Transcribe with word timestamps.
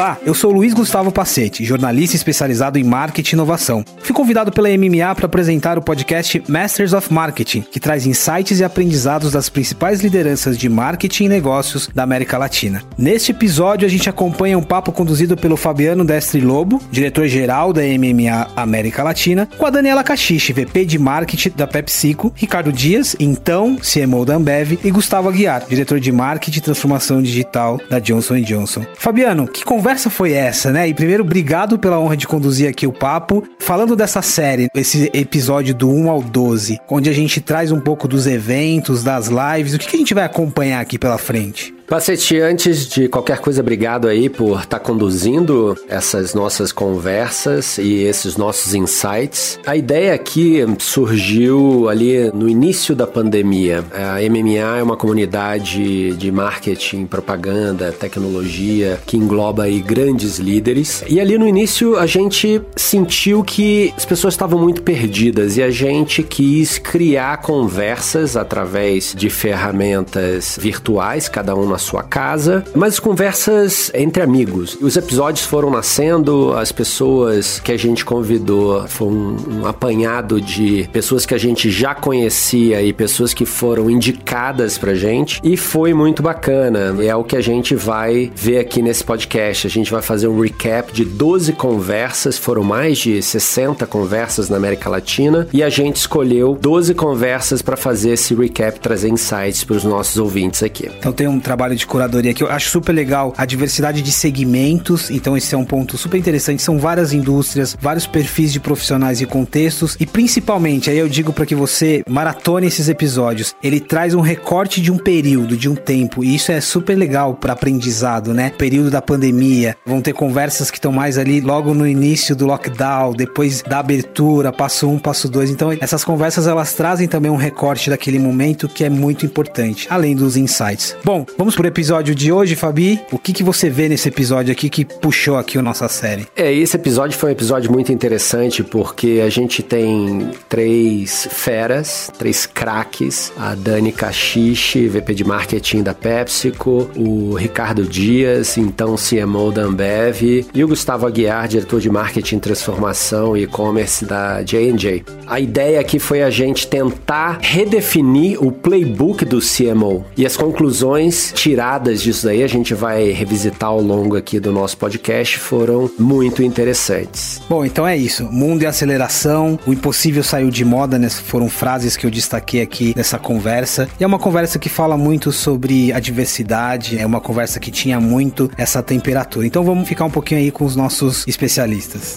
Olá, 0.00 0.16
eu 0.24 0.32
sou 0.32 0.50
Luiz 0.50 0.72
Gustavo 0.72 1.12
Pacete, 1.12 1.62
jornalista 1.62 2.16
especializado 2.16 2.78
em 2.78 2.82
marketing 2.82 3.32
e 3.32 3.36
inovação. 3.36 3.84
Fui 3.98 4.14
convidado 4.14 4.50
pela 4.50 4.70
MMA 4.70 5.14
para 5.14 5.26
apresentar 5.26 5.76
o 5.76 5.82
podcast 5.82 6.42
Masters 6.48 6.94
of 6.94 7.12
Marketing, 7.12 7.60
que 7.60 7.78
traz 7.78 8.06
insights 8.06 8.60
e 8.60 8.64
aprendizados 8.64 9.32
das 9.32 9.50
principais 9.50 10.00
lideranças 10.00 10.56
de 10.56 10.70
marketing 10.70 11.24
e 11.24 11.28
negócios 11.28 11.86
da 11.94 12.02
América 12.02 12.38
Latina. 12.38 12.82
Neste 12.96 13.32
episódio, 13.32 13.84
a 13.84 13.90
gente 13.90 14.08
acompanha 14.08 14.56
um 14.56 14.62
papo 14.62 14.90
conduzido 14.90 15.36
pelo 15.36 15.54
Fabiano 15.54 16.02
Destre 16.02 16.40
Lobo, 16.40 16.80
diretor-geral 16.90 17.70
da 17.70 17.82
MMA 17.82 18.52
América 18.56 19.02
Latina, 19.02 19.46
com 19.58 19.66
a 19.66 19.70
Daniela 19.70 20.02
Cachiche, 20.02 20.54
VP 20.54 20.86
de 20.86 20.98
Marketing 20.98 21.52
da 21.54 21.66
PepsiCo, 21.66 22.32
Ricardo 22.34 22.72
Dias, 22.72 23.14
então 23.20 23.76
CMO 23.76 24.24
da 24.24 24.36
Ambev, 24.36 24.78
e 24.82 24.90
Gustavo 24.90 25.28
Aguiar, 25.28 25.66
diretor 25.68 26.00
de 26.00 26.10
Marketing 26.10 26.58
e 26.58 26.62
Transformação 26.62 27.20
Digital 27.20 27.78
da 27.90 27.98
Johnson 27.98 28.40
Johnson. 28.40 28.86
Fabiano, 28.96 29.46
que 29.46 29.62
conversa 29.62 29.89
conversa 29.90 30.08
foi 30.08 30.32
essa, 30.32 30.70
né? 30.70 30.88
E 30.88 30.94
primeiro, 30.94 31.24
obrigado 31.24 31.76
pela 31.76 31.98
honra 31.98 32.16
de 32.16 32.24
conduzir 32.24 32.68
aqui 32.68 32.86
o 32.86 32.92
papo. 32.92 33.42
Falando 33.58 33.96
dessa 33.96 34.22
série, 34.22 34.68
esse 34.72 35.10
episódio 35.12 35.74
do 35.74 35.90
1 35.90 36.08
ao 36.08 36.22
12, 36.22 36.78
onde 36.88 37.10
a 37.10 37.12
gente 37.12 37.40
traz 37.40 37.72
um 37.72 37.80
pouco 37.80 38.06
dos 38.06 38.24
eventos, 38.24 39.02
das 39.02 39.28
lives, 39.28 39.74
o 39.74 39.78
que, 39.78 39.88
que 39.88 39.96
a 39.96 39.98
gente 39.98 40.14
vai 40.14 40.24
acompanhar 40.24 40.80
aqui 40.80 40.96
pela 40.96 41.18
frente? 41.18 41.74
Pacete, 41.90 42.38
antes 42.38 42.86
de 42.86 43.08
qualquer 43.08 43.40
coisa, 43.40 43.60
obrigado 43.60 44.06
aí 44.06 44.28
por 44.28 44.60
estar 44.60 44.78
tá 44.78 44.78
conduzindo 44.78 45.76
essas 45.88 46.34
nossas 46.34 46.70
conversas 46.70 47.78
e 47.78 48.04
esses 48.04 48.36
nossos 48.36 48.74
insights. 48.74 49.58
A 49.66 49.76
ideia 49.76 50.14
aqui 50.14 50.60
surgiu 50.78 51.88
ali 51.88 52.30
no 52.32 52.48
início 52.48 52.94
da 52.94 53.08
pandemia. 53.08 53.84
A 53.92 54.20
MMA 54.20 54.78
é 54.78 54.82
uma 54.84 54.96
comunidade 54.96 56.12
de 56.12 56.30
marketing, 56.30 57.06
propaganda, 57.06 57.90
tecnologia 57.90 59.00
que 59.04 59.16
engloba 59.16 59.64
aí 59.64 59.79
grandes 59.80 60.38
líderes. 60.38 61.04
E 61.08 61.20
ali 61.20 61.38
no 61.38 61.46
início 61.46 61.96
a 61.96 62.06
gente 62.06 62.60
sentiu 62.76 63.42
que 63.42 63.92
as 63.96 64.04
pessoas 64.04 64.34
estavam 64.34 64.58
muito 64.58 64.82
perdidas 64.82 65.56
e 65.56 65.62
a 65.62 65.70
gente 65.70 66.22
quis 66.22 66.78
criar 66.78 67.38
conversas 67.38 68.36
através 68.36 69.14
de 69.16 69.30
ferramentas 69.30 70.58
virtuais, 70.60 71.28
cada 71.28 71.54
um 71.54 71.68
na 71.68 71.78
sua 71.78 72.02
casa, 72.02 72.64
mas 72.74 72.98
conversas 72.98 73.90
entre 73.94 74.22
amigos. 74.22 74.76
Os 74.80 74.96
episódios 74.96 75.44
foram 75.44 75.70
nascendo, 75.70 76.52
as 76.54 76.72
pessoas 76.72 77.60
que 77.60 77.72
a 77.72 77.76
gente 77.76 78.04
convidou 78.04 78.86
foi 78.88 79.08
um, 79.08 79.36
um 79.48 79.66
apanhado 79.66 80.40
de 80.40 80.88
pessoas 80.92 81.24
que 81.24 81.34
a 81.34 81.38
gente 81.38 81.70
já 81.70 81.94
conhecia 81.94 82.82
e 82.82 82.92
pessoas 82.92 83.32
que 83.32 83.44
foram 83.44 83.90
indicadas 83.90 84.78
pra 84.78 84.94
gente 84.94 85.40
e 85.42 85.56
foi 85.56 85.94
muito 85.94 86.22
bacana. 86.22 86.96
É 87.02 87.14
o 87.14 87.24
que 87.24 87.36
a 87.36 87.40
gente 87.40 87.74
vai 87.74 88.30
ver 88.34 88.58
aqui 88.58 88.82
nesse 88.82 89.04
podcast. 89.04 89.68
A 89.70 89.72
gente 89.72 89.92
vai 89.92 90.02
fazer 90.02 90.26
um 90.26 90.40
recap 90.40 90.92
de 90.92 91.04
12 91.04 91.52
conversas, 91.52 92.36
foram 92.36 92.64
mais 92.64 92.98
de 92.98 93.22
60 93.22 93.86
conversas 93.86 94.48
na 94.48 94.56
América 94.56 94.90
Latina 94.90 95.46
e 95.52 95.62
a 95.62 95.70
gente 95.70 95.94
escolheu 95.94 96.58
12 96.60 96.92
conversas 96.92 97.62
para 97.62 97.76
fazer 97.76 98.14
esse 98.14 98.34
recap, 98.34 98.80
trazer 98.80 99.10
insights 99.10 99.62
para 99.62 99.76
os 99.76 99.84
nossos 99.84 100.16
ouvintes 100.16 100.64
aqui. 100.64 100.90
Então 100.98 101.12
tem 101.12 101.28
um 101.28 101.38
trabalho 101.38 101.76
de 101.76 101.86
curadoria 101.86 102.34
que 102.34 102.42
eu 102.42 102.50
acho 102.50 102.68
super 102.68 102.92
legal, 102.92 103.32
a 103.38 103.46
diversidade 103.46 104.02
de 104.02 104.10
segmentos, 104.10 105.08
então 105.08 105.36
esse 105.36 105.54
é 105.54 105.58
um 105.58 105.64
ponto 105.64 105.96
super 105.96 106.18
interessante, 106.18 106.62
são 106.62 106.76
várias 106.76 107.12
indústrias, 107.12 107.76
vários 107.80 108.08
perfis 108.08 108.52
de 108.52 108.58
profissionais 108.58 109.20
e 109.20 109.26
contextos 109.26 109.96
e 110.00 110.04
principalmente, 110.04 110.90
aí 110.90 110.98
eu 110.98 111.08
digo 111.08 111.32
para 111.32 111.46
que 111.46 111.54
você 111.54 112.02
maratone 112.08 112.66
esses 112.66 112.88
episódios, 112.88 113.54
ele 113.62 113.78
traz 113.78 114.14
um 114.14 114.20
recorte 114.20 114.80
de 114.80 114.90
um 114.90 114.98
período, 114.98 115.56
de 115.56 115.68
um 115.68 115.76
tempo, 115.76 116.24
e 116.24 116.34
isso 116.34 116.50
é 116.50 116.60
super 116.60 116.96
legal 116.96 117.34
para 117.34 117.52
aprendizado, 117.52 118.34
né? 118.34 118.50
Período 118.58 118.90
da 118.90 119.00
pandemia, 119.00 119.49
vão 119.84 120.00
ter 120.00 120.12
conversas 120.12 120.70
que 120.70 120.78
estão 120.78 120.92
mais 120.92 121.18
ali 121.18 121.40
logo 121.40 121.74
no 121.74 121.86
início 121.86 122.34
do 122.36 122.46
lockdown, 122.46 123.12
depois 123.12 123.62
da 123.62 123.78
abertura, 123.78 124.52
passo 124.52 124.88
um, 124.88 124.98
passo 124.98 125.28
dois, 125.28 125.50
então 125.50 125.72
essas 125.80 126.04
conversas 126.04 126.46
elas 126.46 126.74
trazem 126.74 127.08
também 127.08 127.30
um 127.30 127.36
recorte 127.36 127.90
daquele 127.90 128.18
momento 128.18 128.68
que 128.68 128.84
é 128.84 128.90
muito 128.90 129.26
importante, 129.26 129.86
além 129.90 130.14
dos 130.14 130.36
insights. 130.36 130.96
Bom, 131.04 131.26
vamos 131.36 131.54
pro 131.54 131.66
episódio 131.66 132.14
de 132.14 132.30
hoje, 132.32 132.54
Fabi. 132.54 133.00
O 133.10 133.18
que, 133.18 133.32
que 133.32 133.42
você 133.42 133.68
vê 133.68 133.88
nesse 133.88 134.08
episódio 134.08 134.52
aqui 134.52 134.68
que 134.68 134.84
puxou 134.84 135.36
aqui 135.36 135.58
a 135.58 135.62
nossa 135.62 135.88
série? 135.88 136.26
É, 136.36 136.52
esse 136.52 136.76
episódio 136.76 137.18
foi 137.18 137.30
um 137.30 137.32
episódio 137.32 137.72
muito 137.72 137.92
interessante 137.92 138.62
porque 138.62 139.22
a 139.24 139.28
gente 139.28 139.62
tem 139.62 140.30
três 140.48 141.28
feras, 141.30 142.10
três 142.18 142.46
craques, 142.46 143.32
a 143.36 143.54
Dani 143.54 143.92
Cachiche, 143.92 144.88
VP 144.88 145.14
de 145.14 145.24
Marketing 145.24 145.82
da 145.82 145.94
PepsiCo, 145.94 146.90
o 146.96 147.34
Ricardo 147.34 147.84
Dias, 147.84 148.58
então 148.58 148.96
CMO 148.96 149.39
da 149.48 149.62
Ambev, 149.62 150.44
e 150.52 150.62
o 150.62 150.68
Gustavo 150.68 151.06
Aguiar, 151.06 151.48
diretor 151.48 151.80
de 151.80 151.88
Marketing, 151.88 152.38
Transformação 152.38 153.34
e 153.34 153.44
E-Commerce 153.44 154.04
da 154.04 154.42
J&J. 154.42 155.04
A 155.26 155.40
ideia 155.40 155.80
aqui 155.80 155.98
foi 155.98 156.22
a 156.22 156.28
gente 156.28 156.66
tentar 156.66 157.38
redefinir 157.40 158.42
o 158.44 158.52
playbook 158.52 159.24
do 159.24 159.38
CMO 159.38 160.04
e 160.16 160.26
as 160.26 160.36
conclusões 160.36 161.32
tiradas 161.34 162.02
disso 162.02 162.26
daí, 162.26 162.42
a 162.42 162.46
gente 162.46 162.74
vai 162.74 163.10
revisitar 163.10 163.70
ao 163.70 163.80
longo 163.80 164.16
aqui 164.16 164.38
do 164.38 164.52
nosso 164.52 164.76
podcast, 164.76 165.38
foram 165.38 165.90
muito 165.98 166.42
interessantes. 166.42 167.40
Bom, 167.48 167.64
então 167.64 167.86
é 167.86 167.96
isso. 167.96 168.24
Mundo 168.24 168.62
e 168.62 168.66
aceleração, 168.66 169.58
o 169.66 169.72
impossível 169.72 170.22
saiu 170.22 170.50
de 170.50 170.64
moda, 170.64 170.98
né? 170.98 171.08
Foram 171.08 171.48
frases 171.48 171.96
que 171.96 172.04
eu 172.04 172.10
destaquei 172.10 172.60
aqui 172.60 172.92
nessa 172.96 173.18
conversa. 173.18 173.88
E 173.98 174.04
é 174.04 174.06
uma 174.06 174.18
conversa 174.18 174.58
que 174.58 174.68
fala 174.68 174.96
muito 174.96 175.30
sobre 175.30 175.92
a 175.92 176.00
diversidade, 176.00 176.98
é 176.98 177.06
uma 177.06 177.20
conversa 177.20 177.60
que 177.60 177.70
tinha 177.70 178.00
muito 178.00 178.50
essa 178.56 178.82
temperatura. 178.82 179.29
Então 179.44 179.62
vamos 179.62 179.88
ficar 179.88 180.04
um 180.04 180.10
pouquinho 180.10 180.40
aí 180.40 180.50
com 180.50 180.64
os 180.64 180.74
nossos 180.74 181.26
especialistas. 181.26 182.16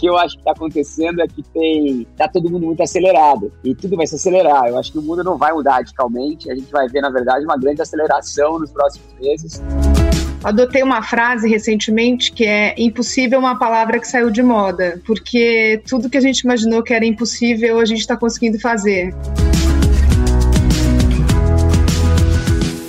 que 0.00 0.06
eu 0.06 0.16
acho 0.16 0.34
que 0.34 0.40
está 0.40 0.52
acontecendo 0.52 1.20
é 1.20 1.28
que 1.28 1.42
tem 1.42 2.06
tá 2.16 2.26
todo 2.26 2.50
mundo 2.50 2.64
muito 2.64 2.82
acelerado 2.82 3.52
e 3.62 3.74
tudo 3.74 3.98
vai 3.98 4.06
se 4.06 4.14
acelerar. 4.14 4.66
Eu 4.66 4.78
acho 4.78 4.90
que 4.90 4.98
o 4.98 5.02
mundo 5.02 5.22
não 5.22 5.36
vai 5.36 5.52
mudar 5.52 5.74
radicalmente. 5.74 6.50
A 6.50 6.54
gente 6.54 6.72
vai 6.72 6.88
ver, 6.88 7.02
na 7.02 7.10
verdade, 7.10 7.44
uma 7.44 7.58
grande 7.58 7.82
aceleração 7.82 8.58
nos 8.58 8.72
próximos 8.72 9.06
meses. 9.20 9.62
Adotei 10.42 10.82
uma 10.82 11.02
frase 11.02 11.46
recentemente 11.46 12.32
que 12.32 12.46
é 12.46 12.74
impossível 12.78 13.36
é 13.36 13.40
uma 13.40 13.58
palavra 13.58 14.00
que 14.00 14.08
saiu 14.08 14.30
de 14.30 14.42
moda, 14.42 14.98
porque 15.06 15.82
tudo 15.86 16.08
que 16.08 16.16
a 16.16 16.20
gente 16.20 16.40
imaginou 16.40 16.82
que 16.82 16.94
era 16.94 17.04
impossível 17.04 17.78
a 17.78 17.84
gente 17.84 18.00
está 18.00 18.16
conseguindo 18.16 18.58
fazer. 18.58 19.14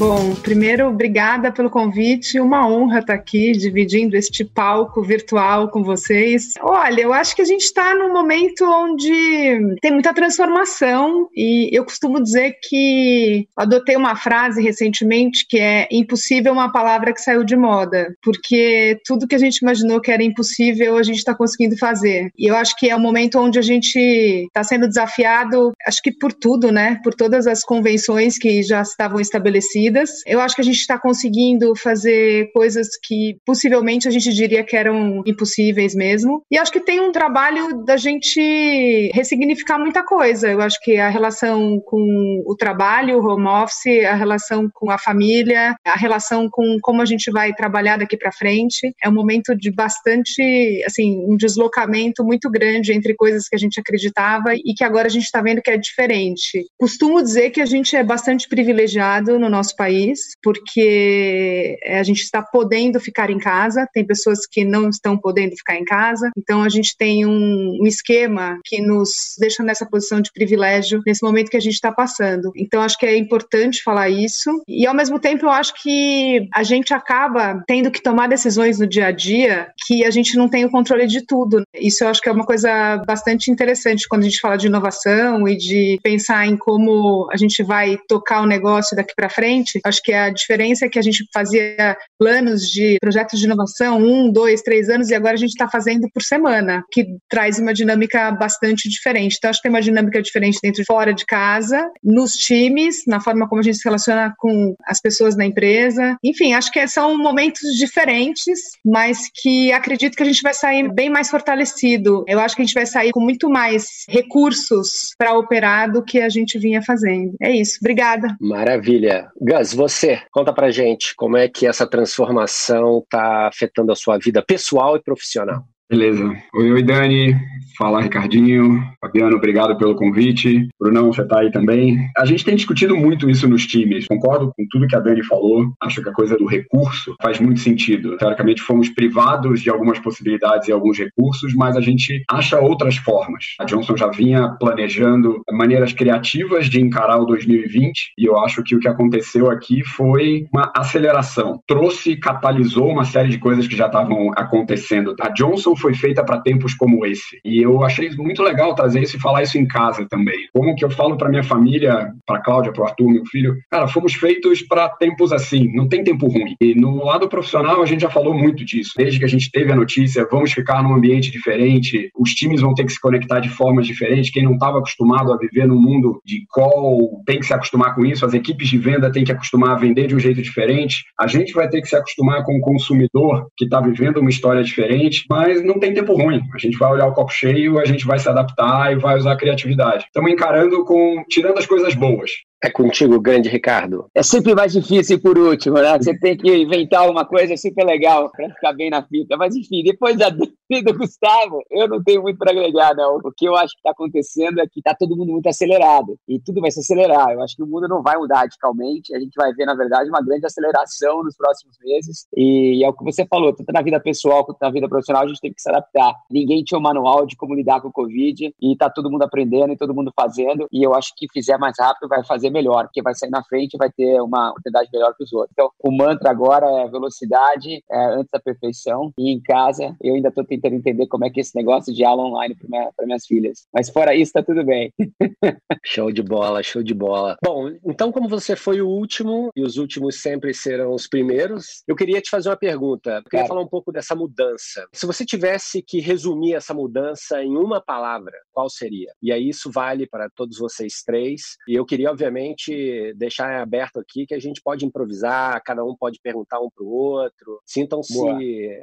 Bom, 0.02 0.34
primeiro, 0.34 0.88
obrigada 0.88 1.52
pelo 1.52 1.70
convite. 1.70 2.40
Uma 2.40 2.68
honra 2.68 3.02
estar 3.02 3.14
aqui 3.14 3.52
dividindo 3.52 4.18
este 4.18 4.44
palco 4.44 5.04
virtual 5.04 5.70
com 5.70 5.84
vocês. 5.84 6.56
Olha, 6.60 7.02
eu 7.02 7.14
acho 7.14 7.36
que 7.36 7.42
a 7.44 7.46
gente 7.46 7.66
está 7.66 7.94
num 7.94 8.12
momento 8.12 8.66
onde 8.66 9.78
tem 9.80 9.92
muita 9.92 10.12
transformação 10.12 11.30
e 11.36 11.70
eu 11.72 11.86
costumo 11.86 12.20
dizer 12.20 12.56
que 12.64 13.48
adotei 13.56 13.96
uma 13.96 14.16
frase 14.16 14.60
recentemente 14.60 15.46
que 15.48 15.60
é 15.60 15.88
impossível 15.92 16.52
uma 16.52 16.72
palavra 16.72 17.14
que 17.14 17.22
saiu 17.22 17.44
de 17.44 17.56
moda, 17.56 18.16
porque 18.24 19.00
tudo 19.06 19.28
que 19.28 19.36
a 19.36 19.40
gente 19.40 19.58
imaginou 19.58 20.02
que 20.02 20.10
era 20.10 20.24
impossível 20.24 20.98
a 20.98 21.04
gente 21.04 21.20
está 21.20 21.36
conseguindo 21.36 21.78
fazer. 21.78 22.32
E 22.36 22.50
eu 22.50 22.56
acho 22.56 22.76
que 22.76 22.90
é 22.90 22.96
um 22.96 23.00
momento 23.00 23.38
onde 23.38 23.60
a 23.60 23.62
gente 23.62 24.00
está 24.00 24.64
sendo 24.64 24.88
desafiado, 24.88 25.74
acho 25.86 26.02
que 26.02 26.12
por 26.12 26.34
tudo, 26.34 26.72
né? 26.72 27.00
Por 27.04 27.14
todas 27.14 27.46
as 27.46 27.64
convenções 27.64 28.40
que 28.40 28.64
já 28.64 28.82
estavam 28.82 29.20
estabelecidas 29.20 29.91
eu 30.26 30.40
acho 30.40 30.56
que 30.56 30.62
a 30.62 30.66
gente 30.66 30.80
está 30.80 30.98
conseguindo 30.98 31.76
fazer 31.76 32.52
coisas 32.54 32.90
que 33.02 33.38
possivelmente 33.46 34.08
a 34.08 34.12
gente 34.12 34.34
diria 34.34 34.64
que 34.64 34.76
eram 34.76 35.24
impossíveis 35.26 35.96
mesmo. 35.96 36.44
E 36.52 36.58
acho 36.58 36.72
que 36.72 36.80
tem 36.80 37.00
um 37.00 37.12
trabalho 37.12 37.84
da 37.84 37.98
gente 37.98 39.12
ressignificar 39.14 39.78
muita 39.78 40.04
coisa. 40.04 40.50
Eu 40.50 40.62
acho 40.62 40.80
que 40.82 40.98
a 40.98 41.10
relação 41.10 41.80
com 41.86 42.44
o 42.46 42.56
trabalho, 42.56 43.18
o 43.18 43.26
home 43.26 43.48
office, 43.48 44.06
a 44.06 44.16
relação 44.16 44.70
com 44.74 44.92
a 44.92 44.98
família, 44.98 45.76
a 45.86 45.98
relação 45.98 46.50
com 46.50 46.78
como 46.82 47.02
a 47.02 47.06
gente 47.06 47.32
vai 47.32 47.54
trabalhar 47.54 47.98
daqui 47.98 48.18
para 48.18 48.32
frente, 48.32 48.94
é 49.02 49.10
um 49.10 49.14
momento 49.14 49.56
de 49.56 49.72
bastante, 49.72 50.84
assim, 50.86 51.18
um 51.28 51.36
deslocamento 51.36 52.24
muito 52.24 52.50
grande 52.50 52.94
entre 52.94 53.14
coisas 53.16 53.48
que 53.48 53.56
a 53.56 53.60
gente 53.60 53.80
acreditava 53.80 54.54
e 54.56 54.74
que 54.76 54.84
agora 54.84 55.08
a 55.08 55.12
gente 55.12 55.24
está 55.24 55.42
vendo 55.42 55.62
que 55.62 55.70
é 55.70 55.78
diferente. 55.78 56.66
Costumo 56.78 57.22
dizer 57.22 57.52
que 57.52 57.62
a 57.62 57.66
gente 57.66 57.96
é 57.96 58.04
bastante 58.04 58.48
privilegiado 58.48 59.40
no 59.40 59.50
nosso 59.50 59.76
país, 59.82 60.20
porque 60.44 61.80
eh, 61.84 62.00
a 62.00 62.04
gente 62.04 62.22
está 62.22 62.44
podendo 62.44 63.00
ficar 63.00 63.32
em 63.32 63.40
casa, 63.40 63.88
tem 63.92 64.06
pessoas 64.06 64.46
que 64.46 64.64
não 64.64 64.90
estão 64.90 65.18
podendo 65.18 65.56
ficar 65.56 65.76
em 65.76 65.84
casa, 65.84 66.30
então 66.38 66.62
a 66.62 66.70
gente 66.70 66.96
tem 66.96 67.26
um, 67.26 67.80
um 67.82 67.88
esquema 67.88 68.60
que 68.64 68.80
nos 68.80 69.36
deixa 69.40 69.64
nessa 69.64 69.86
posição 69.88 70.22
de 70.22 70.32
privilégio 70.32 71.02
nesse 71.06 71.24
momento 71.24 71.50
que 71.50 71.58
a 71.58 71.62
gente 71.62 71.74
está 71.74 71.92
passando. 71.92 72.52
Então 72.56 72.82
acho 72.82 72.98
que 72.98 73.08
é 73.08 73.18
importante 73.18 73.82
falar 73.82 74.10
isso 74.10 74.62
e 74.68 74.86
ao 74.86 74.94
mesmo 74.94 75.20
tempo 75.20 75.46
eu 75.46 75.50
acho 75.50 75.74
que 75.82 76.48
a 76.54 76.62
gente 76.62 76.94
acaba 76.94 77.64
tendo 77.66 77.90
que 77.90 78.04
tomar 78.04 78.28
decisões 78.28 78.78
no 78.78 78.86
dia 78.86 79.08
a 79.08 79.12
dia 79.12 79.70
que 79.88 80.06
a 80.06 80.12
gente 80.12 80.38
não 80.38 80.48
tem 80.48 80.64
o 80.64 80.70
controle 80.70 81.08
de 81.08 81.26
tudo. 81.26 81.64
Isso 81.74 82.04
eu 82.04 82.10
acho 82.10 82.22
que 82.22 82.30
é 82.30 82.32
uma 82.32 82.46
coisa 82.46 82.98
bastante 83.08 83.50
interessante 83.50 84.08
quando 84.08 84.22
a 84.22 84.30
gente 84.30 84.40
fala 84.40 84.58
de 84.58 84.68
inovação 84.68 85.48
e 85.48 85.58
de 85.58 86.00
pensar 86.04 86.46
em 86.46 86.56
como 86.56 87.28
a 87.32 87.38
gente 87.38 87.64
vai 87.64 87.98
tocar 88.08 88.42
o 88.42 88.46
negócio 88.46 88.96
daqui 88.96 89.14
para 89.16 89.30
frente. 89.30 89.71
Acho 89.86 90.02
que 90.04 90.14
a 90.14 90.30
diferença 90.30 90.86
é 90.86 90.90
que 90.90 91.00
a 91.00 91.02
gente 91.02 91.26
fazia 91.34 91.98
planos 92.18 92.70
de 92.70 92.98
projetos 93.02 93.40
de 93.40 93.46
inovação 93.46 93.98
um, 93.98 94.32
dois, 94.32 94.62
três 94.62 94.90
anos 94.90 95.10
e 95.10 95.16
agora 95.16 95.34
a 95.34 95.38
gente 95.38 95.52
está 95.52 95.68
fazendo 95.68 96.08
por 96.14 96.22
semana, 96.22 96.84
que 96.92 97.06
traz 97.30 97.60
uma 97.60 97.74
dinâmica 97.74 98.32
bastante 98.32 98.90
diferente. 98.90 99.36
Então 99.38 99.50
acho 99.50 99.60
que 99.60 99.64
tem 99.64 99.72
uma 99.72 99.82
dinâmica 99.82 100.22
diferente 100.22 100.60
dentro 100.62 100.82
e 100.82 100.86
fora 100.86 101.14
de 101.14 101.26
casa, 101.26 101.90
nos 102.04 102.34
times, 102.34 103.04
na 103.08 103.20
forma 103.20 103.48
como 103.48 103.62
a 103.62 103.64
gente 103.64 103.78
se 103.78 103.86
relaciona 103.86 104.34
com 104.38 104.76
as 104.86 105.00
pessoas 105.02 105.36
na 105.36 105.46
empresa. 105.46 106.18
Enfim, 106.24 106.54
acho 106.54 106.72
que 106.72 106.88
são 106.88 107.18
momentos 107.18 107.76
diferentes, 107.78 108.60
mas 108.86 109.30
que 109.42 109.72
acredito 109.72 110.16
que 110.16 110.24
a 110.24 110.26
gente 110.26 110.42
vai 110.42 110.54
sair 110.54 110.92
bem 110.94 111.10
mais 111.10 111.30
fortalecido. 111.30 112.24
Eu 112.28 112.40
acho 112.40 112.56
que 112.56 112.62
a 112.62 112.66
gente 112.66 112.74
vai 112.74 112.86
sair 112.86 113.12
com 113.12 113.20
muito 113.20 113.50
mais 113.50 114.04
recursos 114.10 115.14
para 115.18 115.34
operar 115.38 115.92
do 115.92 116.04
que 116.04 116.20
a 116.20 116.30
gente 116.30 116.58
vinha 116.58 116.82
fazendo. 116.82 117.34
É 117.42 117.52
isso. 117.52 117.78
Obrigada. 117.82 118.36
Maravilha. 118.40 119.30
Gus, 119.40 119.61
você, 119.74 120.22
conta 120.32 120.52
pra 120.54 120.72
gente 120.72 121.16
como 121.16 121.38
é 121.38 121.48
que 121.48 121.68
essa 121.68 121.88
transformação 121.88 123.00
está 123.00 123.48
afetando 123.48 123.92
a 123.92 123.96
sua 123.96 124.18
vida 124.18 124.44
pessoal 124.44 124.96
e 124.96 125.02
profissional. 125.02 125.64
Beleza. 125.92 126.34
Oi, 126.54 126.72
oi, 126.72 126.84
Dani. 126.84 127.36
Fala, 127.78 128.00
Ricardinho. 128.00 128.80
Fabiano, 129.02 129.36
obrigado 129.36 129.76
pelo 129.76 129.96
convite. 129.96 130.70
Brunão, 130.80 131.12
você 131.12 131.26
tá 131.26 131.40
aí 131.40 131.52
também. 131.52 131.98
A 132.16 132.26
gente 132.26 132.46
tem 132.46 132.56
discutido 132.56 132.96
muito 132.96 133.28
isso 133.30 133.48
nos 133.48 133.66
times. 133.66 134.06
Concordo 134.08 134.54
com 134.56 134.66
tudo 134.70 134.88
que 134.88 134.96
a 134.96 135.00
Dani 135.00 135.24
falou. 135.24 135.74
Acho 135.82 136.02
que 136.02 136.10
a 136.10 136.14
coisa 136.14 136.38
do 136.38 136.46
recurso 136.46 137.16
faz 137.22 137.40
muito 137.40 137.60
sentido. 137.60 138.18
Teoricamente, 138.18 138.62
fomos 138.62 138.88
privados 138.90 139.62
de 139.62 139.70
algumas 139.72 139.98
possibilidades 139.98 140.68
e 140.68 140.72
alguns 140.72 140.98
recursos, 140.98 141.56
mas 141.56 141.76
a 141.76 141.82
gente 141.82 142.24
acha 142.30 142.60
outras 142.60 142.98
formas. 142.98 143.56
A 143.60 143.66
Johnson 143.66 143.98
já 143.98 144.08
vinha 144.08 144.50
planejando 144.60 145.42
maneiras 145.52 145.92
criativas 145.92 146.68
de 146.68 146.80
encarar 146.80 147.18
o 147.18 147.26
2020 147.26 148.14
e 148.18 148.26
eu 148.26 148.38
acho 148.38 148.64
que 148.64 148.76
o 148.76 148.80
que 148.80 148.88
aconteceu 148.88 149.50
aqui 149.50 149.84
foi 149.84 150.46
uma 150.54 150.72
aceleração. 150.76 151.60
Trouxe, 151.68 152.16
catalisou 152.16 152.90
uma 152.90 153.06
série 153.06 153.30
de 153.30 153.40
coisas 153.40 153.68
que 153.68 153.76
já 153.76 153.88
estavam 153.88 154.32
acontecendo. 154.38 155.16
A 155.20 155.30
Johnson 155.30 155.76
foi 155.82 155.94
feita 155.94 156.24
para 156.24 156.42
tempos 156.42 156.74
como 156.74 157.06
esse. 157.06 157.40
E 157.44 157.62
eu 157.62 157.84
achei 157.84 158.10
muito 158.12 158.44
legal 158.44 158.76
trazer 158.76 159.02
isso 159.02 159.18
e 159.18 159.20
falar 159.20 159.44
isso 159.44 159.58
em 159.58 159.68
casa 159.68 160.06
também. 160.10 160.48
Como 160.54 160.76
que 160.76 160.86
eu 160.86 160.90
falo 160.90 161.18
para 161.18 161.30
minha 161.30 161.44
família, 161.44 162.12
para 162.26 162.42
Cláudia, 162.42 162.72
para 162.72 162.86
Arthur, 162.86 163.10
meu 163.10 163.26
filho, 163.26 163.56
cara, 163.70 163.88
fomos 163.88 164.14
feitos 164.14 164.62
para 164.62 164.90
tempos 164.90 165.34
assim, 165.34 165.72
não 165.74 165.88
tem 165.88 166.04
tempo 166.04 166.28
ruim. 166.28 166.56
E 166.62 166.76
no 166.76 167.04
lado 167.06 167.28
profissional 167.28 167.82
a 167.82 167.86
gente 167.86 168.02
já 168.02 168.10
falou 168.10 168.34
muito 168.34 168.64
disso. 168.64 168.92
Desde 168.96 169.20
que 169.20 169.26
a 169.26 169.30
gente 169.30 169.50
teve 169.52 169.72
a 169.72 169.76
notícia, 169.76 170.28
vamos 170.30 170.52
ficar 170.52 170.84
num 170.84 170.94
ambiente 170.94 171.32
diferente, 171.32 172.10
os 172.18 172.32
times 172.34 172.62
vão 172.62 172.74
ter 172.74 172.86
que 172.86 172.92
se 172.92 173.02
conectar 173.02 173.40
de 173.40 173.50
formas 173.50 173.88
diferentes. 173.88 174.32
Quem 174.32 174.44
não 174.44 174.54
estava 174.54 174.78
acostumado 174.78 175.34
a 175.34 175.38
viver 175.38 175.68
num 175.68 175.82
mundo 175.82 176.22
de 176.26 176.46
call 176.50 177.22
tem 177.26 177.40
que 177.40 177.46
se 177.46 177.54
acostumar 177.54 177.96
com 177.96 178.06
isso, 178.06 178.26
as 178.26 178.34
equipes 178.34 178.70
de 178.70 178.78
venda 178.78 179.12
têm 179.12 179.24
que 179.24 179.32
acostumar 179.32 179.72
a 179.72 179.80
vender 179.80 180.08
de 180.08 180.16
um 180.16 180.20
jeito 180.20 180.42
diferente. 180.42 181.04
A 181.20 181.28
gente 181.28 181.54
vai 181.54 181.68
ter 181.70 181.82
que 181.82 181.88
se 181.88 181.96
acostumar 181.96 182.44
com 182.44 182.58
o 182.58 182.62
consumidor 182.62 183.48
que 183.58 183.66
está 183.66 183.80
vivendo 183.80 184.18
uma 184.18 184.30
história 184.30 184.64
diferente, 184.64 185.26
mas 185.30 185.64
não 185.72 185.80
tem 185.80 185.94
tempo 185.94 186.14
ruim. 186.14 186.42
A 186.54 186.58
gente 186.58 186.78
vai 186.78 186.92
olhar 186.92 187.08
o 187.08 187.14
copo 187.14 187.32
cheio, 187.32 187.80
a 187.80 187.86
gente 187.86 188.06
vai 188.06 188.20
se 188.20 188.28
adaptar 188.28 188.92
e 188.92 188.96
vai 188.96 189.18
usar 189.18 189.34
a 189.34 189.38
criatividade. 189.38 190.06
Estamos 190.06 190.32
encarando 190.32 190.84
com 190.86 191.24
tirando 191.30 191.58
as 191.58 191.66
coisas 191.66 191.96
boas. 191.96 192.32
É 192.64 192.70
contigo, 192.70 193.20
grande 193.20 193.50
Ricardo. 193.50 194.06
É 194.14 194.22
sempre 194.22 194.54
mais 194.54 194.72
difícil 194.72 195.20
por 195.20 195.38
último, 195.38 195.78
né? 195.78 195.98
Você 195.98 196.18
tem 196.20 196.38
que 196.38 196.56
inventar 196.56 197.10
uma 197.10 197.26
coisa 197.26 197.58
super 197.58 197.84
legal 197.84 198.32
para 198.32 198.50
ficar 198.50 198.74
bem 198.74 198.90
na 198.90 199.02
fita. 199.02 199.36
Mas 199.36 199.56
enfim, 199.56 199.84
depois 199.84 200.16
da 200.18 200.30
do 200.30 200.98
Gustavo, 200.98 201.62
eu 201.70 201.88
não 201.88 202.02
tenho 202.02 202.22
muito 202.22 202.38
para 202.38 202.52
agregar, 202.52 202.96
não. 202.96 203.18
O 203.18 203.32
que 203.36 203.46
eu 203.46 203.56
acho 203.58 203.74
que 203.74 203.80
está 203.80 203.92
acontecendo 203.92 204.62
é 204.62 204.68
que 204.68 204.80
está 204.80 204.96
todo 204.96 205.18
mundo 205.18 205.34
muito 205.34 205.50
acelerado 205.50 206.18
e 206.28 206.40
tudo 206.40 206.62
vai 206.62 206.72
se 206.72 206.80
acelerar. 206.80 207.32
Eu 207.32 207.42
acho 207.42 207.58
que 207.58 207.64
o 207.64 207.68
mundo 207.68 207.90
não 207.90 208.02
vai 208.02 208.16
mudar 208.16 208.40
radicalmente. 208.40 209.14
A 209.14 209.20
gente 209.20 209.34
vai 209.36 209.52
ver, 209.54 209.66
na 209.66 209.76
verdade, 209.76 210.10
uma 210.10 210.22
grande 210.22 210.46
aceleração 210.46 211.24
nos 211.24 211.36
próximos 211.36 211.76
meses. 211.84 212.26
E 212.38 212.86
é 212.86 212.88
o 212.88 212.94
que 212.94 213.04
você 213.04 213.26
falou, 213.26 213.54
tanto 213.54 213.74
na 213.74 213.82
vida 213.82 214.00
pessoal 214.00 214.46
quanto 214.46 214.60
na 214.62 214.70
vida 214.70 214.88
profissional, 214.88 215.24
a 215.24 215.28
gente 215.28 215.42
tem 215.42 215.54
que 215.54 215.62
se 215.62 215.70
adaptar. 215.70 216.14
Ninguém 216.30 216.64
tinha 216.64 216.78
um 216.78 216.82
manual 216.82 217.26
de 217.26 217.36
como 217.36 217.56
lidar 217.56 217.82
com 217.82 217.90
o 217.90 217.92
Covid 217.92 218.54
e 218.62 218.72
está 218.72 218.90
todo 218.90 219.12
mundo 219.12 219.24
aprendendo 219.24 219.74
e 219.74 219.78
todo 219.78 219.94
mundo 219.94 220.14
fazendo. 220.16 220.68
E 220.72 220.86
eu 220.86 220.94
acho 220.94 221.12
que 221.18 221.28
fizer 221.34 221.58
mais 221.58 221.76
rápido 221.78 222.08
vai 222.08 222.24
fazer 222.24 222.51
melhor, 222.52 222.86
porque 222.86 223.02
vai 223.02 223.14
sair 223.16 223.30
na 223.30 223.44
frente 223.44 223.74
e 223.74 223.78
vai 223.78 223.92
ter 223.92 224.22
uma 224.22 224.52
oportunidade 224.52 224.90
melhor 224.94 225.16
que 225.16 225.24
os 225.24 225.34
outros. 225.34 225.52
Então, 225.54 225.70
o 225.80 225.92
mantra 225.92 226.30
agora 226.30 226.66
é 226.82 226.88
velocidade 226.90 227.84
é, 227.90 228.06
antes 228.14 228.32
da 228.32 228.40
perfeição. 228.40 229.12
E 229.18 229.32
em 229.32 229.42
casa, 229.42 229.96
eu 230.02 230.16
ainda 230.16 230.30
estou 230.30 230.44
tentando 230.44 230.76
entender 230.76 231.08
como 231.08 231.26
é 231.26 231.30
que 231.30 231.40
é 231.40 231.42
esse 231.42 231.56
negócio 231.56 231.94
de 231.94 232.04
aula 232.04 232.24
online 232.24 232.56
para 232.56 232.68
minha, 232.70 232.92
minhas 233.04 233.26
filhas. 233.26 233.66
Mas 233.74 233.90
fora 233.90 234.16
isso, 234.16 234.30
está 234.30 234.44
tudo 234.44 234.64
bem. 234.64 234.94
show 235.86 236.12
de 236.12 236.22
bola, 236.22 236.64
show 236.64 236.84
de 236.84 236.94
bola. 236.94 237.38
Bom, 237.44 237.70
então, 237.86 238.12
como 238.12 238.30
você 238.30 238.56
foi 238.56 238.82
o 238.82 238.88
último, 238.88 239.52
e 239.56 239.64
os 239.64 239.78
últimos 239.78 240.22
sempre 240.22 240.54
serão 240.54 240.94
os 240.94 241.08
primeiros, 241.08 241.84
eu 241.88 241.96
queria 241.96 242.22
te 242.22 242.30
fazer 242.30 242.50
uma 242.50 242.58
pergunta. 242.58 243.10
Eu 243.12 243.24
queria 243.24 243.30
claro. 243.40 243.48
falar 243.48 243.62
um 243.62 243.68
pouco 243.68 243.92
dessa 243.92 244.16
mudança. 244.16 244.88
Se 244.94 245.06
você 245.06 245.26
tivesse 245.26 245.82
que 245.82 246.00
resumir 246.00 246.54
essa 246.54 246.74
mudança 246.74 247.44
em 247.44 247.56
uma 247.56 247.82
palavra, 247.82 248.34
qual 248.52 248.70
seria? 248.70 249.12
E 249.22 249.32
aí 249.32 249.50
isso 249.50 249.72
vale 249.72 250.08
para 250.08 250.30
todos 250.30 250.58
vocês 250.58 251.04
três. 251.04 251.58
E 251.68 251.76
eu 251.76 251.86
queria, 251.86 252.12
obviamente, 252.12 252.41
obviamente, 252.42 253.14
deixar 253.16 253.62
aberto 253.62 254.00
aqui 254.00 254.26
que 254.26 254.34
a 254.34 254.40
gente 254.40 254.62
pode 254.62 254.86
improvisar, 254.86 255.62
cada 255.64 255.84
um 255.86 255.96
pode 255.96 256.20
perguntar 256.22 256.60
um 256.60 256.70
para 256.70 256.84
o 256.84 256.90
outro. 256.90 257.62
Sintam-se 257.66 258.20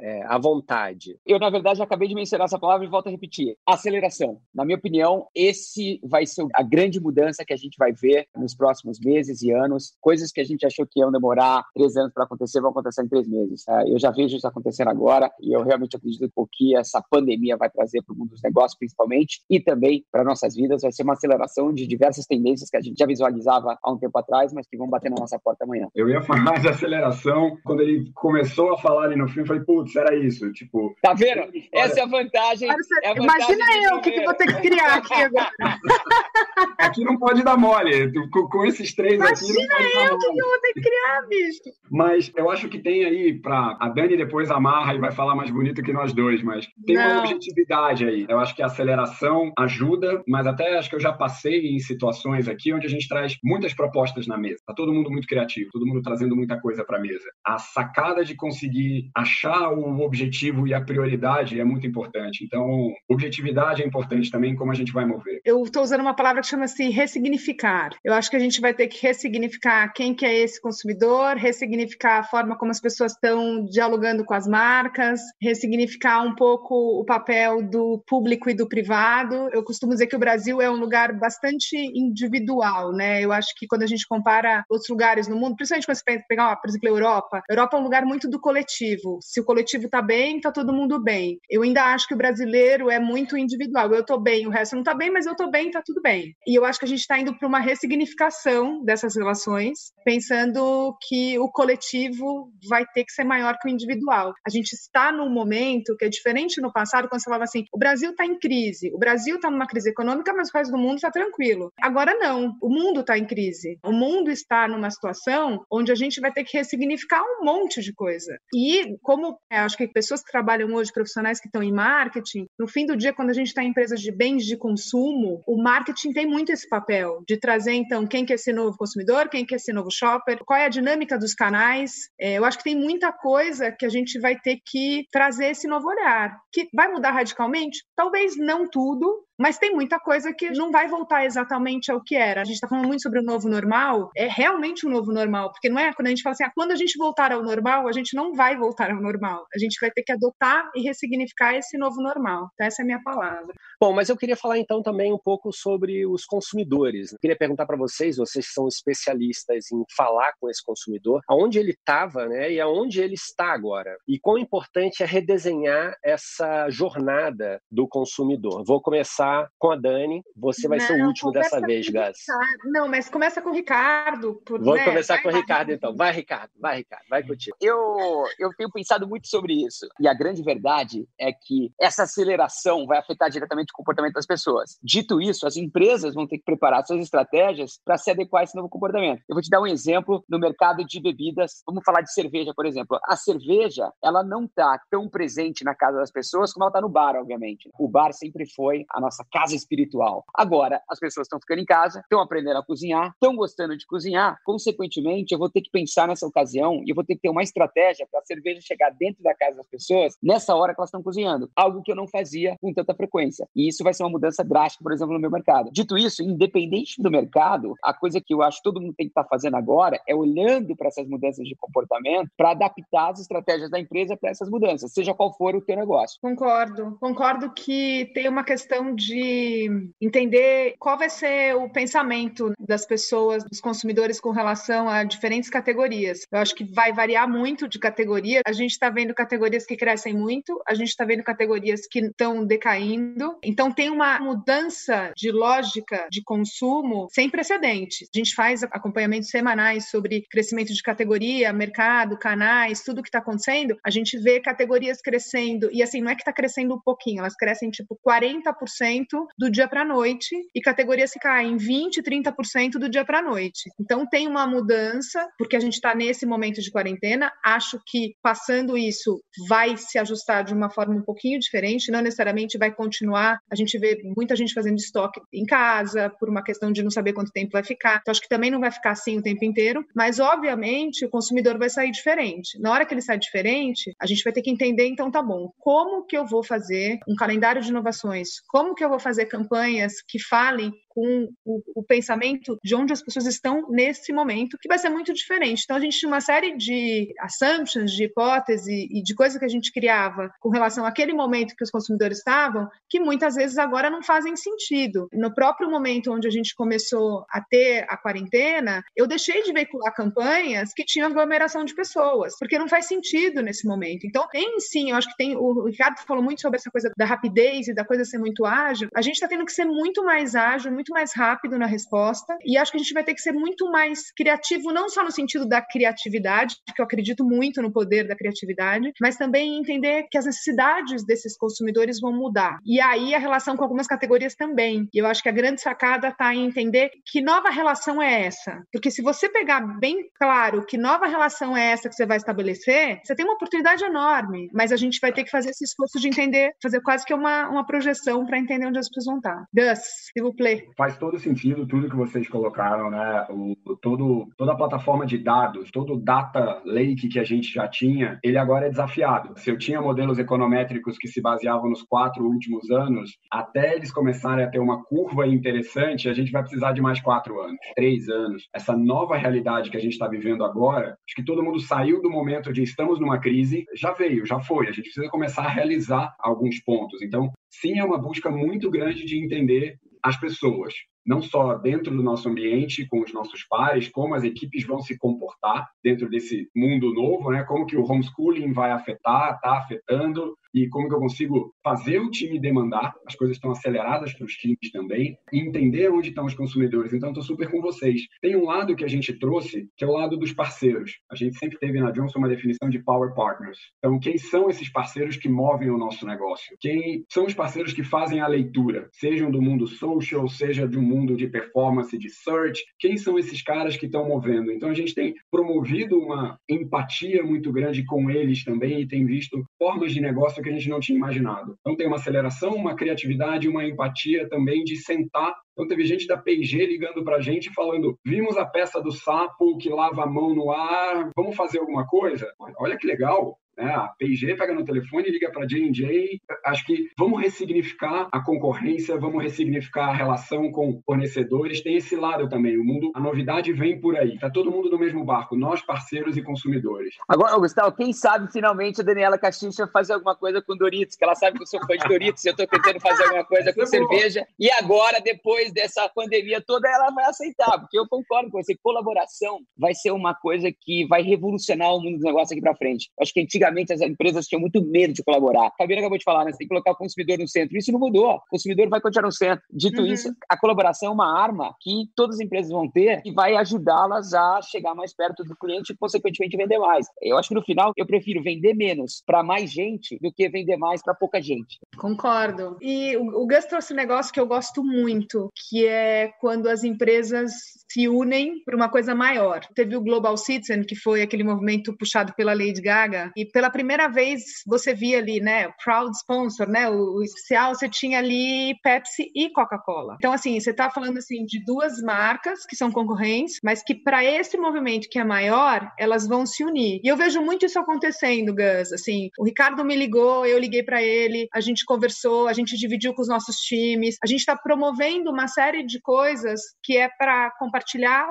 é, 0.01 0.23
à 0.25 0.37
vontade. 0.37 1.17
Eu, 1.25 1.39
na 1.39 1.49
verdade, 1.49 1.81
acabei 1.81 2.07
de 2.07 2.15
mencionar 2.15 2.45
essa 2.45 2.59
palavra 2.59 2.85
e 2.85 2.89
volto 2.89 3.07
a 3.07 3.11
repetir. 3.11 3.57
Aceleração. 3.67 4.39
Na 4.53 4.63
minha 4.63 4.77
opinião, 4.77 5.27
esse 5.35 5.99
vai 6.03 6.25
ser 6.25 6.45
a 6.53 6.63
grande 6.63 6.99
mudança 6.99 7.43
que 7.45 7.53
a 7.53 7.57
gente 7.57 7.75
vai 7.77 7.91
ver 7.91 8.27
nos 8.35 8.55
próximos 8.55 8.99
meses 8.99 9.41
e 9.41 9.51
anos. 9.51 9.93
Coisas 9.99 10.31
que 10.31 10.41
a 10.41 10.43
gente 10.43 10.65
achou 10.65 10.85
que 10.85 10.99
iam 10.99 11.11
demorar 11.11 11.65
três 11.73 11.95
anos 11.97 12.13
para 12.13 12.23
acontecer, 12.23 12.61
vão 12.61 12.71
acontecer 12.71 13.03
em 13.03 13.07
três 13.07 13.27
meses. 13.27 13.67
É, 13.67 13.91
eu 13.91 13.99
já 13.99 14.11
vejo 14.11 14.37
isso 14.37 14.47
acontecendo 14.47 14.89
agora 14.89 15.29
e 15.41 15.53
eu 15.53 15.63
realmente 15.63 15.95
acredito 15.95 16.27
que 16.27 16.33
o 16.35 16.47
que 16.47 16.75
essa 16.75 17.03
pandemia 17.09 17.57
vai 17.57 17.69
trazer 17.69 18.01
para 18.03 18.13
o 18.13 18.17
mundo 18.17 18.29
dos 18.29 18.41
negócios, 18.41 18.77
principalmente, 18.77 19.41
e 19.49 19.59
também 19.59 20.05
para 20.11 20.23
nossas 20.23 20.55
vidas, 20.55 20.81
vai 20.81 20.91
ser 20.91 21.03
uma 21.03 21.13
aceleração 21.13 21.73
de 21.73 21.85
diversas 21.85 22.25
tendências 22.25 22.69
que 22.69 22.77
a 22.77 22.81
gente 22.81 22.97
já 22.97 23.05
visualizava 23.05 23.48
há 23.49 23.91
um 23.91 23.97
tempo 23.97 24.17
atrás, 24.17 24.53
mas 24.53 24.67
que 24.67 24.77
vão 24.77 24.89
bater 24.89 25.09
na 25.09 25.17
nossa 25.19 25.39
porta 25.39 25.63
amanhã. 25.63 25.87
Eu 25.95 26.09
ia 26.09 26.21
falar 26.21 26.59
de 26.59 26.67
aceleração, 26.67 27.57
quando 27.63 27.81
ele 27.81 28.11
começou 28.13 28.73
a 28.73 28.77
falar 28.77 29.05
ali 29.05 29.15
no 29.15 29.27
filme, 29.27 29.43
eu 29.43 29.47
falei, 29.47 29.63
putz, 29.63 29.95
era 29.95 30.15
isso, 30.15 30.51
tipo... 30.51 30.95
Tá 31.01 31.13
vendo? 31.13 31.49
Essa 31.73 31.99
é 31.99 32.03
a 32.03 32.07
vantagem. 32.07 32.69
É 32.69 32.71
a 33.09 33.13
vantagem 33.13 33.55
Imagina 33.55 33.65
eu, 33.89 33.97
o 33.97 34.01
que, 34.01 34.11
que 34.11 34.23
vou 34.23 34.33
ter 34.33 34.47
que 34.47 34.61
criar 34.61 34.95
aqui 34.95 35.13
agora. 35.13 35.51
aqui 36.77 37.03
não 37.03 37.17
pode 37.17 37.43
dar 37.43 37.57
mole, 37.57 38.11
com, 38.29 38.47
com 38.47 38.65
esses 38.65 38.93
três 38.93 39.15
Imagina 39.15 39.73
aqui 39.73 39.93
pode 39.93 40.07
eu, 40.07 40.15
o 40.15 40.19
que, 40.19 40.31
que 40.31 40.41
eu 40.41 40.47
vou 40.47 40.59
ter 40.61 40.73
que 40.73 40.81
criar, 40.81 41.21
bicho? 41.27 41.61
Mas 41.89 42.31
eu 42.35 42.49
acho 42.49 42.69
que 42.69 42.79
tem 42.79 43.05
aí, 43.05 43.33
para 43.39 43.77
a 43.79 43.89
Dani 43.89 44.17
depois 44.17 44.51
amarra 44.51 44.93
e 44.93 44.99
vai 44.99 45.11
falar 45.11 45.35
mais 45.35 45.49
bonito 45.49 45.81
que 45.81 45.93
nós 45.93 46.13
dois, 46.13 46.43
mas 46.43 46.67
tem 46.85 46.95
não. 46.95 47.11
uma 47.11 47.19
objetividade 47.21 48.05
aí. 48.05 48.25
Eu 48.27 48.39
acho 48.39 48.55
que 48.55 48.61
a 48.61 48.67
aceleração 48.67 49.51
ajuda, 49.57 50.23
mas 50.27 50.45
até 50.47 50.77
acho 50.77 50.89
que 50.89 50.95
eu 50.95 50.99
já 50.99 51.13
passei 51.13 51.75
em 51.75 51.79
situações 51.79 52.47
aqui 52.47 52.73
onde 52.73 52.85
a 52.85 52.89
gente 52.89 53.07
traz 53.07 53.38
muitas 53.43 53.73
propostas 53.73 54.27
na 54.27 54.37
mesa. 54.37 54.59
Tá 54.65 54.73
todo 54.73 54.93
mundo 54.93 55.09
muito 55.09 55.27
criativo, 55.27 55.69
todo 55.71 55.85
mundo 55.85 56.01
trazendo 56.01 56.35
muita 56.35 56.59
coisa 56.59 56.83
para 56.83 56.97
a 56.97 57.01
mesa. 57.01 57.25
A 57.45 57.57
sacada 57.57 58.23
de 58.23 58.35
conseguir 58.35 59.09
achar 59.15 59.71
o 59.71 60.01
objetivo 60.01 60.67
e 60.67 60.73
a 60.73 60.81
prioridade 60.81 61.59
é 61.59 61.63
muito 61.63 61.87
importante. 61.87 62.43
Então, 62.43 62.91
objetividade 63.07 63.81
é 63.81 63.85
importante 63.85 64.31
também 64.31 64.55
como 64.55 64.71
a 64.71 64.75
gente 64.75 64.91
vai 64.91 65.05
mover. 65.05 65.41
Eu 65.45 65.63
estou 65.63 65.83
usando 65.83 66.01
uma 66.01 66.15
palavra 66.15 66.41
que 66.41 66.47
chama-se 66.47 66.89
ressignificar. 66.89 67.91
Eu 68.03 68.13
acho 68.13 68.29
que 68.29 68.35
a 68.35 68.39
gente 68.39 68.61
vai 68.61 68.73
ter 68.73 68.87
que 68.87 69.01
ressignificar 69.05 69.91
quem 69.93 70.13
que 70.13 70.25
é 70.25 70.35
esse 70.35 70.61
consumidor, 70.61 71.35
ressignificar 71.35 72.19
a 72.19 72.23
forma 72.23 72.57
como 72.57 72.71
as 72.71 72.79
pessoas 72.79 73.13
estão 73.13 73.65
dialogando 73.65 74.23
com 74.23 74.33
as 74.33 74.47
marcas, 74.47 75.19
ressignificar 75.41 76.21
um 76.21 76.35
pouco 76.35 76.99
o 76.99 77.05
papel 77.05 77.61
do 77.61 78.03
público 78.07 78.49
e 78.49 78.53
do 78.53 78.67
privado. 78.67 79.49
Eu 79.53 79.63
costumo 79.63 79.93
dizer 79.93 80.07
que 80.07 80.15
o 80.15 80.19
Brasil 80.19 80.61
é 80.61 80.69
um 80.69 80.79
lugar 80.79 81.13
bastante 81.17 81.75
individual, 81.75 82.91
né? 82.93 83.18
Eu 83.21 83.31
acho 83.31 83.53
que 83.55 83.67
quando 83.67 83.83
a 83.83 83.87
gente 83.87 84.07
compara 84.07 84.63
outros 84.69 84.89
lugares 84.89 85.27
no 85.27 85.35
mundo, 85.35 85.55
principalmente 85.55 85.85
quando 85.85 85.97
você 85.97 86.23
pegar, 86.27 86.55
por 86.55 86.69
exemplo, 86.69 86.87
a 86.87 86.91
Europa, 86.91 87.37
a 87.49 87.53
Europa 87.53 87.77
é 87.77 87.79
um 87.79 87.83
lugar 87.83 88.05
muito 88.05 88.29
do 88.29 88.39
coletivo. 88.39 89.19
Se 89.21 89.39
o 89.39 89.45
coletivo 89.45 89.85
está 89.85 90.01
bem, 90.01 90.37
está 90.37 90.51
todo 90.51 90.73
mundo 90.73 91.01
bem. 91.01 91.39
Eu 91.49 91.63
ainda 91.63 91.83
acho 91.93 92.07
que 92.07 92.13
o 92.13 92.17
brasileiro 92.17 92.89
é 92.89 92.99
muito 92.99 93.37
individual. 93.37 93.93
Eu 93.93 94.01
estou 94.01 94.19
bem, 94.19 94.47
o 94.47 94.49
resto 94.49 94.73
não 94.73 94.81
está 94.81 94.93
bem, 94.93 95.11
mas 95.11 95.25
eu 95.25 95.33
estou 95.33 95.49
bem, 95.49 95.67
está 95.67 95.81
tudo 95.85 96.01
bem. 96.01 96.35
E 96.47 96.55
eu 96.55 96.65
acho 96.65 96.79
que 96.79 96.85
a 96.85 96.87
gente 96.87 96.99
está 96.99 97.19
indo 97.19 97.37
para 97.37 97.47
uma 97.47 97.59
ressignificação 97.59 98.83
dessas 98.83 99.15
relações, 99.15 99.91
pensando 100.03 100.95
que 101.07 101.37
o 101.39 101.49
coletivo 101.49 102.51
vai 102.67 102.85
ter 102.93 103.03
que 103.03 103.11
ser 103.11 103.23
maior 103.23 103.57
que 103.59 103.67
o 103.67 103.71
individual. 103.71 104.33
A 104.45 104.49
gente 104.49 104.73
está 104.73 105.11
num 105.11 105.29
momento 105.29 105.95
que 105.97 106.05
é 106.05 106.09
diferente 106.09 106.61
no 106.61 106.71
passado, 106.71 107.07
quando 107.07 107.21
você 107.21 107.25
falava 107.25 107.43
assim: 107.43 107.65
o 107.73 107.77
Brasil 107.77 108.11
está 108.11 108.25
em 108.25 108.37
crise, 108.37 108.91
o 108.93 108.97
Brasil 108.97 109.35
está 109.35 109.49
numa 109.49 109.67
crise 109.67 109.89
econômica, 109.89 110.33
mas 110.33 110.49
o 110.49 110.57
resto 110.57 110.71
do 110.71 110.77
mundo 110.77 110.95
está 110.95 111.11
tranquilo. 111.11 111.71
Agora 111.81 112.15
não, 112.15 112.55
o 112.61 112.69
mundo 112.69 113.03
está 113.09 113.17
em 113.17 113.25
crise. 113.25 113.79
O 113.83 113.91
mundo 113.91 114.29
está 114.29 114.67
numa 114.67 114.89
situação 114.91 115.65
onde 115.71 115.91
a 115.91 115.95
gente 115.95 116.21
vai 116.21 116.31
ter 116.31 116.43
que 116.43 116.57
ressignificar 116.57 117.21
um 117.21 117.43
monte 117.43 117.81
de 117.81 117.91
coisa. 117.93 118.37
E 118.53 118.95
como 119.01 119.37
é, 119.51 119.57
acho 119.59 119.75
que 119.75 119.87
pessoas 119.87 120.23
que 120.23 120.31
trabalham 120.31 120.73
hoje, 120.73 120.93
profissionais 120.93 121.39
que 121.39 121.47
estão 121.47 121.63
em 121.63 121.73
marketing, 121.73 122.45
no 122.57 122.67
fim 122.67 122.85
do 122.85 122.95
dia, 122.95 123.13
quando 123.13 123.31
a 123.31 123.33
gente 123.33 123.47
está 123.47 123.63
em 123.63 123.69
empresas 123.69 123.99
de 123.99 124.11
bens 124.11 124.45
de 124.45 124.55
consumo, 124.55 125.41
o 125.47 125.61
marketing 125.61 126.13
tem 126.13 126.27
muito 126.27 126.51
esse 126.51 126.69
papel 126.69 127.23
de 127.27 127.37
trazer 127.37 127.73
então 127.73 128.05
quem 128.05 128.25
que 128.25 128.33
é 128.33 128.35
esse 128.35 128.53
novo 128.53 128.77
consumidor, 128.77 129.29
quem 129.29 129.45
que 129.45 129.55
é 129.55 129.57
esse 129.57 129.73
novo 129.73 129.89
shopper, 129.91 130.39
qual 130.45 130.59
é 130.59 130.65
a 130.65 130.69
dinâmica 130.69 131.17
dos 131.17 131.33
canais. 131.33 132.09
É, 132.19 132.37
eu 132.37 132.45
acho 132.45 132.57
que 132.57 132.63
tem 132.63 132.75
muita 132.75 133.11
coisa 133.11 133.71
que 133.71 133.85
a 133.85 133.89
gente 133.89 134.19
vai 134.19 134.37
ter 134.39 134.59
que 134.65 135.05
trazer 135.11 135.47
esse 135.51 135.67
novo 135.67 135.87
olhar, 135.87 136.37
que 136.51 136.67
vai 136.73 136.87
mudar 136.91 137.11
radicalmente, 137.11 137.83
talvez 137.95 138.37
não 138.37 138.69
tudo, 138.69 139.25
mas 139.39 139.57
tem 139.57 139.73
muita 139.73 139.99
coisa 139.99 140.33
que 140.33 140.49
não 140.51 140.69
vai 140.69 140.87
voltar 140.87 141.25
exatamente 141.25 141.89
ao 141.91 142.03
que 142.03 142.15
era. 142.15 142.41
A 142.41 142.43
gente 142.43 142.55
está 142.55 142.67
falando 142.67 142.87
muito 142.87 143.01
sobre 143.01 143.19
o 143.19 143.23
novo 143.23 143.47
normal, 143.47 144.11
é 144.15 144.27
realmente 144.27 144.85
um 144.85 144.89
novo 144.89 145.13
normal, 145.13 145.51
porque 145.51 145.69
não 145.69 145.79
é 145.79 145.93
quando 145.93 146.07
a 146.07 146.09
gente 146.09 146.21
fala 146.21 146.33
assim, 146.33 146.43
ah, 146.43 146.51
quando 146.53 146.71
a 146.71 146.75
gente 146.75 146.97
voltar 146.97 147.31
ao 147.31 147.41
normal, 147.41 147.87
a 147.87 147.91
gente 147.93 148.15
não 148.15 148.33
vai 148.33 148.57
voltar 148.57 148.91
ao 148.91 149.01
normal. 149.01 149.45
A 149.55 149.57
gente 149.57 149.77
vai 149.79 149.89
ter 149.89 150.03
que 150.03 150.11
adotar 150.11 150.69
e 150.75 150.81
ressignificar 150.81 151.55
esse 151.55 151.77
novo 151.77 152.01
normal. 152.01 152.49
Então, 152.53 152.67
essa 152.67 152.81
é 152.81 152.83
a 152.83 152.85
minha 152.85 153.01
palavra. 153.01 153.53
Bom, 153.79 153.93
mas 153.93 154.09
eu 154.09 154.17
queria 154.17 154.35
falar 154.35 154.57
então 154.57 154.83
também 154.83 155.13
um 155.13 155.17
pouco 155.17 155.53
sobre 155.53 156.05
os 156.05 156.25
consumidores. 156.25 157.13
Eu 157.13 157.19
queria 157.19 157.37
perguntar 157.37 157.65
para 157.65 157.77
vocês, 157.77 158.17
vocês 158.17 158.45
que 158.45 158.53
são 158.53 158.67
especialistas 158.67 159.71
em 159.71 159.83
falar 159.95 160.33
com 160.39 160.49
esse 160.49 160.63
consumidor, 160.63 161.21
aonde 161.29 161.59
ele 161.59 161.71
estava, 161.71 162.25
né, 162.27 162.51
e 162.51 162.59
aonde 162.59 163.01
ele 163.01 163.13
está 163.13 163.53
agora. 163.53 163.95
E 164.05 164.19
quão 164.19 164.37
importante 164.37 165.01
é 165.01 165.05
redesenhar 165.05 165.95
essa 166.03 166.69
jornada 166.69 167.61
do 167.71 167.87
consumidor. 167.87 168.63
Vou 168.65 168.81
começar 168.81 169.28
começar 169.29 169.51
com 169.57 169.71
a 169.71 169.75
Dani. 169.75 170.23
Você 170.35 170.67
vai 170.67 170.79
não, 170.79 170.87
ser 170.87 171.01
o 171.01 171.07
último 171.07 171.31
dessa 171.31 171.61
vez, 171.61 171.89
Gas. 171.89 172.17
Não, 172.65 172.87
mas 172.87 173.09
começa 173.09 173.41
com 173.41 173.49
o 173.49 173.53
Ricardo. 173.53 174.41
Por, 174.45 174.61
Vou 174.61 174.75
né? 174.75 174.83
começar 174.83 175.15
vai, 175.15 175.23
com 175.23 175.29
o 175.29 175.31
Ricardo, 175.31 175.71
então. 175.71 175.95
Vai, 175.95 176.11
Ricardo. 176.11 176.51
Vai, 176.59 176.77
Ricardo. 176.77 177.03
Vai 177.09 177.23
contigo. 177.23 177.55
Eu, 177.61 178.25
eu 178.39 178.49
tenho 178.57 178.71
pensado 178.71 179.07
muito 179.07 179.27
sobre 179.27 179.53
isso. 179.65 179.87
E 179.99 180.07
a 180.07 180.13
grande 180.13 180.41
verdade 180.41 181.07
é 181.19 181.31
que 181.31 181.71
essa 181.79 182.03
aceleração 182.03 182.85
vai 182.85 182.97
afetar 182.97 183.29
diretamente 183.29 183.71
o 183.71 183.77
comportamento 183.77 184.13
das 184.13 184.25
pessoas. 184.25 184.77
Dito 184.81 185.21
isso, 185.21 185.45
as 185.45 185.57
empresas 185.57 186.13
vão 186.13 186.27
ter 186.27 186.37
que 186.37 186.43
preparar 186.43 186.85
suas 186.85 187.01
estratégias 187.01 187.79
para 187.83 187.97
se 187.97 188.09
adequar 188.09 188.41
a 188.41 188.43
esse 188.43 188.55
novo 188.55 188.69
comportamento. 188.69 189.21
Eu 189.27 189.35
vou 189.35 189.41
te 189.41 189.49
dar 189.49 189.61
um 189.61 189.67
exemplo 189.67 190.23
no 190.29 190.39
mercado 190.39 190.85
de 190.85 190.99
bebidas. 190.99 191.61
Vamos 191.65 191.83
falar 191.83 192.01
de 192.01 192.13
cerveja, 192.13 192.53
por 192.55 192.65
exemplo. 192.65 192.99
A 193.05 193.15
cerveja, 193.15 193.91
ela 194.03 194.23
não 194.23 194.45
está 194.45 194.79
tão 194.89 195.07
presente 195.09 195.63
na 195.63 195.75
casa 195.75 195.97
das 195.97 196.11
pessoas 196.11 196.53
como 196.53 196.63
ela 196.63 196.69
está 196.69 196.81
no 196.81 196.89
bar, 196.89 197.15
obviamente. 197.15 197.69
O 197.77 197.87
bar 197.87 198.13
sempre 198.13 198.45
foi 198.55 198.85
a 198.91 198.99
nossa 198.99 199.18
nossa 199.19 199.25
casa 199.31 199.55
espiritual. 199.55 200.23
Agora, 200.33 200.81
as 200.89 200.99
pessoas 200.99 201.25
estão 201.25 201.39
ficando 201.39 201.61
em 201.61 201.65
casa, 201.65 201.99
estão 201.99 202.21
aprendendo 202.21 202.57
a 202.57 202.65
cozinhar, 202.65 203.11
estão 203.13 203.35
gostando 203.35 203.77
de 203.77 203.85
cozinhar, 203.85 204.37
consequentemente, 204.45 205.33
eu 205.33 205.39
vou 205.39 205.49
ter 205.49 205.61
que 205.61 205.69
pensar 205.69 206.07
nessa 206.07 206.25
ocasião 206.25 206.81
e 206.85 206.89
eu 206.89 206.95
vou 206.95 207.03
ter 207.03 207.15
que 207.15 207.21
ter 207.21 207.29
uma 207.29 207.43
estratégia 207.43 208.07
para 208.09 208.21
a 208.21 208.25
cerveja 208.25 208.61
chegar 208.61 208.91
dentro 208.91 209.21
da 209.23 209.35
casa 209.35 209.57
das 209.57 209.67
pessoas 209.67 210.15
nessa 210.21 210.55
hora 210.55 210.73
que 210.73 210.79
elas 210.79 210.89
estão 210.89 211.03
cozinhando, 211.03 211.49
algo 211.55 211.81
que 211.81 211.91
eu 211.91 211.95
não 211.95 212.07
fazia 212.07 212.55
com 212.61 212.73
tanta 212.73 212.93
frequência. 212.93 213.47
E 213.55 213.67
isso 213.67 213.83
vai 213.83 213.93
ser 213.93 214.03
uma 214.03 214.09
mudança 214.09 214.43
drástica, 214.43 214.83
por 214.83 214.93
exemplo, 214.93 215.13
no 215.13 215.19
meu 215.19 215.31
mercado. 215.31 215.69
Dito 215.71 215.97
isso, 215.97 216.23
independente 216.23 217.01
do 217.01 217.11
mercado, 217.11 217.73
a 217.83 217.93
coisa 217.93 218.21
que 218.21 218.33
eu 218.33 218.41
acho 218.41 218.57
que 218.57 218.63
todo 218.63 218.81
mundo 218.81 218.93
tem 218.95 219.07
que 219.07 219.11
estar 219.11 219.23
tá 219.23 219.29
fazendo 219.29 219.55
agora 219.55 219.99
é 220.07 220.15
olhando 220.15 220.75
para 220.75 220.87
essas 220.87 221.07
mudanças 221.07 221.45
de 221.45 221.55
comportamento 221.55 222.29
para 222.37 222.51
adaptar 222.51 223.11
as 223.11 223.19
estratégias 223.19 223.69
da 223.69 223.79
empresa 223.79 224.15
para 224.15 224.29
essas 224.29 224.49
mudanças, 224.49 224.91
seja 224.93 225.13
qual 225.13 225.33
for 225.33 225.55
o 225.55 225.61
teu 225.61 225.75
negócio. 225.75 226.17
Concordo. 226.21 226.97
Concordo 226.99 227.51
que 227.51 228.11
tem 228.13 228.27
uma 228.27 228.43
questão 228.43 228.93
de 228.93 229.08
de 229.09 229.91
entender 229.99 230.75
qual 230.79 230.97
vai 230.97 231.09
ser 231.09 231.55
o 231.55 231.69
pensamento 231.69 232.53
das 232.59 232.85
pessoas, 232.85 233.43
dos 233.43 233.59
consumidores 233.59 234.19
com 234.19 234.31
relação 234.31 234.87
a 234.87 235.03
diferentes 235.03 235.49
categorias. 235.49 236.19
Eu 236.31 236.39
acho 236.39 236.55
que 236.55 236.63
vai 236.63 236.93
variar 236.93 237.27
muito 237.27 237.67
de 237.67 237.79
categoria. 237.79 238.41
A 238.45 238.51
gente 238.51 238.71
está 238.71 238.89
vendo 238.89 239.13
categorias 239.13 239.65
que 239.65 239.75
crescem 239.75 240.13
muito, 240.13 240.61
a 240.67 240.73
gente 240.73 240.89
está 240.89 241.03
vendo 241.03 241.23
categorias 241.23 241.81
que 241.89 241.99
estão 241.99 242.45
decaindo. 242.45 243.37
Então 243.43 243.71
tem 243.71 243.89
uma 243.89 244.19
mudança 244.19 245.11
de 245.15 245.31
lógica 245.31 246.07
de 246.11 246.21
consumo 246.23 247.07
sem 247.11 247.29
precedentes. 247.29 248.07
A 248.13 248.17
gente 248.17 248.35
faz 248.35 248.63
acompanhamentos 248.63 249.29
semanais 249.29 249.89
sobre 249.89 250.25
crescimento 250.29 250.73
de 250.73 250.83
categoria, 250.83 251.51
mercado, 251.51 252.17
canais, 252.17 252.83
tudo 252.83 253.01
que 253.01 253.09
está 253.09 253.19
acontecendo. 253.19 253.77
A 253.83 253.89
gente 253.89 254.17
vê 254.19 254.39
categorias 254.39 255.01
crescendo 255.01 255.69
e 255.71 255.81
assim 255.81 256.01
não 256.01 256.11
é 256.11 256.15
que 256.15 256.21
está 256.21 256.33
crescendo 256.33 256.75
um 256.75 256.79
pouquinho, 256.79 257.19
elas 257.19 257.35
crescem 257.35 257.69
tipo 257.69 257.97
40% 258.07 258.98
do 259.37 259.49
dia 259.49 259.67
para 259.67 259.81
a 259.81 259.85
noite 259.85 260.35
e 260.53 260.61
categorias 260.61 261.11
que 261.11 261.19
caem 261.19 261.57
20, 261.57 262.01
30% 262.01 262.71
do 262.73 262.89
dia 262.89 263.05
para 263.05 263.19
a 263.19 263.21
noite. 263.21 263.69
Então 263.79 264.05
tem 264.05 264.27
uma 264.27 264.45
mudança, 264.47 265.27
porque 265.37 265.55
a 265.55 265.59
gente 265.59 265.73
está 265.73 265.93
nesse 265.95 266.25
momento 266.25 266.61
de 266.61 266.71
quarentena. 266.71 267.31
Acho 267.43 267.79
que 267.85 268.15
passando 268.21 268.77
isso 268.77 269.21
vai 269.47 269.77
se 269.77 269.97
ajustar 269.97 270.43
de 270.43 270.53
uma 270.53 270.69
forma 270.69 270.95
um 270.95 271.03
pouquinho 271.03 271.39
diferente, 271.39 271.91
não 271.91 272.01
necessariamente 272.01 272.57
vai 272.57 272.73
continuar. 272.73 273.39
A 273.51 273.55
gente 273.55 273.77
vê 273.77 274.01
muita 274.15 274.35
gente 274.35 274.53
fazendo 274.53 274.77
estoque 274.77 275.21
em 275.33 275.45
casa 275.45 276.09
por 276.19 276.29
uma 276.29 276.43
questão 276.43 276.71
de 276.71 276.83
não 276.83 276.91
saber 276.91 277.13
quanto 277.13 277.31
tempo 277.31 277.51
vai 277.51 277.63
ficar. 277.63 277.99
Então 278.01 278.11
acho 278.11 278.21
que 278.21 278.29
também 278.29 278.51
não 278.51 278.59
vai 278.59 278.71
ficar 278.71 278.91
assim 278.91 279.17
o 279.17 279.21
tempo 279.21 279.43
inteiro, 279.45 279.85
mas 279.95 280.19
obviamente 280.19 281.05
o 281.05 281.09
consumidor 281.09 281.57
vai 281.57 281.69
sair 281.69 281.91
diferente. 281.91 282.59
Na 282.59 282.71
hora 282.71 282.85
que 282.85 282.93
ele 282.93 283.01
sai 283.01 283.17
diferente, 283.17 283.93
a 283.99 284.05
gente 284.05 284.23
vai 284.23 284.33
ter 284.33 284.41
que 284.41 284.51
entender 284.51 284.87
então 284.87 285.11
tá 285.11 285.21
bom, 285.21 285.51
como 285.59 286.05
que 286.05 286.17
eu 286.17 286.25
vou 286.25 286.43
fazer 286.43 286.99
um 287.07 287.15
calendário 287.15 287.61
de 287.61 287.69
inovações? 287.69 288.41
Como 288.47 288.75
que 288.79 288.85
eu 288.85 288.89
vou 288.89 288.97
fazer 288.97 289.25
campanhas 289.25 290.01
que 290.01 290.17
falem 290.17 290.73
com 290.89 291.29
o, 291.45 291.61
o, 291.75 291.83
pensamento 291.83 292.59
de 292.63 292.75
onde 292.75 292.91
as 292.91 293.01
pessoas 293.01 293.25
estão 293.25 293.69
nesse 293.69 294.11
momento, 294.11 294.57
que 294.59 294.67
vai 294.67 294.77
ser 294.77 294.89
muito 294.89 295.13
diferente. 295.13 295.63
Então, 295.63 295.77
a 295.77 295.79
gente 295.79 295.97
tinha 295.97 296.09
uma 296.09 296.21
série 296.21 296.57
de 296.57 297.13
assumptions, 297.19 297.91
de 297.91 298.05
hipóteses 298.05 298.67
e 298.67 299.01
de 299.01 299.15
coisas 299.15 299.37
que 299.37 299.45
a 299.45 299.49
gente 299.49 299.71
criava 299.71 300.31
com 300.39 300.49
relação 300.49 300.85
àquele 300.85 301.13
momento 301.13 301.55
que 301.55 301.63
os 301.63 301.71
consumidores 301.71 302.17
estavam, 302.17 302.67
que 302.89 302.99
muitas 302.99 303.35
vezes 303.35 303.57
agora 303.57 303.89
não 303.89 304.03
fazem 304.03 304.35
sentido. 304.35 305.07
No 305.13 305.33
próprio 305.33 305.69
momento 305.69 306.11
onde 306.11 306.27
a 306.27 306.31
gente 306.31 306.55
começou 306.55 307.25
a 307.29 307.41
ter 307.41 307.85
a 307.89 307.95
quarentena, 307.97 308.83
eu 308.95 309.07
deixei 309.07 309.43
de 309.43 309.53
veicular 309.53 309.93
campanhas 309.93 310.73
que 310.73 310.83
tinham 310.83 311.07
aglomeração 311.07 311.63
de 311.63 311.75
pessoas, 311.75 312.37
porque 312.37 312.59
não 312.59 312.67
faz 312.67 312.87
sentido 312.87 313.41
nesse 313.41 313.67
momento. 313.67 314.05
Então, 314.05 314.27
tem 314.27 314.59
sim, 314.59 314.91
eu 314.91 314.95
acho 314.95 315.09
que 315.09 315.17
tem. 315.17 315.35
O 315.35 315.65
Ricardo 315.65 315.99
falou 315.99 316.23
muito 316.23 316.41
sobre 316.41 316.57
essa 316.57 316.71
coisa 316.71 316.91
da 316.97 317.05
rapidez 317.05 317.67
e 317.67 317.73
da 317.73 317.85
coisa 317.85 318.03
ser 318.05 318.17
muito 318.17 318.45
ágil. 318.45 318.89
A 318.95 319.01
gente 319.01 319.15
está 319.15 319.27
tendo 319.27 319.45
que 319.45 319.51
ser 319.51 319.65
muito 319.65 320.03
mais 320.03 320.35
ágil, 320.35 320.71
muito 320.79 320.93
mais 320.93 321.13
rápido 321.13 321.59
na 321.59 321.65
resposta. 321.65 322.37
E 322.45 322.57
acho 322.57 322.71
que 322.71 322.77
a 322.77 322.79
gente 322.79 322.93
vai 322.93 323.03
ter 323.03 323.13
que 323.13 323.21
ser 323.21 323.33
muito 323.33 323.69
mais 323.69 324.11
criativo, 324.11 324.71
não 324.71 324.87
só 324.87 325.03
no 325.03 325.11
sentido 325.11 325.45
da 325.45 325.61
criatividade, 325.61 326.55
que 326.73 326.81
eu 326.81 326.85
acredito 326.85 327.25
muito 327.25 327.61
no 327.61 327.71
poder 327.71 328.07
da 328.07 328.15
criatividade, 328.15 328.91
mas 329.01 329.17
também 329.17 329.59
entender 329.59 330.07
que 330.09 330.17
as 330.17 330.25
necessidades 330.25 331.05
desses 331.05 331.37
consumidores 331.37 331.99
vão 331.99 332.13
mudar. 332.13 332.59
E 332.65 332.79
aí 332.79 333.13
a 333.13 333.19
relação 333.19 333.57
com 333.57 333.63
algumas 333.63 333.87
categorias 333.87 334.35
também. 334.35 334.87
E 334.93 334.99
eu 334.99 335.05
acho 335.05 335.21
que 335.21 335.27
a 335.27 335.33
grande 335.33 335.61
sacada 335.61 336.07
está 336.07 336.33
em 336.33 336.45
entender 336.45 336.91
que 337.05 337.21
nova 337.21 337.49
relação 337.49 338.01
é 338.01 338.25
essa. 338.25 338.63
Porque 338.71 338.89
se 338.89 339.01
você 339.01 339.27
pegar 339.27 339.59
bem 339.79 340.09
claro 340.15 340.65
que 340.65 340.77
nova 340.77 341.07
relação 341.07 341.57
é 341.57 341.71
essa 341.71 341.89
que 341.89 341.95
você 341.95 342.05
vai 342.05 342.17
estabelecer, 342.17 343.01
você 343.03 343.15
tem 343.15 343.25
uma 343.25 343.35
oportunidade 343.35 343.83
enorme. 343.83 344.49
Mas 344.53 344.71
a 344.71 344.77
gente 344.77 344.99
vai 345.01 345.11
ter 345.11 345.25
que 345.25 345.29
fazer 345.29 345.49
esse 345.49 345.65
esforço 345.65 345.99
de 345.99 346.07
entender, 346.07 346.53
fazer 346.61 346.81
quase 346.81 347.05
que 347.05 347.13
uma, 347.13 347.49
uma 347.49 347.65
projeção 347.65 348.25
para 348.25 348.39
entender 348.39 348.65
onde 348.65 348.79
as 348.79 348.87
pessoas 348.87 349.05
vão 349.05 349.17
estar. 349.17 349.45
Gus, 349.53 349.79
se 350.13 350.21
vous 350.21 350.35
plaît. 350.35 350.68
Faz 350.77 350.97
todo 350.97 351.19
sentido 351.19 351.67
tudo 351.67 351.89
que 351.89 351.95
vocês 351.95 352.27
colocaram, 352.27 352.89
né? 352.89 353.27
O, 353.29 353.55
todo, 353.81 354.27
toda 354.37 354.53
a 354.53 354.57
plataforma 354.57 355.05
de 355.05 355.17
dados, 355.17 355.71
todo 355.71 355.93
o 355.93 355.99
data 355.99 356.61
lake 356.65 357.07
que 357.07 357.19
a 357.19 357.23
gente 357.23 357.53
já 357.53 357.67
tinha, 357.67 358.19
ele 358.23 358.37
agora 358.37 358.67
é 358.67 358.69
desafiado. 358.69 359.33
Se 359.37 359.49
eu 359.49 359.57
tinha 359.57 359.81
modelos 359.81 360.19
econométricos 360.19 360.97
que 360.97 361.07
se 361.07 361.21
baseavam 361.21 361.69
nos 361.69 361.83
quatro 361.83 362.25
últimos 362.25 362.69
anos, 362.71 363.17
até 363.31 363.75
eles 363.75 363.91
começarem 363.91 364.45
a 364.45 364.49
ter 364.49 364.59
uma 364.59 364.83
curva 364.83 365.27
interessante, 365.27 366.09
a 366.09 366.13
gente 366.13 366.31
vai 366.31 366.41
precisar 366.41 366.71
de 366.71 366.81
mais 366.81 367.01
quatro 367.01 367.39
anos, 367.41 367.59
três 367.75 368.09
anos. 368.09 368.47
Essa 368.53 368.75
nova 368.75 369.15
realidade 369.17 369.69
que 369.69 369.77
a 369.77 369.81
gente 369.81 369.93
está 369.93 370.07
vivendo 370.07 370.43
agora, 370.43 370.97
acho 371.07 371.15
que 371.15 371.25
todo 371.25 371.43
mundo 371.43 371.59
saiu 371.59 372.01
do 372.01 372.09
momento 372.09 372.51
de 372.51 372.63
estamos 372.63 372.99
numa 372.99 373.19
crise, 373.19 373.65
já 373.75 373.91
veio, 373.93 374.25
já 374.25 374.39
foi. 374.39 374.67
A 374.67 374.71
gente 374.71 374.85
precisa 374.85 375.09
começar 375.09 375.43
a 375.43 375.49
realizar 375.49 376.13
alguns 376.19 376.59
pontos. 376.63 377.01
Então, 377.01 377.29
sim, 377.49 377.79
é 377.79 377.83
uma 377.83 377.97
busca 377.97 378.29
muito 378.29 378.69
grande 378.69 379.05
de 379.05 379.23
entender 379.23 379.77
as 380.03 380.19
pessoas 380.19 380.73
não 381.05 381.21
só 381.21 381.55
dentro 381.55 381.95
do 381.95 382.03
nosso 382.03 382.29
ambiente, 382.29 382.85
com 382.85 383.01
os 383.01 383.11
nossos 383.11 383.43
pares, 383.43 383.87
como 383.87 384.13
as 384.13 384.23
equipes 384.23 384.63
vão 384.65 384.79
se 384.79 384.97
comportar 384.97 385.67
dentro 385.83 386.07
desse 386.07 386.47
mundo 386.55 386.93
novo, 386.93 387.31
né? 387.31 387.43
Como 387.43 387.65
que 387.65 387.75
o 387.75 387.83
homeschooling 387.83 388.53
vai 388.53 388.69
afetar, 388.71 389.35
está 389.35 389.57
afetando, 389.57 390.37
e 390.53 390.67
como 390.69 390.87
que 390.87 390.95
eu 390.95 390.99
consigo 390.99 391.53
fazer 391.63 391.99
o 391.99 392.09
time 392.09 392.39
demandar, 392.39 392.93
as 393.05 393.15
coisas 393.15 393.37
estão 393.37 393.51
aceleradas 393.51 394.13
para 394.13 394.25
os 394.25 394.33
times 394.33 394.71
também, 394.71 395.17
e 395.31 395.39
entender 395.39 395.89
onde 395.91 396.09
estão 396.09 396.25
os 396.25 396.33
consumidores. 396.33 396.93
Então, 396.93 397.09
estou 397.09 397.23
super 397.23 397.49
com 397.49 397.61
vocês. 397.61 398.01
Tem 398.21 398.35
um 398.35 398.45
lado 398.45 398.75
que 398.75 398.83
a 398.83 398.87
gente 398.87 399.13
trouxe, 399.13 399.67
que 399.77 399.83
é 399.83 399.87
o 399.87 399.93
lado 399.93 400.17
dos 400.17 400.33
parceiros. 400.33 400.99
A 401.11 401.15
gente 401.15 401.37
sempre 401.37 401.57
teve 401.57 401.79
na 401.79 401.91
Johnson 401.91 402.19
uma 402.19 402.29
definição 402.29 402.69
de 402.69 402.79
Power 402.79 403.13
Partners. 403.13 403.59
Então, 403.77 403.99
quem 403.99 404.17
são 404.17 404.49
esses 404.49 404.71
parceiros 404.71 405.17
que 405.17 405.29
movem 405.29 405.69
o 405.69 405.77
nosso 405.77 406.05
negócio? 406.05 406.55
Quem 406.59 407.03
são 407.09 407.25
os 407.25 407.33
parceiros 407.33 407.73
que 407.73 407.83
fazem 407.83 408.19
a 408.19 408.27
leitura, 408.27 408.89
sejam 408.93 409.31
do 409.31 409.41
mundo 409.41 409.67
social, 409.67 410.27
seja 410.27 410.67
de 410.67 410.77
um 410.77 410.81
mundo 410.81 411.15
de 411.15 411.27
performance, 411.27 411.97
de 411.97 412.09
search? 412.09 412.61
Quem 412.79 412.97
são 412.97 413.17
esses 413.17 413.41
caras 413.41 413.77
que 413.77 413.85
estão 413.85 414.07
movendo? 414.07 414.51
Então, 414.51 414.69
a 414.69 414.73
gente 414.73 414.93
tem 414.93 415.13
promovido 415.31 415.99
uma 415.99 416.37
empatia 416.49 417.23
muito 417.23 417.51
grande 417.51 417.85
com 417.85 418.09
eles 418.09 418.43
também 418.43 418.81
e 418.81 418.87
tem 418.87 419.05
visto 419.05 419.43
formas 419.57 419.93
de 419.93 420.01
negócio 420.01 420.38
que 420.41 420.49
a 420.49 420.51
gente 420.51 420.69
não 420.69 420.79
tinha 420.79 420.97
imaginado. 420.97 421.55
Então 421.59 421.75
tem 421.75 421.87
uma 421.87 421.97
aceleração, 421.97 422.55
uma 422.55 422.75
criatividade, 422.75 423.47
uma 423.47 423.65
empatia 423.65 424.27
também 424.29 424.63
de 424.63 424.75
sentar. 424.77 425.35
Então 425.53 425.67
teve 425.67 425.85
gente 425.85 426.07
da 426.07 426.17
P&G 426.17 426.65
ligando 426.65 427.03
para 427.03 427.17
a 427.17 427.21
gente 427.21 427.53
falando: 427.53 427.97
vimos 428.05 428.37
a 428.37 428.45
peça 428.45 428.81
do 428.81 428.91
sapo 428.91 429.57
que 429.57 429.69
lava 429.69 430.03
a 430.03 430.07
mão 430.07 430.33
no 430.33 430.51
ar, 430.51 431.09
vamos 431.15 431.35
fazer 431.35 431.59
alguma 431.59 431.85
coisa? 431.85 432.27
Olha 432.59 432.77
que 432.77 432.87
legal. 432.87 433.37
Né? 433.59 433.73
A 433.73 433.89
P&G 433.97 434.35
pega 434.35 434.53
no 434.53 434.63
telefone 434.63 435.09
e 435.09 435.11
liga 435.11 435.29
para 435.31 435.43
a 435.43 435.47
J&J. 435.47 436.21
Acho 436.45 436.65
que 436.65 436.87
vamos 436.97 437.21
ressignificar 437.21 438.07
a 438.11 438.23
concorrência, 438.23 438.97
vamos 438.97 439.21
ressignificar 439.21 439.89
a 439.89 439.93
relação 439.93 440.49
com 440.49 440.81
fornecedores. 440.85 441.61
Tem 441.61 441.75
esse 441.75 441.95
lado 441.95 442.29
também. 442.29 442.57
O 442.57 442.63
mundo, 442.63 442.91
a 442.95 442.99
novidade 443.01 443.51
vem 443.51 443.79
por 443.79 443.97
aí. 443.97 444.17
Tá 444.17 444.29
todo 444.29 444.49
mundo 444.49 444.69
no 444.69 444.79
mesmo 444.79 445.03
barco, 445.03 445.35
nós 445.35 445.61
parceiros 445.61 446.15
e 446.15 446.21
consumidores. 446.21 446.95
Agora, 447.07 447.37
Gustavo, 447.37 447.75
quem 447.75 447.91
sabe 447.91 448.31
finalmente 448.31 448.79
a 448.79 448.83
Daniela 448.83 449.17
Caxixa 449.17 449.67
fazer 449.67 449.93
alguma 449.93 450.15
coisa 450.15 450.41
com 450.41 450.55
Doritos, 450.55 450.95
que 450.95 451.03
ela 451.03 451.15
sabe 451.15 451.37
que 451.37 451.43
eu 451.43 451.47
sou 451.47 451.59
fã 451.65 451.75
de 451.75 451.87
Doritos, 451.87 452.25
eu 452.25 452.31
estou 452.31 452.47
tentando 452.47 452.79
fazer 452.79 453.03
alguma 453.03 453.25
coisa 453.25 453.53
com 453.53 453.61
é 453.61 453.65
cerveja. 453.65 454.25
E 454.39 454.49
agora, 454.51 455.01
depois 455.01 455.51
dessa 455.51 455.89
pandemia 455.89 456.41
toda, 456.45 456.69
ela 456.69 456.91
vai 456.91 457.05
aceitar, 457.05 457.59
porque 457.59 457.77
eu 457.77 457.87
concordo 457.89 458.31
com 458.31 458.41
você. 458.41 458.55
Colaboração 458.63 459.39
vai 459.57 459.73
ser 459.73 459.91
uma 459.91 460.15
coisa 460.15 460.49
que 460.61 460.85
vai 460.87 461.01
revolucionar 461.01 461.73
o 461.73 461.81
mundo 461.81 461.95
dos 461.95 462.03
negócios 462.03 462.31
aqui 462.31 462.41
para 462.41 462.55
frente. 462.55 462.89
Acho 462.99 463.13
que 463.13 463.21
antigamente 463.21 463.48
antigamente 463.49 463.73
as 463.73 463.81
empresas 463.81 464.25
tinham 464.25 464.39
muito 464.39 464.63
medo 464.63 464.93
de 464.93 465.03
colaborar. 465.03 465.47
A 465.47 465.51
Fabiana 465.57 465.81
acabou 465.81 465.97
de 465.97 466.03
falar, 466.03 466.25
né? 466.25 466.31
Você 466.31 466.37
tem 466.37 466.47
que 466.47 466.53
colocar 466.53 466.71
o 466.71 466.75
consumidor 466.75 467.17
no 467.17 467.27
centro. 467.27 467.57
Isso 467.57 467.71
não 467.71 467.79
mudou. 467.79 468.15
O 468.15 468.21
consumidor 468.29 468.69
vai 468.69 468.79
continuar 468.79 469.07
no 469.07 469.11
centro. 469.11 469.43
Dito 469.51 469.81
uhum. 469.81 469.87
isso, 469.87 470.13
a 470.29 470.37
colaboração 470.37 470.89
é 470.89 470.91
uma 470.91 471.21
arma 471.21 471.55
que 471.59 471.89
todas 471.95 472.15
as 472.15 472.21
empresas 472.21 472.51
vão 472.51 472.69
ter 472.69 473.01
e 473.03 473.11
vai 473.11 473.35
ajudá-las 473.35 474.13
a 474.13 474.41
chegar 474.41 474.73
mais 474.75 474.93
perto 474.93 475.23
do 475.23 475.35
cliente 475.35 475.73
e, 475.73 475.77
consequentemente, 475.77 476.37
vender 476.37 476.59
mais. 476.59 476.87
Eu 477.01 477.17
acho 477.17 477.29
que 477.29 477.35
no 477.35 477.43
final 477.43 477.73
eu 477.75 477.85
prefiro 477.85 478.23
vender 478.23 478.53
menos 478.53 479.03
para 479.05 479.23
mais 479.23 479.51
gente 479.51 479.97
do 479.99 480.11
que 480.11 480.29
vender 480.29 480.57
mais 480.57 480.81
para 480.81 480.93
pouca 480.93 481.21
gente. 481.21 481.59
Concordo. 481.77 482.57
E 482.61 482.95
o, 482.97 483.23
o 483.23 483.27
Gus 483.27 483.45
trouxe 483.45 483.73
um 483.73 483.77
negócio 483.77 484.13
que 484.13 484.19
eu 484.19 484.27
gosto 484.27 484.63
muito, 484.63 485.31
que 485.49 485.65
é 485.65 486.11
quando 486.19 486.47
as 486.47 486.63
empresas 486.63 487.31
se 487.71 487.87
unem 487.87 488.41
para 488.43 488.55
uma 488.55 488.69
coisa 488.69 488.95
maior. 488.95 489.41
Teve 489.55 489.75
o 489.75 489.81
Global 489.81 490.17
Citizen, 490.17 490.63
que 490.63 490.75
foi 490.75 491.01
aquele 491.01 491.23
movimento 491.23 491.75
puxado 491.77 492.13
pela 492.15 492.33
Lady 492.33 492.61
Gaga, 492.61 493.11
e 493.15 493.25
pela 493.25 493.49
primeira 493.49 493.87
vez 493.87 494.23
você 494.45 494.73
via 494.73 494.97
ali, 494.97 495.19
né, 495.19 495.47
o 495.47 495.53
proud 495.63 495.95
sponsor, 495.95 496.49
né, 496.49 496.69
o, 496.69 497.01
especial, 497.03 497.53
você 497.53 497.69
tinha 497.69 497.99
ali 497.99 498.55
Pepsi 498.63 499.11
e 499.15 499.29
Coca-Cola. 499.31 499.95
Então, 499.99 500.11
assim, 500.11 500.39
você 500.39 500.51
está 500.51 500.69
falando 500.69 500.97
assim 500.97 501.25
de 501.25 501.43
duas 501.45 501.81
marcas 501.81 502.45
que 502.45 502.55
são 502.55 502.71
concorrentes, 502.71 503.39
mas 503.43 503.63
que 503.63 503.75
para 503.75 504.03
esse 504.03 504.37
movimento 504.37 504.87
que 504.89 504.99
é 504.99 505.03
maior, 505.03 505.71
elas 505.77 506.07
vão 506.07 506.25
se 506.25 506.43
unir. 506.43 506.81
E 506.83 506.87
eu 506.87 506.97
vejo 506.97 507.21
muito 507.21 507.45
isso 507.45 507.59
acontecendo, 507.59 508.33
Gus. 508.33 508.73
Assim, 508.73 509.09
o 509.17 509.25
Ricardo 509.25 509.63
me 509.63 509.75
ligou, 509.75 510.25
eu 510.25 510.39
liguei 510.39 510.63
para 510.63 510.81
ele, 510.81 511.27
a 511.33 511.39
gente 511.39 511.65
conversou, 511.65 512.27
a 512.27 512.33
gente 512.33 512.57
dividiu 512.57 512.93
com 512.93 513.01
os 513.01 513.07
nossos 513.07 513.37
times, 513.37 513.97
a 514.03 514.07
gente 514.07 514.19
está 514.19 514.35
promovendo 514.35 515.11
uma 515.11 515.27
série 515.27 515.63
de 515.63 515.79
coisas 515.81 516.41
que 516.63 516.77
é 516.77 516.89
para 516.89 517.31
compartilhar 517.31 517.58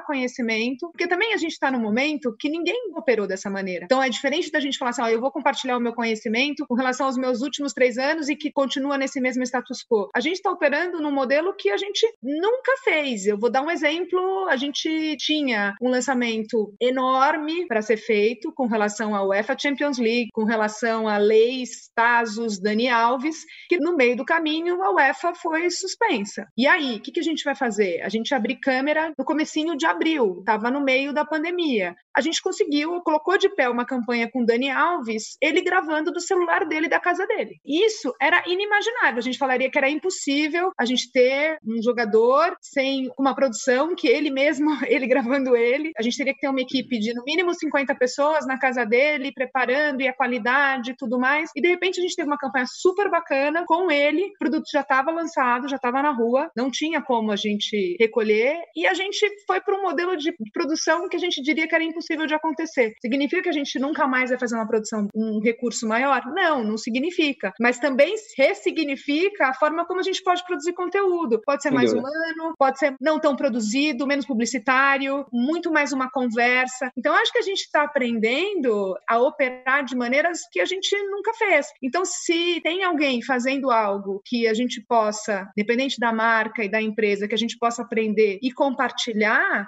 conhecimento, 0.07 0.89
porque 0.91 1.07
também 1.07 1.35
a 1.35 1.37
gente 1.37 1.53
está 1.53 1.71
num 1.71 1.81
momento 1.81 2.35
que 2.39 2.49
ninguém 2.49 2.91
operou 2.95 3.27
dessa 3.27 3.51
maneira. 3.51 3.85
Então, 3.85 4.03
é 4.03 4.09
diferente 4.09 4.51
da 4.51 4.61
gente 4.61 4.79
falar 4.79 4.91
assim, 4.91 5.03
ó, 5.03 5.09
eu 5.09 5.21
vou 5.21 5.31
compartilhar 5.31 5.77
o 5.77 5.81
meu 5.81 5.93
conhecimento 5.93 6.67
com 6.67 6.75
relação 6.75 7.07
aos 7.07 7.17
meus 7.17 7.43
últimos 7.43 7.73
três 7.73 7.99
anos 7.99 8.29
e 8.29 8.37
que 8.37 8.51
continua 8.51 8.99
nesse 8.99 9.21
mesmo 9.21 9.43
status 9.43 9.85
quo. 9.85 10.09
A 10.15 10.21
gente 10.21 10.37
está 10.37 10.51
operando 10.51 11.01
num 11.01 11.13
modelo 11.13 11.55
que 11.55 11.71
a 11.71 11.77
gente 11.77 12.07
nunca 12.23 12.73
fez. 12.85 13.27
Eu 13.27 13.39
vou 13.39 13.51
dar 13.51 13.63
um 13.63 13.71
exemplo: 13.71 14.47
a 14.49 14.57
gente 14.57 15.17
tinha 15.17 15.75
um 15.81 15.91
lançamento 15.91 16.75
enorme 16.81 17.67
para 17.67 17.83
ser 17.83 17.97
feito 17.97 18.53
com 18.53 18.67
relação 18.67 19.15
à 19.15 19.23
UEFA 19.23 19.57
Champions 19.59 19.99
League, 19.99 20.31
com 20.33 20.45
relação 20.45 21.09
a 21.09 21.19
leis, 21.19 21.91
Tazos, 21.95 22.59
Dani 22.59 22.89
Alves, 22.89 23.45
que 23.69 23.79
no 23.79 23.97
meio 23.97 24.17
do 24.17 24.25
caminho 24.25 24.83
a 24.83 24.91
UEFA 24.93 25.35
foi 25.35 25.71
suspensa. 25.71 26.47
E 26.57 26.67
aí, 26.67 26.97
o 26.97 27.01
que, 27.01 27.13
que 27.13 27.21
a 27.21 27.25
gente 27.25 27.45
vai 27.45 27.55
fazer? 27.55 28.01
A 28.03 28.09
gente 28.09 28.35
abrir 28.35 28.57
câmera 28.57 29.13
no 29.17 29.25
comecinho 29.39 29.77
de 29.77 29.87
abril, 29.87 30.39
estava 30.41 30.69
no 30.69 30.81
meio 30.81 31.13
da 31.13 31.25
pandemia. 31.25 31.95
A 32.17 32.21
gente 32.21 32.43
conseguiu, 32.43 33.01
colocou 33.03 33.39
de 33.39 33.49
pé 33.49 33.69
uma 33.69 33.87
campanha 33.87 34.29
com 34.29 34.45
Dani 34.45 34.69
Alves 34.69 35.37
ele 35.41 35.61
gravando 35.61 36.11
do 36.11 36.21
celular 36.21 36.67
dele 36.67 36.89
da 36.89 36.99
casa 36.99 37.25
dele. 37.25 37.61
Isso 37.65 38.13
era 38.21 38.43
inimaginável. 38.49 39.19
A 39.19 39.23
gente 39.23 39.39
falaria 39.39 39.71
que 39.71 39.79
era 39.79 39.89
impossível 39.89 40.73
a 40.77 40.85
gente 40.85 41.13
ter 41.13 41.57
um 41.65 41.81
jogador 41.81 42.57
sem 42.61 43.09
uma 43.17 43.33
produção 43.33 43.95
que 43.95 44.09
ele 44.09 44.29
mesmo, 44.29 44.71
ele 44.89 45.07
gravando 45.07 45.55
ele. 45.55 45.93
A 45.97 46.03
gente 46.03 46.17
teria 46.17 46.35
que 46.35 46.41
ter 46.41 46.49
uma 46.49 46.61
equipe 46.61 46.99
de 46.99 47.15
no 47.15 47.23
mínimo 47.23 47.55
50 47.55 47.95
pessoas 47.95 48.45
na 48.45 48.59
casa 48.59 48.85
dele, 48.85 49.31
preparando 49.33 50.01
e 50.01 50.09
a 50.09 50.13
qualidade 50.13 50.91
e 50.91 50.97
tudo 50.97 51.21
mais. 51.21 51.53
E 51.55 51.63
de 51.63 51.69
repente 51.69 52.01
a 52.01 52.03
gente 52.03 52.17
teve 52.17 52.29
uma 52.29 52.37
campanha 52.39 52.67
super 52.67 53.09
bacana 53.09 53.65
com 53.65 53.89
ele. 53.89 54.25
O 54.25 54.39
produto 54.41 54.67
já 54.73 54.81
estava 54.81 55.13
lançado, 55.13 55.69
já 55.69 55.77
estava 55.77 56.03
na 56.03 56.11
rua, 56.11 56.51
não 56.57 56.69
tinha 56.69 57.01
como 57.01 57.31
a 57.31 57.37
gente 57.37 57.97
recolher 58.01 58.61
e 58.75 58.85
a 58.85 58.95
gente 58.95 59.28
foi 59.47 59.61
para 59.61 59.77
um 59.77 59.83
modelo 59.83 60.17
de 60.17 60.35
produção 60.53 61.09
que 61.09 61.17
a 61.17 61.21
gente 61.21 61.43
diria 61.43 61.67
que 61.67 61.75
era 61.75 61.85
impossível 61.85 62.27
de 62.27 62.35
acontecer. 62.35 62.95
Significa 63.01 63.43
que 63.43 63.49
a 63.49 63.53
gente 63.53 63.79
nunca 63.79 64.07
mais 64.07 64.31
vai 64.31 64.39
fazer 64.39 64.55
uma 64.55 64.67
produção 64.67 65.09
um 65.15 65.41
recurso 65.41 65.87
maior? 65.87 66.23
Não, 66.27 66.63
não 66.63 66.77
significa. 66.77 67.53
Mas 67.61 67.79
também 67.79 68.15
ressignifica 68.37 69.49
a 69.49 69.55
forma 69.55 69.87
como 69.87 70.01
a 70.01 70.03
gente 70.03 70.23
pode 70.23 70.45
produzir 70.45 70.73
conteúdo. 70.73 71.41
Pode 71.45 71.63
ser 71.63 71.71
mais 71.71 71.93
humano, 71.93 72.55
pode 72.59 72.79
ser 72.79 72.95
não 73.01 73.19
tão 73.19 73.37
produzido, 73.37 74.07
menos 74.07 74.27
publicitário, 74.27 75.27
muito 75.33 75.71
mais 75.73 75.93
uma 75.93 76.11
conversa. 76.11 76.91
Então, 76.97 77.15
acho 77.15 77.33
que 77.33 77.39
a 77.39 77.43
gente 77.43 77.61
está 77.61 77.83
aprendendo 77.83 78.97
a 79.09 79.19
operar 79.19 79.85
de 79.85 79.97
maneiras 79.97 80.41
que 80.51 80.61
a 80.61 80.65
gente 80.65 80.97
nunca 81.11 81.33
fez. 81.35 81.67
Então, 81.83 82.05
se 82.05 82.61
tem 82.63 82.85
alguém 82.85 83.23
fazendo 83.23 83.71
algo 83.71 84.21
que 84.25 84.47
a 84.47 84.55
gente 84.55 84.81
possa, 84.87 85.51
dependente 85.57 85.99
da 85.99 86.13
marca 86.13 86.65
e 86.65 86.69
da 86.69 86.81
empresa, 86.81 87.29
que 87.29 87.35
a 87.35 87.39
gente 87.39 87.59
possa 87.59 87.83
aprender 87.83 88.39
e 88.43 88.53
compartilhar, 88.53 89.18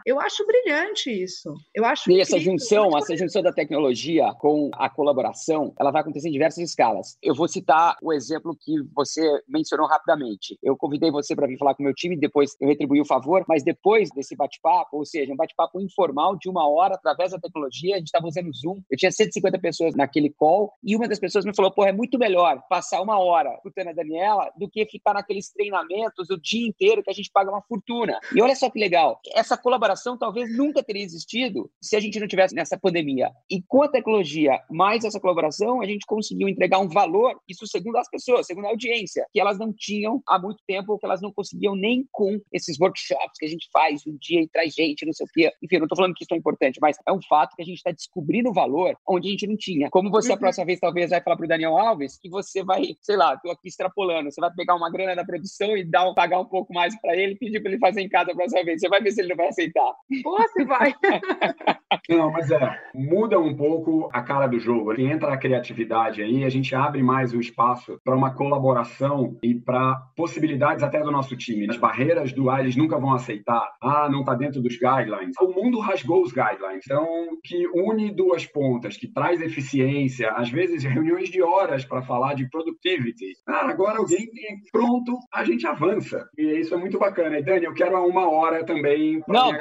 eu 0.07 0.21
acho 0.21 0.47
brilhante 0.47 1.11
isso. 1.11 1.55
Eu 1.75 1.85
acho 1.85 2.11
e 2.11 2.21
essa 2.21 2.39
junção, 2.39 2.97
essa 2.97 3.17
junção 3.17 3.43
da 3.43 3.53
tecnologia 3.53 4.33
com 4.35 4.71
a 4.75 4.89
colaboração 4.89 5.73
ela 5.79 5.91
vai 5.91 6.03
acontecer 6.03 6.29
em 6.29 6.33
diversas 6.33 6.71
escalas. 6.71 7.17
Eu 7.23 7.35
vou 7.35 7.49
citar 7.49 7.97
o 8.03 8.13
exemplo 8.13 8.57
que 8.59 8.75
você 8.95 9.23
mencionou 9.49 9.87
rapidamente. 9.87 10.59
Eu 10.63 10.77
convidei 10.77 11.11
você 11.11 11.35
para 11.35 11.47
vir 11.47 11.59
falar 11.59 11.75
com 11.75 11.83
o 11.83 11.87
meu 11.87 11.95
time, 11.95 12.17
depois 12.17 12.57
eu 12.61 12.69
retribuí 12.69 13.01
o 13.01 13.05
favor, 13.05 13.45
mas 13.49 13.63
depois 13.63 14.11
desse 14.11 14.37
bate-papo, 14.37 14.99
ou 14.99 15.05
seja, 15.05 15.33
um 15.33 15.37
bate-papo 15.37 15.81
informal 15.81 16.37
de 16.37 16.49
uma 16.49 16.69
hora 16.69 16.95
através 16.95 17.33
da 17.33 17.39
tecnologia, 17.39 17.95
a 17.95 17.99
gente 17.99 18.07
estava 18.07 18.27
usando 18.27 18.49
o 18.49 18.55
Zoom, 18.55 18.81
eu 18.91 18.97
tinha 18.97 19.11
150 19.11 19.59
pessoas 19.59 19.95
naquele 19.95 20.31
call 20.31 20.73
e 20.83 20.97
uma 20.97 21.09
das 21.09 21.19
pessoas 21.19 21.45
me 21.45 21.55
falou: 21.55 21.73
pô, 21.73 21.85
é 21.85 21.93
muito 21.93 22.19
melhor 22.19 22.63
passar 22.69 23.01
uma 23.01 23.19
hora 23.19 23.55
escutando 23.55 23.89
a 23.89 23.93
Daniela 23.93 24.51
do 24.57 24.69
que 24.69 24.87
ficar 24.87 25.15
naqueles 25.15 25.51
treinamentos 25.53 26.31
o 26.31 26.41
dia 26.41 26.67
inteiro 26.67 27.03
que 27.03 27.11
a 27.11 27.15
gente 27.15 27.31
paga 27.33 27.51
uma 27.51 27.63
fortuna. 27.63 28.19
E 28.35 28.41
olha 28.41 28.55
só 28.55 28.71
que 28.71 28.79
legal, 28.79 29.21
essa 29.41 29.57
colaboração 29.57 30.19
talvez 30.19 30.55
nunca 30.57 30.83
teria 30.83 31.03
existido 31.03 31.71
se 31.81 31.97
a 31.97 32.01
gente 32.01 32.21
não 32.21 32.29
tivesse 32.29 32.55
nessa 32.55 32.79
pandemia. 32.79 33.31
E 33.51 33.63
com 33.63 33.83
a 33.83 33.89
tecnologia, 33.89 34.61
mais 34.71 35.05
essa 35.05 35.19
colaboração, 35.19 35.81
a 35.81 35.87
gente 35.87 36.05
conseguiu 36.07 36.49
entregar 36.49 36.79
um 36.79 36.89
valor, 36.89 37.41
isso 37.49 37.67
segundo 37.67 37.97
as 37.97 38.09
pessoas, 38.09 38.47
segundo 38.47 38.67
a 38.67 38.71
audiência, 38.71 39.27
que 39.33 39.41
elas 39.41 39.59
não 39.59 39.73
tinham 39.73 40.23
há 40.29 40.39
muito 40.39 40.63
tempo, 40.67 40.99
que 40.99 41.07
elas 41.07 41.21
não 41.21 41.33
conseguiam 41.33 41.75
nem 41.75 42.07
com 42.13 42.39
esses 42.53 42.79
workshops 42.79 43.39
que 43.39 43.47
a 43.47 43.49
gente 43.49 43.69
faz 43.73 44.03
um 44.07 44.17
dia 44.21 44.43
e 44.43 44.49
traz 44.49 44.75
gente, 44.75 45.07
não 45.07 45.13
sei 45.13 45.27
o 45.27 45.29
quê. 45.33 45.53
Enfim, 45.63 45.79
não 45.79 45.85
estou 45.85 45.97
falando 45.97 46.15
que 46.15 46.25
isso 46.25 46.35
é 46.35 46.37
importante, 46.37 46.79
mas 46.81 46.97
é 47.07 47.13
um 47.13 47.21
fato 47.29 47.57
que 47.57 47.63
a 47.63 47.65
gente 47.65 47.79
está 47.79 47.91
descobrindo 47.91 48.53
valor 48.53 48.95
onde 49.09 49.29
a 49.29 49.31
gente 49.31 49.47
não 49.47 49.57
tinha. 49.57 49.89
Como 49.91 50.11
você, 50.11 50.29
uhum. 50.29 50.35
a 50.35 50.39
próxima 50.39 50.67
vez, 50.67 50.79
talvez 50.79 51.11
vai 51.11 51.23
falar 51.23 51.37
para 51.37 51.45
o 51.47 51.49
Daniel 51.49 51.79
Alves 51.79 52.19
que 52.19 52.29
você 52.29 52.63
vai, 52.63 52.95
sei 53.01 53.17
lá, 53.17 53.35
estou 53.35 53.51
aqui 53.51 53.69
extrapolando, 53.69 54.31
você 54.31 54.41
vai 54.41 54.53
pegar 54.55 54.75
uma 54.75 54.91
grana 54.91 55.17
da 55.17 55.25
produção 55.25 55.77
e 55.77 55.85
dar, 55.85 56.13
pagar 56.13 56.41
um 56.41 56.45
pouco 56.45 56.75
mais 56.75 56.99
para 57.01 57.17
ele 57.17 57.37
pedir 57.37 57.61
para 57.61 57.71
ele 57.71 57.81
fazer 57.81 58.03
em 58.03 58.09
casa 58.09 58.33
a 58.33 58.35
próxima 58.35 58.65
vez. 58.65 58.81
Você 58.81 58.89
vai 58.89 59.01
ver 59.01 59.13
se 59.13 59.21
ele 59.21 59.29
não 59.31 59.37
vai 59.37 59.49
aceitar. 59.49 59.93
Pô, 60.23 60.37
você 60.37 60.65
vai. 60.65 60.95
Não, 62.09 62.31
mas 62.31 62.51
é, 62.51 62.79
muda 62.95 63.39
um 63.39 63.55
pouco 63.57 64.09
a 64.13 64.23
cara 64.23 64.47
do 64.47 64.59
jogo. 64.59 64.99
Entra 65.01 65.33
a 65.33 65.37
criatividade 65.37 66.23
aí, 66.23 66.45
a 66.45 66.49
gente 66.49 66.75
abre 66.75 67.03
mais 67.03 67.33
o 67.33 67.41
espaço 67.41 68.01
para 68.05 68.17
uma 68.17 68.35
colaboração 68.35 69.37
e 69.43 69.55
para 69.55 69.97
possibilidades 70.17 70.83
até 70.83 71.03
do 71.03 71.11
nosso 71.11 71.37
time. 71.37 71.69
As 71.69 71.77
barreiras 71.77 72.33
do 72.33 72.51
ah, 72.51 72.61
eles 72.61 72.77
nunca 72.77 72.99
vão 72.99 73.13
aceitar. 73.13 73.69
Ah, 73.83 74.09
não 74.11 74.21
está 74.21 74.35
dentro 74.35 74.61
dos 74.61 74.75
guidelines. 74.75 75.37
O 75.41 75.49
mundo 75.53 75.79
rasgou 75.81 76.23
os 76.23 76.33
guidelines. 76.33 76.85
Então, 76.85 77.07
que 77.45 77.67
une 77.75 78.15
duas 78.15 78.47
pontas, 78.47 78.97
que 78.97 79.09
traz 79.09 79.41
eficiência, 79.41 80.31
às 80.33 80.51
vezes 80.51 80.85
reuniões 80.85 81.29
de 81.29 81.43
horas 81.43 81.85
para 81.85 82.03
falar 82.03 82.35
de 82.35 82.49
productivity. 82.49 83.33
Ah, 83.49 83.69
agora 83.69 83.99
alguém 83.99 84.31
tem 84.31 84.59
pronto, 84.73 85.19
a 85.33 85.45
gente 85.45 85.67
avança. 85.67 86.29
E 86.37 86.61
isso 86.61 86.75
é 86.75 86.77
muito 86.77 86.99
bacana. 86.99 87.39
E 87.39 87.43
Dani, 87.43 87.65
eu 87.65 87.75
quero 87.75 88.05
uma 88.07 88.29
hora 88.29 88.65
também. 88.65 89.20
Não, 89.29 89.53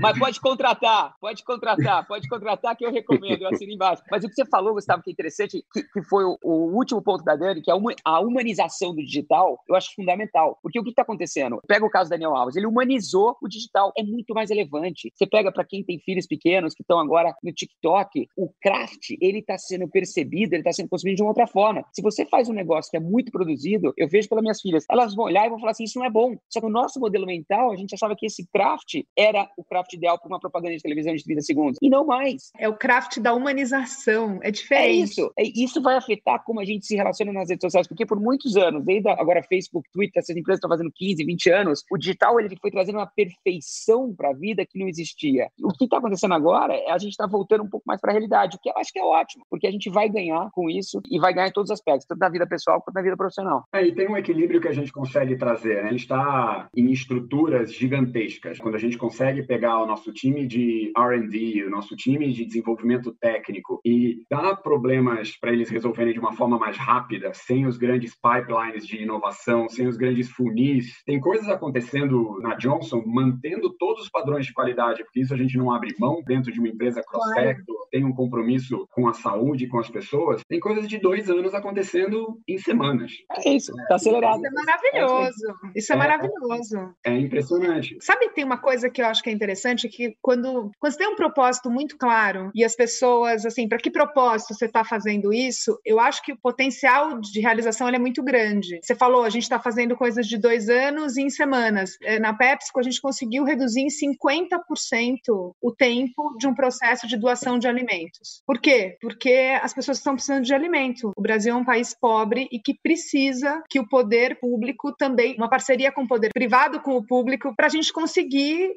mas 0.00 0.18
pode 0.18 0.40
contratar, 0.40 1.14
pode 1.20 1.44
contratar, 1.44 2.06
pode 2.06 2.28
contratar 2.28 2.76
que 2.76 2.84
eu 2.84 2.92
recomendo, 2.92 3.42
eu 3.42 3.48
assino 3.48 3.72
embaixo. 3.72 4.02
Mas 4.10 4.24
o 4.24 4.28
que 4.28 4.34
você 4.34 4.44
falou, 4.46 4.74
Gustavo, 4.74 5.02
que 5.02 5.10
é 5.10 5.12
interessante, 5.12 5.64
que, 5.72 5.82
que 5.82 6.02
foi 6.02 6.24
o, 6.24 6.38
o, 6.42 6.76
último 6.76 7.02
ponto 7.02 7.24
da 7.24 7.36
Dani, 7.36 7.60
que 7.60 7.70
é 7.70 7.74
a 8.04 8.20
humanização 8.20 8.94
do 8.94 9.02
digital, 9.02 9.58
eu 9.68 9.74
acho 9.74 9.94
fundamental. 9.94 10.58
Porque 10.62 10.78
o 10.78 10.84
que 10.84 10.90
está 10.90 11.02
acontecendo? 11.02 11.60
Pega 11.66 11.84
o 11.84 11.90
caso 11.90 12.08
do 12.08 12.12
Daniel 12.12 12.34
Alves, 12.34 12.56
ele 12.56 12.66
humanizou 12.66 13.36
o 13.42 13.48
digital, 13.48 13.92
é 13.96 14.02
muito 14.02 14.34
mais 14.34 14.50
relevante. 14.50 15.12
Você 15.14 15.26
pega 15.26 15.52
para 15.52 15.64
quem 15.64 15.84
tem 15.84 15.98
filhos 15.98 16.26
pequenos 16.26 16.74
que 16.74 16.82
estão 16.82 16.98
agora 16.98 17.34
no 17.42 17.52
TikTok, 17.52 18.28
o 18.36 18.48
craft, 18.60 19.10
ele 19.20 19.38
está 19.38 19.58
sendo 19.58 19.88
percebido, 19.88 20.54
ele 20.54 20.60
está 20.60 20.72
sendo 20.72 20.88
consumido 20.88 21.16
de 21.16 21.22
uma 21.22 21.30
outra 21.30 21.46
forma. 21.46 21.84
Se 21.92 22.02
você 22.02 22.24
faz 22.24 22.48
um 22.48 22.52
negócio 22.52 22.90
que 22.90 22.96
é 22.96 23.00
muito 23.00 23.30
produzido, 23.30 23.92
eu 23.96 24.08
vejo 24.08 24.28
pelas 24.28 24.42
minhas 24.42 24.60
filhas, 24.60 24.84
elas 24.90 25.14
vão 25.14 25.26
olhar 25.26 25.46
e 25.46 25.50
vão 25.50 25.58
falar 25.58 25.72
assim, 25.72 25.84
isso 25.84 25.98
não 25.98 26.06
é 26.06 26.10
bom. 26.10 26.36
Só 26.48 26.60
que 26.60 26.66
o 26.66 26.70
nosso 26.70 26.98
modelo 26.98 27.26
mental, 27.26 27.72
a 27.72 27.76
gente 27.76 27.94
achava 27.94 28.16
que 28.16 28.26
esse 28.26 28.46
craft 28.48 28.71
era 29.16 29.48
o 29.56 29.64
craft 29.64 29.92
ideal 29.94 30.18
para 30.18 30.28
uma 30.28 30.40
propaganda 30.40 30.76
de 30.76 30.82
televisão 30.82 31.14
de 31.14 31.24
30 31.24 31.40
segundos. 31.42 31.78
E 31.80 31.88
não 31.88 32.06
mais. 32.06 32.50
É 32.58 32.68
o 32.68 32.76
craft 32.76 33.18
da 33.18 33.34
humanização. 33.34 34.38
É 34.42 34.50
diferente. 34.50 34.82
É 34.82 34.92
isso. 34.92 35.32
É, 35.38 35.42
isso 35.42 35.82
vai 35.82 35.96
afetar 35.96 36.42
como 36.44 36.60
a 36.60 36.64
gente 36.64 36.86
se 36.86 36.96
relaciona 36.96 37.32
nas 37.32 37.48
redes 37.48 37.62
sociais, 37.62 37.86
porque 37.86 38.06
por 38.06 38.20
muitos 38.20 38.56
anos, 38.56 38.84
desde 38.84 39.08
agora 39.08 39.42
Facebook, 39.42 39.88
Twitter, 39.92 40.20
essas 40.20 40.36
empresas 40.36 40.58
estão 40.58 40.70
fazendo 40.70 40.90
15, 40.94 41.24
20 41.24 41.50
anos, 41.50 41.84
o 41.90 41.98
digital 41.98 42.38
ele 42.40 42.56
foi 42.60 42.70
trazendo 42.70 42.98
uma 42.98 43.06
perfeição 43.06 44.14
para 44.14 44.30
a 44.30 44.34
vida 44.34 44.64
que 44.64 44.78
não 44.78 44.88
existia. 44.88 45.48
O 45.62 45.72
que 45.72 45.84
está 45.84 45.98
acontecendo 45.98 46.34
agora 46.34 46.74
é 46.74 46.90
a 46.90 46.98
gente 46.98 47.12
está 47.12 47.26
voltando 47.26 47.64
um 47.64 47.68
pouco 47.68 47.84
mais 47.86 48.00
para 48.00 48.10
a 48.10 48.12
realidade, 48.12 48.56
o 48.56 48.60
que 48.60 48.68
eu 48.68 48.74
acho 48.76 48.92
que 48.92 48.98
é 48.98 49.04
ótimo, 49.04 49.44
porque 49.50 49.66
a 49.66 49.70
gente 49.70 49.90
vai 49.90 50.08
ganhar 50.08 50.50
com 50.52 50.68
isso 50.68 51.00
e 51.10 51.18
vai 51.18 51.32
ganhar 51.32 51.48
em 51.48 51.52
todos 51.52 51.70
os 51.70 51.74
aspectos, 51.74 52.06
tanto 52.06 52.18
na 52.18 52.28
vida 52.28 52.46
pessoal 52.46 52.80
quanto 52.80 52.94
na 52.94 53.02
vida 53.02 53.16
profissional. 53.16 53.64
É, 53.72 53.84
e 53.84 53.94
tem 53.94 54.08
um 54.08 54.16
equilíbrio 54.16 54.60
que 54.60 54.68
a 54.68 54.72
gente 54.72 54.92
consegue 54.92 55.36
trazer. 55.36 55.82
Né? 55.82 55.88
A 55.88 55.92
gente 55.92 56.02
está 56.02 56.68
em 56.74 56.90
estruturas 56.90 57.72
gigantescas. 57.72 58.58
Quando 58.62 58.76
a 58.76 58.78
gente 58.78 58.96
consegue 58.96 59.42
pegar 59.42 59.82
o 59.82 59.86
nosso 59.86 60.12
time 60.12 60.46
de 60.46 60.92
R&D, 60.96 61.64
o 61.64 61.70
nosso 61.70 61.96
time 61.96 62.32
de 62.32 62.44
desenvolvimento 62.44 63.12
técnico 63.20 63.80
e 63.84 64.24
dar 64.30 64.56
problemas 64.56 65.36
para 65.36 65.52
eles 65.52 65.68
resolverem 65.68 66.12
de 66.12 66.20
uma 66.20 66.32
forma 66.32 66.58
mais 66.58 66.76
rápida, 66.76 67.32
sem 67.34 67.66
os 67.66 67.76
grandes 67.76 68.14
pipelines 68.14 68.86
de 68.86 69.02
inovação, 69.02 69.68
sem 69.68 69.86
os 69.86 69.96
grandes 69.96 70.30
funis. 70.30 71.02
Tem 71.04 71.18
coisas 71.18 71.48
acontecendo 71.48 72.38
na 72.40 72.54
Johnson 72.54 73.02
mantendo 73.04 73.74
todos 73.76 74.04
os 74.04 74.10
padrões 74.10 74.46
de 74.46 74.52
qualidade, 74.52 75.02
porque 75.02 75.20
isso 75.20 75.34
a 75.34 75.36
gente 75.36 75.58
não 75.58 75.72
abre 75.72 75.94
mão 75.98 76.22
dentro 76.24 76.52
de 76.52 76.60
uma 76.60 76.68
empresa 76.68 77.02
cross-sector, 77.02 77.76
claro. 77.76 77.88
tem 77.90 78.04
um 78.04 78.12
compromisso 78.12 78.86
com 78.92 79.08
a 79.08 79.12
saúde, 79.12 79.66
com 79.66 79.78
as 79.78 79.90
pessoas. 79.90 80.42
Tem 80.48 80.60
coisas 80.60 80.88
de 80.88 80.98
dois 80.98 81.28
anos 81.28 81.54
acontecendo 81.54 82.38
em 82.46 82.58
semanas. 82.58 83.12
É 83.44 83.50
isso, 83.50 83.72
está 83.80 83.96
acelerado. 83.96 84.40
Isso 84.40 84.46
é 84.46 84.50
maravilhoso. 84.50 85.54
Isso 85.74 85.92
é, 85.92 85.94
é 85.94 85.98
maravilhoso. 85.98 86.94
É 87.04 87.18
impressionante. 87.18 87.96
Sabe, 88.00 88.28
tem 88.30 88.41
uma 88.44 88.58
coisa 88.58 88.90
que 88.90 89.00
eu 89.00 89.06
acho 89.06 89.22
que 89.22 89.30
é 89.30 89.32
interessante, 89.32 89.88
que 89.88 90.16
quando, 90.20 90.70
quando 90.78 90.92
você 90.92 90.98
tem 90.98 91.08
um 91.08 91.16
propósito 91.16 91.70
muito 91.70 91.96
claro 91.96 92.50
e 92.54 92.64
as 92.64 92.74
pessoas, 92.74 93.44
assim, 93.46 93.68
para 93.68 93.78
que 93.78 93.90
propósito 93.90 94.54
você 94.54 94.66
está 94.66 94.84
fazendo 94.84 95.32
isso, 95.32 95.78
eu 95.84 96.00
acho 96.00 96.22
que 96.22 96.32
o 96.32 96.36
potencial 96.36 97.20
de 97.20 97.40
realização 97.40 97.88
é 97.88 97.98
muito 97.98 98.22
grande. 98.22 98.80
Você 98.82 98.94
falou, 98.94 99.24
a 99.24 99.30
gente 99.30 99.42
está 99.42 99.58
fazendo 99.58 99.96
coisas 99.96 100.26
de 100.26 100.38
dois 100.38 100.68
anos 100.68 101.16
em 101.16 101.28
semanas. 101.30 101.96
É, 102.02 102.18
na 102.18 102.32
PepsiCo, 102.34 102.80
a 102.80 102.82
gente 102.82 103.00
conseguiu 103.00 103.44
reduzir 103.44 103.80
em 103.80 103.88
50% 103.88 105.54
o 105.60 105.72
tempo 105.72 106.36
de 106.38 106.46
um 106.46 106.54
processo 106.54 107.06
de 107.06 107.16
doação 107.16 107.58
de 107.58 107.68
alimentos. 107.68 108.42
Por 108.46 108.58
quê? 108.58 108.96
Porque 109.00 109.58
as 109.62 109.72
pessoas 109.72 109.98
estão 109.98 110.14
precisando 110.14 110.44
de 110.44 110.54
alimento. 110.54 111.12
O 111.16 111.22
Brasil 111.22 111.54
é 111.54 111.56
um 111.56 111.64
país 111.64 111.94
pobre 111.94 112.48
e 112.50 112.58
que 112.58 112.74
precisa 112.74 113.62
que 113.68 113.78
o 113.78 113.88
poder 113.88 114.38
público 114.40 114.92
também, 114.92 115.34
uma 115.36 115.48
parceria 115.48 115.92
com 115.92 116.02
o 116.02 116.08
poder 116.08 116.30
privado 116.32 116.80
com 116.80 116.96
o 116.96 117.04
público, 117.04 117.54
para 117.56 117.66
a 117.66 117.70
gente 117.70 117.92
conseguir 117.92 118.31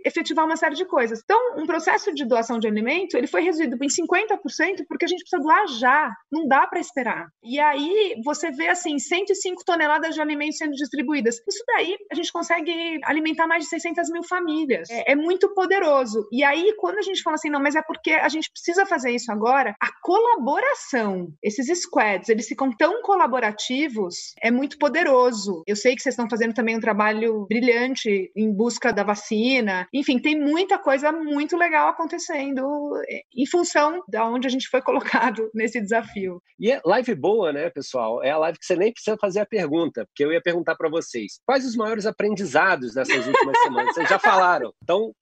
efetivar 0.06 0.46
uma 0.46 0.56
série 0.56 0.76
de 0.76 0.86
coisas. 0.86 1.22
Então, 1.24 1.38
um 1.58 1.66
processo 1.66 2.14
de 2.14 2.26
doação 2.26 2.60
de 2.60 2.68
alimento, 2.68 3.16
ele 3.16 3.28
foi 3.28 3.42
reduzido 3.42 3.78
em 3.82 3.88
50% 3.88 4.86
porque 4.88 5.06
a 5.06 5.08
gente 5.08 5.22
precisa 5.22 5.42
doar 5.42 5.68
já, 5.68 6.12
não 6.32 6.48
dá 6.48 6.68
para 6.68 6.80
esperar. 6.80 7.28
E 7.44 7.60
aí 7.60 8.16
você 8.24 8.52
vê 8.52 8.68
assim 8.68 8.98
105 8.98 9.64
toneladas 9.66 10.16
de 10.16 10.22
alimentos 10.22 10.58
sendo 10.58 10.74
distribuídas. 10.74 11.36
Isso 11.48 11.64
daí 11.68 11.96
a 12.12 12.16
gente 12.16 12.32
consegue 12.32 13.00
alimentar 13.04 13.48
mais 13.48 13.64
de 13.64 13.70
600 13.70 14.10
mil 14.10 14.24
famílias. 14.24 14.90
É, 14.90 15.14
é 15.14 15.16
muito 15.16 15.54
poderoso. 15.54 16.28
E 16.32 16.44
aí 16.44 16.74
quando 16.78 16.98
a 16.98 17.02
gente 17.02 17.22
fala 17.22 17.36
assim, 17.36 17.50
não, 17.50 17.62
mas 17.62 17.76
é 17.76 17.82
porque 17.82 18.12
a 18.12 18.30
gente 18.30 18.50
precisa 18.52 18.86
fazer 18.86 19.12
isso 19.12 19.32
agora, 19.32 19.76
a 19.82 19.90
colaboração, 20.02 21.30
esses 21.42 21.68
squads, 21.82 22.30
eles 22.30 22.48
ficam 22.48 22.70
tão 22.76 23.02
colaborativos, 23.02 24.34
é 24.42 24.52
muito 24.52 24.78
poderoso. 24.78 25.64
Eu 25.68 25.76
sei 25.76 25.96
que 25.96 26.02
vocês 26.02 26.14
estão 26.14 26.30
fazendo 26.30 26.54
também 26.54 26.76
um 26.76 26.82
trabalho 26.82 27.46
brilhante 27.48 28.32
em 28.36 28.52
busca 28.52 28.92
da 28.92 29.04
vacina. 29.04 29.45
Enfim, 29.94 30.20
tem 30.20 30.40
muita 30.40 30.78
coisa 30.78 31.12
muito 31.12 31.58
legal 31.58 31.88
acontecendo 31.88 32.64
é, 33.10 33.22
em 33.36 33.46
função 33.46 34.04
da 34.08 34.28
onde 34.28 34.48
a 34.48 34.50
gente 34.50 34.68
foi 34.68 34.82
colocado 35.34 35.50
nesse 35.54 35.82
desafio. 35.82 36.42
E 36.60 36.72
é 36.72 36.82
live 36.86 37.16
boa, 37.16 37.52
né, 37.52 37.70
pessoal? 37.70 38.24
É 38.24 38.32
a 38.32 38.38
live 38.38 38.58
que 38.58 38.66
você 38.66 38.76
nem 38.76 38.92
precisa 38.92 39.18
fazer 39.20 39.42
a 39.42 39.46
pergunta, 39.46 40.06
porque 40.06 40.24
eu 40.24 40.32
ia 40.32 40.42
perguntar 40.42 40.76
para 40.76 40.90
vocês 40.90 41.40
quais 41.46 41.66
os 41.66 41.76
maiores 41.76 42.06
aprendizados 42.06 42.94
dessas 42.94 43.28
últimas 43.28 43.58
semanas. 43.64 43.96
Vocês 43.96 44.10
já 44.10 44.20
falaram. 44.20 44.74
Então, 44.84 45.14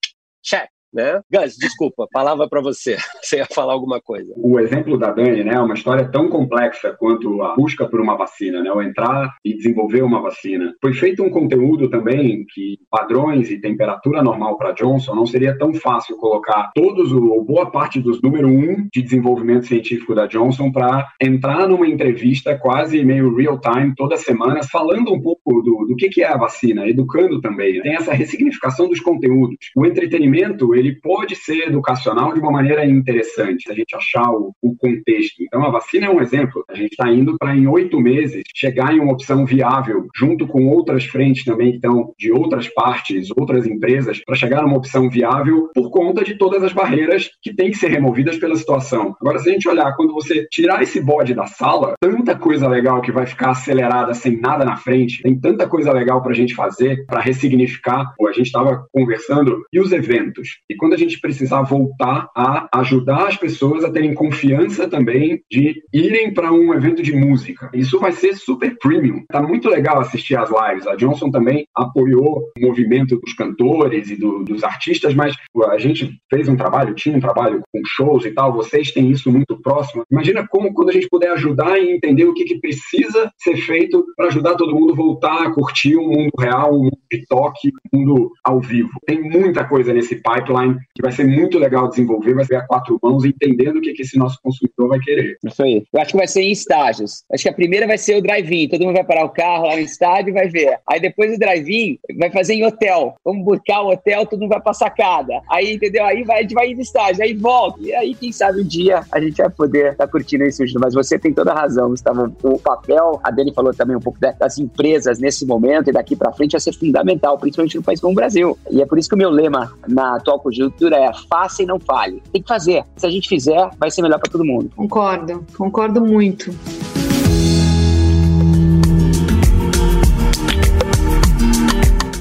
check 0.44 0.73
né? 0.94 1.22
Gus, 1.32 1.56
desculpa, 1.58 2.08
palavra 2.12 2.48
para 2.48 2.62
você. 2.62 2.98
Você 3.22 3.38
ia 3.38 3.46
falar 3.46 3.74
alguma 3.74 4.02
coisa. 4.02 4.34
O 4.38 4.60
exemplo 4.60 4.98
da 4.98 5.12
Dani, 5.12 5.44
né, 5.44 5.54
é 5.54 5.60
uma 5.60 5.74
história 5.74 6.08
tão 6.10 6.30
complexa 6.30 6.96
quanto 7.00 7.42
a 7.42 7.56
busca 7.56 7.88
por 7.88 8.02
uma 8.02 8.16
vacina, 8.16 8.62
né, 8.62 8.72
o 8.72 8.82
entrar 8.82 9.34
e 9.44 9.56
desenvolver 9.56 10.02
uma 10.02 10.22
vacina. 10.22 10.74
Foi 10.82 10.94
feito 10.94 11.24
um 11.24 11.30
conteúdo 11.30 11.90
também 11.90 12.46
que 12.54 12.78
padrões 12.90 13.50
e 13.50 13.60
temperatura 13.60 14.22
normal 14.22 14.58
para 14.58 14.74
Johnson 14.74 15.16
não 15.16 15.26
seria 15.26 15.58
tão 15.58 15.74
fácil 15.74 16.18
colocar 16.18 16.72
todos 16.76 17.12
ou 17.12 17.44
boa 17.44 17.72
parte 17.72 18.00
dos 18.00 18.22
número 18.22 18.48
um 18.48 18.88
de 18.94 19.02
desenvolvimento 19.02 19.66
científico 19.66 20.14
da 20.14 20.28
Johnson 20.28 20.72
para 20.72 21.08
entrar 21.22 21.68
numa 21.68 21.88
entrevista 21.88 22.58
quase 22.58 23.04
meio 23.04 23.34
real 23.36 23.60
time 23.60 23.94
toda 23.96 24.18
semana 24.18 24.62
falando 24.70 25.14
um 25.14 25.22
pouco 25.22 25.62
do, 25.62 25.86
do 25.88 25.96
que, 25.96 26.10
que 26.10 26.24
é 26.24 26.28
a 26.28 26.38
vacina, 26.38 26.88
educando 26.88 27.40
também. 27.42 27.76
Né? 27.76 27.82
Tem 27.82 27.96
essa 27.96 28.14
ressignificação 28.14 28.88
dos 28.88 29.00
conteúdos. 29.00 29.58
O 29.76 29.86
entretenimento 29.86 30.76
ele 30.84 31.00
pode 31.00 31.36
ser 31.36 31.68
educacional 31.68 32.34
de 32.34 32.40
uma 32.40 32.52
maneira 32.52 32.86
interessante, 32.86 33.64
se 33.64 33.72
a 33.72 33.76
gente 33.76 33.96
achar 33.96 34.30
o, 34.30 34.54
o 34.62 34.76
contexto. 34.76 35.42
Então, 35.42 35.64
a 35.64 35.70
vacina 35.70 36.08
é 36.08 36.10
um 36.10 36.22
exemplo. 36.22 36.64
A 36.70 36.76
gente 36.76 36.92
está 36.92 37.10
indo 37.10 37.38
para, 37.38 37.56
em 37.56 37.68
oito 37.68 38.00
meses, 38.00 38.44
chegar 38.54 38.94
em 38.94 39.00
uma 39.00 39.14
opção 39.14 39.46
viável, 39.46 40.08
junto 40.16 40.46
com 40.46 40.68
outras 40.68 41.06
frentes 41.06 41.46
também 41.46 41.72
que 41.72 41.76
estão 41.78 42.14
de 42.18 42.32
outras 42.32 42.68
partes, 42.68 43.30
outras 43.38 43.66
empresas, 43.66 44.22
para 44.26 44.36
chegar 44.36 44.62
numa 44.62 44.78
opção 44.78 45.10
viável 45.10 45.70
por 45.74 45.90
conta 45.90 46.24
de 46.24 46.36
todas 46.36 46.64
as 46.64 46.74
barreiras 46.74 47.30
que 47.42 47.54
têm 47.54 47.72
que 47.72 47.78
ser 47.78 47.90
removidas 47.90 48.38
pela 48.38 48.56
situação. 48.56 49.16
Agora, 49.22 49.40
se 49.40 49.50
a 49.50 49.54
gente 49.54 49.70
olhar, 49.70 49.96
quando 49.96 50.14
você 50.14 50.46
tirar 50.52 50.84
esse 50.84 51.00
bode 51.00 51.34
da 51.34 51.46
sala, 51.46 51.94
tanta 52.00 52.36
coisa 52.36 52.68
legal 52.68 53.02
que 53.02 53.12
vai 53.12 53.26
ficar 53.26 53.52
acelerada 53.52 54.14
sem 54.14 54.40
nada 54.40 54.66
na 54.66 54.76
frente, 54.76 55.22
tem 55.22 55.40
tanta 55.40 55.68
coisa 55.68 55.92
legal 55.92 56.22
para 56.22 56.32
a 56.32 56.36
gente 56.36 56.54
fazer, 56.54 57.06
para 57.06 57.22
ressignificar. 57.22 58.14
a 58.28 58.32
gente 58.32 58.48
estava 58.48 58.86
conversando, 58.92 59.64
e 59.72 59.80
os 59.80 59.92
eventos? 59.92 60.60
E 60.74 60.76
quando 60.76 60.94
a 60.94 60.98
gente 60.98 61.20
precisar 61.20 61.62
voltar 61.62 62.30
a 62.36 62.68
ajudar 62.80 63.28
as 63.28 63.38
pessoas 63.38 63.84
a 63.84 63.92
terem 63.92 64.14
confiança 64.14 64.90
também 64.90 65.42
de 65.50 65.84
irem 65.94 66.34
para 66.34 66.52
um 66.52 66.74
evento 66.74 67.04
de 67.04 67.14
música. 67.14 67.70
Isso 67.74 68.00
vai 68.00 68.12
ser 68.12 68.36
super 68.36 68.76
premium. 68.80 69.24
Tá 69.32 69.42
muito 69.42 69.70
legal 69.70 70.00
assistir 70.00 70.36
as 70.36 70.50
lives. 70.50 70.88
A 70.88 70.96
Johnson 70.96 71.30
também 71.30 71.66
apoiou 71.76 72.52
o 72.58 72.62
movimento 72.62 73.20
dos 73.20 73.34
cantores 73.34 74.10
e 74.10 74.16
do, 74.16 74.44
dos 74.44 74.64
artistas, 74.64 75.14
mas 75.14 75.36
a 75.70 75.78
gente 75.78 76.18
fez 76.30 76.48
um 76.50 76.56
trabalho, 76.56 76.96
tinha 76.96 77.16
um 77.16 77.22
trabalho 77.22 77.62
com 77.72 77.82
shows 77.86 78.26
e 78.26 78.32
tal. 78.32 78.54
Vocês 78.54 78.92
têm 78.92 79.12
isso 79.12 79.32
muito 79.32 79.62
próximo. 79.62 80.04
Imagina 80.12 80.48
como 80.48 80.74
quando 80.74 80.90
a 80.90 80.94
gente 80.94 81.08
puder 81.08 81.32
ajudar 81.34 81.78
e 81.78 81.92
entender 81.92 82.26
o 82.26 82.34
que, 82.34 82.46
que 82.46 82.60
precisa 82.60 83.30
ser 83.38 83.58
feito 83.58 84.04
para 84.16 84.28
ajudar 84.28 84.56
todo 84.56 84.76
mundo 84.76 84.94
a 84.94 84.96
voltar 84.96 85.44
a 85.44 85.54
curtir 85.54 85.96
um 85.98 86.08
mundo 86.08 86.32
real, 86.40 86.74
um 86.74 86.84
mundo 86.86 86.98
de 87.12 87.26
toque, 87.28 87.72
um 87.94 88.00
mundo 88.00 88.32
ao 88.44 88.60
vivo. 88.60 88.90
Tem 89.06 89.22
muita 89.22 89.64
coisa 89.66 89.94
nesse 89.94 90.16
pipeline 90.16 90.63
que 90.94 91.02
vai 91.02 91.12
ser 91.12 91.26
muito 91.26 91.58
legal 91.58 91.90
desenvolver, 91.90 92.34
vai 92.34 92.46
ser 92.46 92.56
a 92.56 92.62
quatro 92.62 93.00
mãos, 93.02 93.26
entendendo 93.26 93.78
o 93.78 93.82
que, 93.82 93.94
que 93.94 94.02
esse 94.02 94.18
nosso 94.18 94.40
consumidor 94.42 94.90
vai 94.90 95.00
querer. 95.00 95.38
Isso 95.44 95.64
aí. 95.64 95.84
Eu 95.92 96.02
acho 96.02 96.12
que 96.12 96.18
vai 96.18 96.28
ser 96.28 96.42
em 96.42 96.52
estágios. 96.52 97.24
Acho 97.32 97.44
que 97.44 97.50
a 97.50 97.54
primeira 97.54 97.88
vai 97.88 97.98
ser 97.98 98.18
o 98.18 98.22
drive-in. 98.22 98.70
Todo 98.70 98.86
mundo 98.86 98.96
vai 98.96 99.04
parar 99.04 99.26
o 99.26 99.30
carro 99.30 99.68
lá 99.68 99.76
no 99.76 99.82
estádio 99.82 100.30
e 100.32 100.34
vai 100.34 100.48
ver. 100.48 100.80
Aí 100.90 101.00
depois 101.00 101.36
o 101.36 101.40
drive-in 101.40 101.98
vai 102.20 102.30
fazer 102.32 102.54
em 102.54 102.66
hotel. 102.66 103.16
Vamos 103.24 103.44
buscar 103.46 103.82
o 103.82 103.92
hotel, 103.92 104.26
todo 104.26 104.40
mundo 104.40 104.50
vai 104.50 104.62
pra 104.62 104.74
sacada. 104.74 105.42
Aí, 105.50 105.74
entendeu? 105.74 106.06
Aí 106.06 106.24
vai, 106.24 106.40
a 106.40 106.42
gente 106.42 106.54
vai 106.54 106.72
ir 106.72 106.76
no 106.76 106.82
estágio, 106.82 107.24
aí 107.24 107.34
volta. 107.34 107.80
E 107.82 107.94
aí, 107.94 108.16
quem 108.16 108.32
sabe 108.32 108.62
um 108.62 108.66
dia 108.66 109.04
a 109.12 109.20
gente 109.20 109.38
vai 109.38 109.50
poder 109.50 109.92
estar 109.92 110.06
tá 110.06 110.12
curtindo 110.12 110.44
isso. 110.44 110.64
Mas 110.80 110.94
você 110.94 111.18
tem 111.20 111.34
toda 111.34 111.52
a 111.52 111.56
razão, 111.56 111.90
Gustavo. 111.90 112.34
O 112.44 112.60
papel, 112.60 113.20
a 113.24 113.32
Dani 113.32 113.54
falou 113.54 113.74
também 113.74 113.96
um 113.96 114.02
pouco 114.02 114.20
das 114.20 114.58
empresas 114.58 115.20
nesse 115.20 115.46
momento 115.46 115.90
e 115.90 115.94
daqui 115.94 116.16
para 116.16 116.32
frente 116.32 116.54
vai 116.54 116.62
ser 116.62 116.74
fundamental, 116.74 117.38
principalmente 117.38 117.78
no 117.78 117.84
país 117.84 118.00
como 118.00 118.14
o 118.14 118.16
Brasil. 118.16 118.58
E 118.70 118.82
é 118.82 118.86
por 118.86 118.98
isso 118.98 119.10
que 119.10 119.16
o 119.16 119.18
meu 119.18 119.30
lema 119.30 119.74
na 119.88 120.16
atual 120.16 120.40
conjuntura 120.44 120.98
é 120.98 121.12
faça 121.30 121.64
e 121.64 121.66
não 121.66 121.80
fale. 121.80 122.22
Tem 122.32 122.42
que 122.42 122.48
fazer. 122.48 122.84
Se 122.98 123.08
a 123.08 123.10
gente 123.10 123.28
fizer, 123.28 123.70
vai 123.78 123.90
ser 123.90 124.02
melhor 124.02 124.20
para 124.20 124.32
todo 124.32 124.44
mundo. 124.44 124.70
Concordo, 124.76 125.46
concordo 125.58 126.02
muito. 126.02 126.52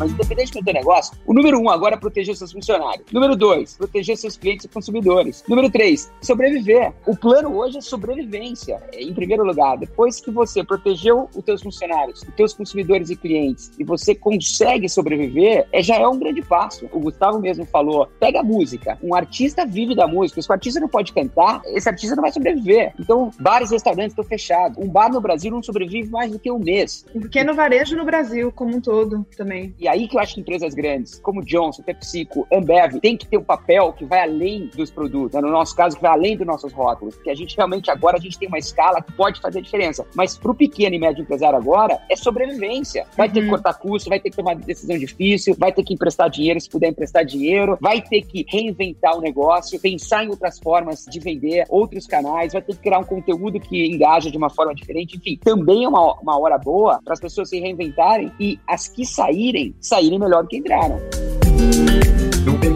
Mas 0.03 0.11
independente 0.11 0.53
do 0.53 0.65
teu 0.65 0.75
negócio, 0.75 1.17
o 1.25 1.33
número 1.33 1.61
um 1.61 1.71
agora 1.71 1.95
é 1.95 1.99
proteger 1.99 2.35
seus 2.35 2.51
funcionários. 2.51 3.07
Número 3.13 3.37
dois, 3.37 3.77
proteger 3.77 4.17
seus 4.17 4.37
clientes 4.37 4.65
e 4.65 4.69
consumidores. 4.69 5.45
Número 5.47 5.71
três, 5.71 6.11
sobreviver. 6.21 6.93
O 7.07 7.17
plano 7.17 7.57
hoje 7.57 7.79
é 7.79 7.81
sobrevivência, 7.81 8.83
é, 8.93 9.01
em 9.01 9.15
primeiro 9.15 9.45
lugar. 9.45 9.79
Depois 9.79 10.21
que 10.21 10.33
você 10.33 10.65
protegeu 10.65 11.29
os 11.37 11.45
teus 11.45 11.63
funcionários, 11.63 12.21
os 12.21 12.35
teus 12.35 12.53
consumidores 12.53 13.11
e 13.11 13.17
clientes, 13.17 13.71
e 13.79 13.85
você 13.85 14.13
consegue 14.13 14.89
sobreviver, 14.89 15.69
é, 15.71 15.81
já 15.81 15.97
é 15.97 16.09
um 16.09 16.19
grande 16.19 16.43
passo. 16.43 16.89
O 16.93 16.99
Gustavo 16.99 17.39
mesmo 17.39 17.65
falou, 17.65 18.09
pega 18.19 18.41
a 18.41 18.43
música. 18.43 18.99
Um 19.05 19.15
artista 19.15 19.65
vive 19.65 19.95
da 19.95 20.09
música. 20.09 20.43
Se 20.43 20.51
o 20.51 20.53
artista 20.53 20.81
não 20.81 20.89
pode 20.89 21.13
cantar, 21.13 21.63
esse 21.67 21.89
artista 21.89 22.17
não 22.17 22.23
vai 22.23 22.33
sobreviver. 22.33 22.93
Então, 22.99 23.31
bares 23.39 23.71
e 23.71 23.75
restaurantes 23.75 24.15
estão 24.15 24.25
fechados. 24.25 24.79
Um 24.85 24.89
bar 24.89 25.13
no 25.13 25.21
Brasil 25.21 25.53
não 25.53 25.63
sobrevive 25.63 26.11
mais 26.11 26.33
do 26.33 26.41
que 26.41 26.51
um 26.51 26.59
mês. 26.59 27.07
Um 27.15 27.21
pequeno 27.21 27.55
varejo 27.55 27.95
no 27.95 28.05
Brasil 28.05 28.51
como 28.51 28.77
um 28.77 28.81
todo 28.81 29.25
também. 29.37 29.73
E 29.79 29.92
aí 29.93 30.09
que 30.09 30.17
eu 30.17 30.21
acho 30.21 30.35
que 30.35 30.41
empresas 30.41 30.75
grandes, 30.75 31.19
como 31.21 31.45
Johnson, 31.45 31.83
PepsiCo, 31.83 32.47
Ambev, 32.53 32.99
tem 33.01 33.17
que 33.17 33.27
ter 33.27 33.37
um 33.37 33.45
papel 33.45 33.93
que 33.93 34.05
vai 34.05 34.23
além 34.23 34.71
dos 34.75 34.91
produtos, 34.91 35.35
né? 35.35 35.41
no 35.41 35.51
nosso 35.51 35.77
caso, 35.77 35.97
que 35.97 36.03
vai 36.03 36.11
além 36.11 36.37
dos 36.37 36.47
nossos 36.47 36.73
rótulos, 36.73 37.15
porque 37.15 37.31
a 37.31 37.35
gente 37.35 37.57
realmente 37.57 37.91
agora 37.91 38.17
a 38.17 38.21
gente 38.21 38.39
tem 38.39 38.49
uma 38.49 38.59
escala 38.59 39.03
que 39.03 39.13
pode 39.13 39.41
fazer 39.41 39.61
diferença. 39.61 40.07
Mas 40.15 40.37
para 40.37 40.51
o 40.51 40.55
pequeno 40.55 40.95
e 40.97 40.99
médio 40.99 41.23
empresário 41.23 41.59
agora, 41.59 42.01
é 42.09 42.17
sobrevivência. 42.17 43.07
Vai 43.17 43.29
uhum. 43.29 43.35
ter 43.35 43.41
que 43.41 43.47
uhum. 43.47 43.53
cortar 43.53 43.75
custo, 43.75 44.09
vai 44.09 44.21
ter 44.21 44.31
que 44.31 44.37
tomar 44.37 44.57
decisão 44.57 44.99
difícil, 44.99 45.55
vai 45.59 45.73
ter 45.73 45.83
que 45.83 45.95
emprestar 45.95 46.31
dinheiro 46.31 46.61
se 46.61 46.69
puder 46.69 46.89
emprestar 46.89 47.25
dinheiro, 47.25 47.77
vai 47.81 48.01
ter 48.01 48.23
que 48.23 48.45
reinventar 48.49 49.17
o 49.17 49.21
negócio, 49.21 49.79
pensar 49.79 50.25
em 50.25 50.29
outras 50.29 50.59
formas 50.59 51.05
de 51.05 51.21
vender, 51.21 51.65
outros 51.69 52.07
canais, 52.07 52.53
vai 52.53 52.63
ter 52.63 52.75
que 52.75 52.81
criar 52.81 52.99
um 52.99 53.05
conteúdo 53.05 53.61
que 53.61 53.87
engaja 53.87 54.31
de 54.31 54.39
uma 54.39 54.51
forma 54.51 54.75
diferente. 54.75 55.17
Enfim, 55.17 55.39
também 55.43 55.85
é 55.85 55.89
uma, 55.89 56.15
uma 56.21 56.39
hora 56.39 56.59
boa 56.59 57.01
para 57.03 57.13
as 57.13 57.21
pessoas 57.21 57.49
se 57.49 57.59
reinventarem 57.59 58.33
e 58.39 58.59
as 58.67 58.89
que 58.89 59.05
saírem, 59.05 59.75
saírem 59.83 60.19
melhor 60.19 60.45
do 60.45 60.49
que 60.49 60.59
entraram. 60.59 61.01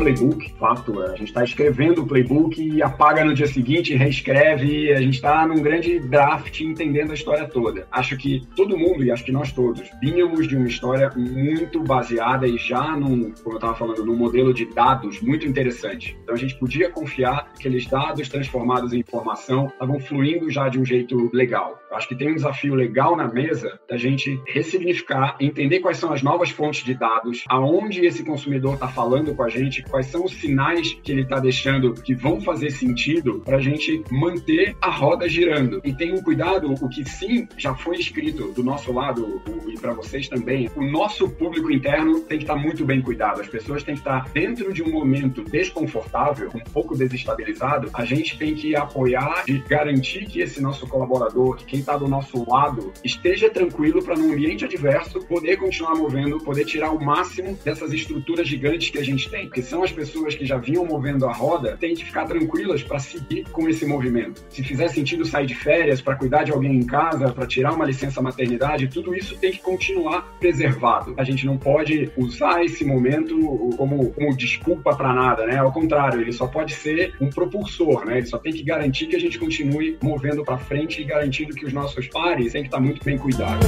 Playbook, 0.06 0.52
fato. 0.56 1.02
A 1.02 1.16
gente 1.16 1.24
está 1.24 1.42
escrevendo 1.42 2.02
o 2.02 2.06
playbook 2.06 2.62
e 2.62 2.80
apaga 2.80 3.24
no 3.24 3.34
dia 3.34 3.48
seguinte, 3.48 3.92
reescreve. 3.92 4.92
A 4.92 5.00
gente 5.00 5.14
está 5.14 5.44
num 5.44 5.60
grande 5.60 5.98
draft 5.98 6.60
entendendo 6.60 7.10
a 7.10 7.14
história 7.14 7.44
toda. 7.48 7.88
Acho 7.90 8.16
que 8.16 8.46
todo 8.54 8.78
mundo, 8.78 9.02
e 9.02 9.10
acho 9.10 9.24
que 9.24 9.32
nós 9.32 9.50
todos, 9.50 9.82
vínhamos 10.00 10.46
de 10.46 10.54
uma 10.54 10.68
história 10.68 11.10
muito 11.16 11.82
baseada 11.82 12.46
e 12.46 12.56
já 12.56 12.96
num, 12.96 13.32
como 13.42 13.54
eu 13.54 13.56
estava 13.56 13.74
falando, 13.74 14.06
num 14.06 14.16
modelo 14.16 14.54
de 14.54 14.66
dados 14.66 15.20
muito 15.20 15.44
interessante. 15.44 16.16
Então 16.22 16.36
a 16.36 16.38
gente 16.38 16.54
podia 16.54 16.88
confiar 16.88 17.52
que 17.54 17.66
aqueles 17.66 17.84
dados 17.86 18.28
transformados 18.28 18.92
em 18.92 19.00
informação 19.00 19.66
estavam 19.66 19.98
fluindo 19.98 20.48
já 20.48 20.68
de 20.68 20.78
um 20.78 20.84
jeito 20.84 21.30
legal. 21.32 21.80
Acho 21.90 22.08
que 22.08 22.14
tem 22.14 22.30
um 22.30 22.34
desafio 22.34 22.74
legal 22.74 23.16
na 23.16 23.26
mesa 23.26 23.80
da 23.88 23.96
gente 23.96 24.40
ressignificar, 24.46 25.36
entender 25.40 25.80
quais 25.80 25.98
são 25.98 26.12
as 26.12 26.22
novas 26.22 26.50
fontes 26.50 26.84
de 26.84 26.94
dados, 26.94 27.42
aonde 27.48 28.04
esse 28.06 28.22
consumidor 28.22 28.74
está 28.74 28.86
falando 28.86 29.34
com 29.34 29.42
a 29.42 29.48
gente, 29.48 29.82
quais 29.96 30.08
são 30.08 30.26
os 30.26 30.32
sinais 30.32 30.92
que 31.02 31.10
ele 31.10 31.22
está 31.22 31.40
deixando 31.40 31.94
que 31.94 32.14
vão 32.14 32.38
fazer 32.38 32.70
sentido 32.70 33.40
para 33.42 33.56
a 33.56 33.60
gente 33.60 34.02
manter 34.10 34.76
a 34.78 34.90
roda 34.90 35.26
girando. 35.26 35.80
E 35.82 35.94
tenham 35.94 36.22
cuidado, 36.22 36.70
o 36.70 36.88
que 36.90 37.02
sim 37.08 37.48
já 37.56 37.74
foi 37.74 37.96
escrito 37.96 38.52
do 38.52 38.62
nosso 38.62 38.92
lado 38.92 39.40
e 39.66 39.78
para 39.78 39.94
vocês 39.94 40.28
também, 40.28 40.68
o 40.76 40.84
nosso 40.84 41.30
público 41.30 41.72
interno 41.72 42.20
tem 42.20 42.36
que 42.36 42.44
estar 42.44 42.56
tá 42.56 42.60
muito 42.60 42.84
bem 42.84 43.00
cuidado. 43.00 43.40
As 43.40 43.48
pessoas 43.48 43.82
têm 43.82 43.94
que 43.94 44.02
estar 44.02 44.24
tá 44.24 44.30
dentro 44.34 44.70
de 44.70 44.82
um 44.82 44.90
momento 44.90 45.42
desconfortável, 45.44 46.50
um 46.54 46.60
pouco 46.72 46.94
desestabilizado. 46.94 47.88
A 47.94 48.04
gente 48.04 48.38
tem 48.38 48.54
que 48.54 48.76
apoiar 48.76 49.44
e 49.48 49.58
garantir 49.58 50.26
que 50.26 50.40
esse 50.40 50.60
nosso 50.60 50.86
colaborador, 50.86 51.56
que 51.56 51.64
quem 51.64 51.80
está 51.80 51.96
do 51.96 52.06
nosso 52.06 52.48
lado 52.48 52.92
esteja 53.02 53.48
tranquilo 53.48 54.04
para, 54.04 54.14
num 54.14 54.32
ambiente 54.32 54.64
adverso, 54.64 55.20
poder 55.20 55.56
continuar 55.56 55.94
movendo, 55.94 56.38
poder 56.38 56.66
tirar 56.66 56.90
o 56.90 57.02
máximo 57.02 57.58
dessas 57.64 57.92
estruturas 57.94 58.46
gigantes 58.46 58.90
que 58.90 58.98
a 58.98 59.04
gente 59.04 59.30
tem. 59.30 59.46
Porque 59.46 59.62
são 59.62 59.85
as 59.86 59.92
pessoas 59.92 60.34
que 60.34 60.44
já 60.44 60.58
vinham 60.58 60.84
movendo 60.84 61.26
a 61.26 61.32
roda, 61.32 61.76
têm 61.78 61.94
que 61.94 62.04
ficar 62.04 62.26
tranquilas 62.26 62.82
para 62.82 62.98
seguir 62.98 63.44
com 63.50 63.68
esse 63.68 63.86
movimento. 63.86 64.44
Se 64.50 64.62
fizer 64.62 64.88
sentido 64.88 65.24
sair 65.24 65.46
de 65.46 65.54
férias 65.54 66.00
para 66.00 66.16
cuidar 66.16 66.42
de 66.42 66.52
alguém 66.52 66.76
em 66.76 66.84
casa, 66.84 67.32
para 67.32 67.46
tirar 67.46 67.72
uma 67.72 67.84
licença 67.84 68.20
maternidade, 68.20 68.88
tudo 68.88 69.14
isso 69.14 69.36
tem 69.36 69.52
que 69.52 69.58
continuar 69.58 70.22
preservado. 70.40 71.14
A 71.16 71.24
gente 71.24 71.46
não 71.46 71.56
pode 71.56 72.10
usar 72.16 72.64
esse 72.64 72.84
momento 72.84 73.36
como, 73.76 74.10
como 74.10 74.36
desculpa 74.36 74.94
para 74.96 75.12
nada, 75.12 75.46
né? 75.46 75.58
Ao 75.58 75.72
contrário, 75.72 76.20
ele 76.20 76.32
só 76.32 76.46
pode 76.46 76.74
ser 76.74 77.14
um 77.20 77.30
propulsor, 77.30 78.04
né? 78.04 78.18
Ele 78.18 78.26
só 78.26 78.38
tem 78.38 78.52
que 78.52 78.64
garantir 78.64 79.06
que 79.06 79.16
a 79.16 79.20
gente 79.20 79.38
continue 79.38 79.96
movendo 80.02 80.44
para 80.44 80.58
frente 80.58 81.00
e 81.00 81.04
garantindo 81.04 81.54
que 81.54 81.64
os 81.64 81.72
nossos 81.72 82.08
pares 82.08 82.52
têm 82.52 82.62
que 82.62 82.68
estar 82.68 82.80
muito 82.80 83.04
bem 83.04 83.16
cuidados. 83.16 83.66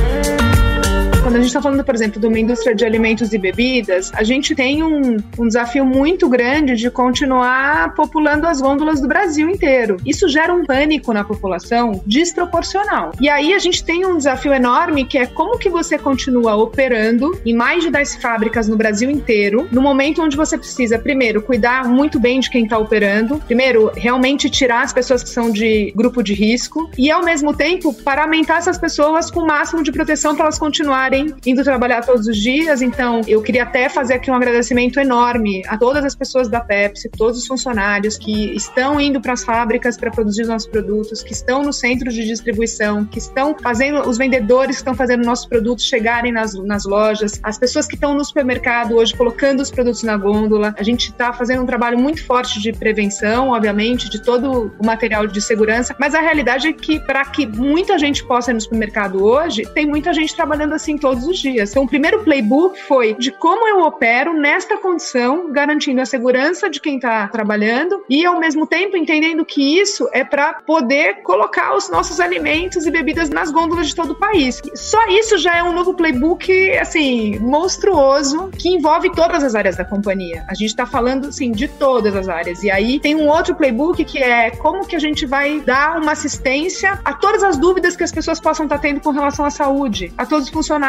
Quando 1.22 1.35
a 1.35 1.38
gente 1.38 1.48
está 1.48 1.61
falando, 1.61 1.85
por 1.85 1.94
exemplo, 1.94 2.20
de 2.20 2.26
uma 2.26 2.38
indústria 2.38 2.74
de 2.74 2.85
alimentos 2.85 3.33
e 3.33 3.38
bebidas, 3.38 4.11
a 4.14 4.22
gente 4.22 4.54
tem 4.54 4.83
um, 4.83 5.16
um 5.38 5.46
desafio 5.46 5.85
muito 5.85 6.28
grande 6.28 6.76
de 6.76 6.90
continuar 6.90 7.92
populando 7.94 8.46
as 8.46 8.61
gôndolas 8.61 9.00
do 9.00 9.09
Brasil 9.09 9.48
inteiro. 9.50 9.96
Isso 10.07 10.28
gera 10.28 10.54
um 10.54 10.64
pânico 10.64 11.12
na 11.12 11.24
população 11.24 12.00
desproporcional. 12.07 13.12
E 13.20 13.28
aí 13.28 13.52
a 13.52 13.59
gente 13.59 13.85
tem 13.85 14.07
um 14.07 14.16
desafio 14.16 14.54
enorme 14.54 15.04
que 15.04 15.18
é 15.18 15.26
como 15.26 15.59
que 15.59 15.68
você 15.68 15.98
continua 15.98 16.54
operando 16.54 17.38
em 17.44 17.54
mais 17.54 17.83
de 17.83 17.90
10 17.90 18.16
fábricas 18.16 18.68
no 18.68 18.76
Brasil 18.76 19.11
inteiro, 19.11 19.68
no 19.70 19.83
momento 19.83 20.22
onde 20.22 20.37
você 20.37 20.57
precisa, 20.57 20.98
primeiro, 20.98 21.42
cuidar 21.42 21.87
muito 21.88 22.18
bem 22.18 22.40
de 22.40 22.48
quem 22.48 22.64
está 22.64 22.78
operando, 22.78 23.38
primeiro, 23.40 23.90
realmente 23.94 24.48
tirar 24.48 24.83
as 24.83 24.92
pessoas 24.92 25.22
que 25.22 25.28
são 25.28 25.50
de 25.50 25.92
grupo 25.94 26.22
de 26.22 26.33
risco 26.33 26.88
e, 26.96 27.11
ao 27.11 27.24
mesmo 27.24 27.54
tempo, 27.54 27.92
paramentar 27.92 28.59
essas 28.59 28.78
pessoas 28.78 29.31
com 29.31 29.40
o 29.40 29.46
máximo 29.46 29.83
de 29.83 29.92
proteção 29.92 30.35
para 30.35 30.44
elas 30.44 30.59
continuarem 30.59 31.17
indo 31.46 31.62
trabalhar 31.64 32.04
todos 32.04 32.26
os 32.26 32.37
dias. 32.37 32.83
Então, 32.83 33.20
eu 33.26 33.42
queria 33.42 33.62
até 33.62 33.88
fazer 33.88 34.14
aqui 34.14 34.31
um 34.31 34.35
agradecimento 34.35 34.98
enorme 34.98 35.62
a 35.68 35.76
todas 35.76 36.04
as 36.04 36.14
pessoas 36.14 36.48
da 36.48 36.61
Pepsi, 36.61 37.09
todos 37.09 37.38
os 37.38 37.46
funcionários 37.46 38.16
que 38.16 38.54
estão 38.54 39.00
indo 39.00 39.20
para 39.20 39.33
as 39.33 39.44
fábricas 39.44 39.96
para 39.96 40.11
produzir 40.11 40.42
os 40.42 40.48
nossos 40.48 40.68
produtos, 40.68 41.22
que 41.22 41.33
estão 41.33 41.62
no 41.62 41.72
centro 41.72 42.11
de 42.11 42.26
distribuição, 42.26 43.04
que 43.04 43.18
estão 43.18 43.57
fazendo, 43.62 44.09
os 44.09 44.18
vendedores 44.18 44.76
que 44.76 44.81
estão 44.81 44.94
fazendo 44.94 45.24
nossos 45.24 45.46
produtos 45.46 45.85
chegarem 45.85 46.33
nas, 46.33 46.54
nas 46.54 46.85
lojas, 46.85 47.40
as 47.42 47.59
pessoas 47.59 47.87
que 47.87 47.94
estão 47.94 48.14
no 48.14 48.24
supermercado 48.24 48.96
hoje 48.96 49.14
colocando 49.14 49.61
os 49.61 49.70
produtos 49.70 50.02
na 50.02 50.16
gôndola. 50.16 50.74
A 50.78 50.83
gente 50.83 51.11
está 51.11 51.33
fazendo 51.33 51.62
um 51.62 51.66
trabalho 51.66 51.98
muito 51.98 52.24
forte 52.24 52.61
de 52.61 52.72
prevenção, 52.72 53.50
obviamente, 53.50 54.11
de 54.11 54.22
todo 54.22 54.72
o 54.78 54.87
material 54.87 55.26
de 55.26 55.40
segurança, 55.40 55.94
mas 55.98 56.14
a 56.14 56.20
realidade 56.20 56.68
é 56.68 56.72
que 56.72 57.00
para 57.00 57.24
que 57.24 57.46
muita 57.46 57.98
gente 57.98 58.24
possa 58.24 58.50
ir 58.50 58.54
no 58.54 58.61
supermercado 58.61 59.24
hoje, 59.24 59.62
tem 59.74 59.87
muita 59.87 60.12
gente 60.12 60.35
trabalhando 60.35 60.74
assim 60.74 60.97
todos 60.98 61.26
os 61.26 61.38
dias. 61.38 61.70
Então, 61.70 61.84
o 61.84 61.88
primeiro 61.88 62.22
playbook 62.24 62.80
foi 62.82 63.14
de 63.14 63.30
como 63.30 63.66
eu 63.66 63.80
opero 63.82 64.32
nesta 64.32 64.76
condição, 64.76 65.50
garantindo 65.52 66.00
a 66.00 66.06
segurança 66.06 66.68
de 66.68 66.80
quem 66.80 66.96
está 66.96 67.28
trabalhando 67.28 68.02
e, 68.08 68.24
ao 68.24 68.38
mesmo 68.38 68.66
tempo, 68.66 68.96
entendendo 68.96 69.44
que 69.44 69.78
isso 69.78 70.08
é 70.12 70.24
para 70.24 70.54
poder 70.54 71.22
colocar 71.22 71.76
os 71.76 71.88
nossos 71.90 72.20
alimentos 72.20 72.87
e 72.87 72.90
bebidas 72.90 73.30
nas 73.30 73.50
gôndolas 73.50 73.88
de 73.88 73.94
todo 73.94 74.12
o 74.12 74.14
país. 74.14 74.61
Só 74.74 75.06
isso 75.08 75.38
já 75.38 75.56
é 75.56 75.62
um 75.62 75.72
novo 75.72 75.94
playbook, 75.94 76.76
assim, 76.78 77.38
monstruoso, 77.38 78.50
que 78.58 78.68
envolve 78.68 79.11
todas 79.12 79.42
as 79.42 79.54
áreas 79.54 79.76
da 79.76 79.84
companhia. 79.84 80.44
A 80.48 80.54
gente 80.54 80.70
está 80.70 80.87
falando, 80.87 81.28
assim, 81.28 81.52
de 81.52 81.68
todas 81.68 82.14
as 82.14 82.28
áreas. 82.28 82.62
E 82.62 82.70
aí 82.70 82.98
tem 83.00 83.14
um 83.14 83.28
outro 83.28 83.54
playbook 83.54 84.04
que 84.04 84.18
é 84.18 84.50
como 84.50 84.87
que 84.87 84.96
a 84.96 84.98
gente 84.98 85.26
vai 85.26 85.61
dar 85.61 85.98
uma 85.98 86.12
assistência 86.12 86.98
a 87.04 87.12
todas 87.12 87.42
as 87.42 87.56
dúvidas 87.56 87.96
que 87.96 88.04
as 88.04 88.12
pessoas 88.12 88.40
possam 88.40 88.66
estar 88.66 88.76
tá 88.76 88.82
tendo 88.82 89.00
com 89.00 89.11
relação 89.11 89.44
à 89.44 89.50
saúde, 89.50 90.12
a 90.16 90.24
todos 90.26 90.46
os 90.46 90.52
funcionários. 90.52 90.88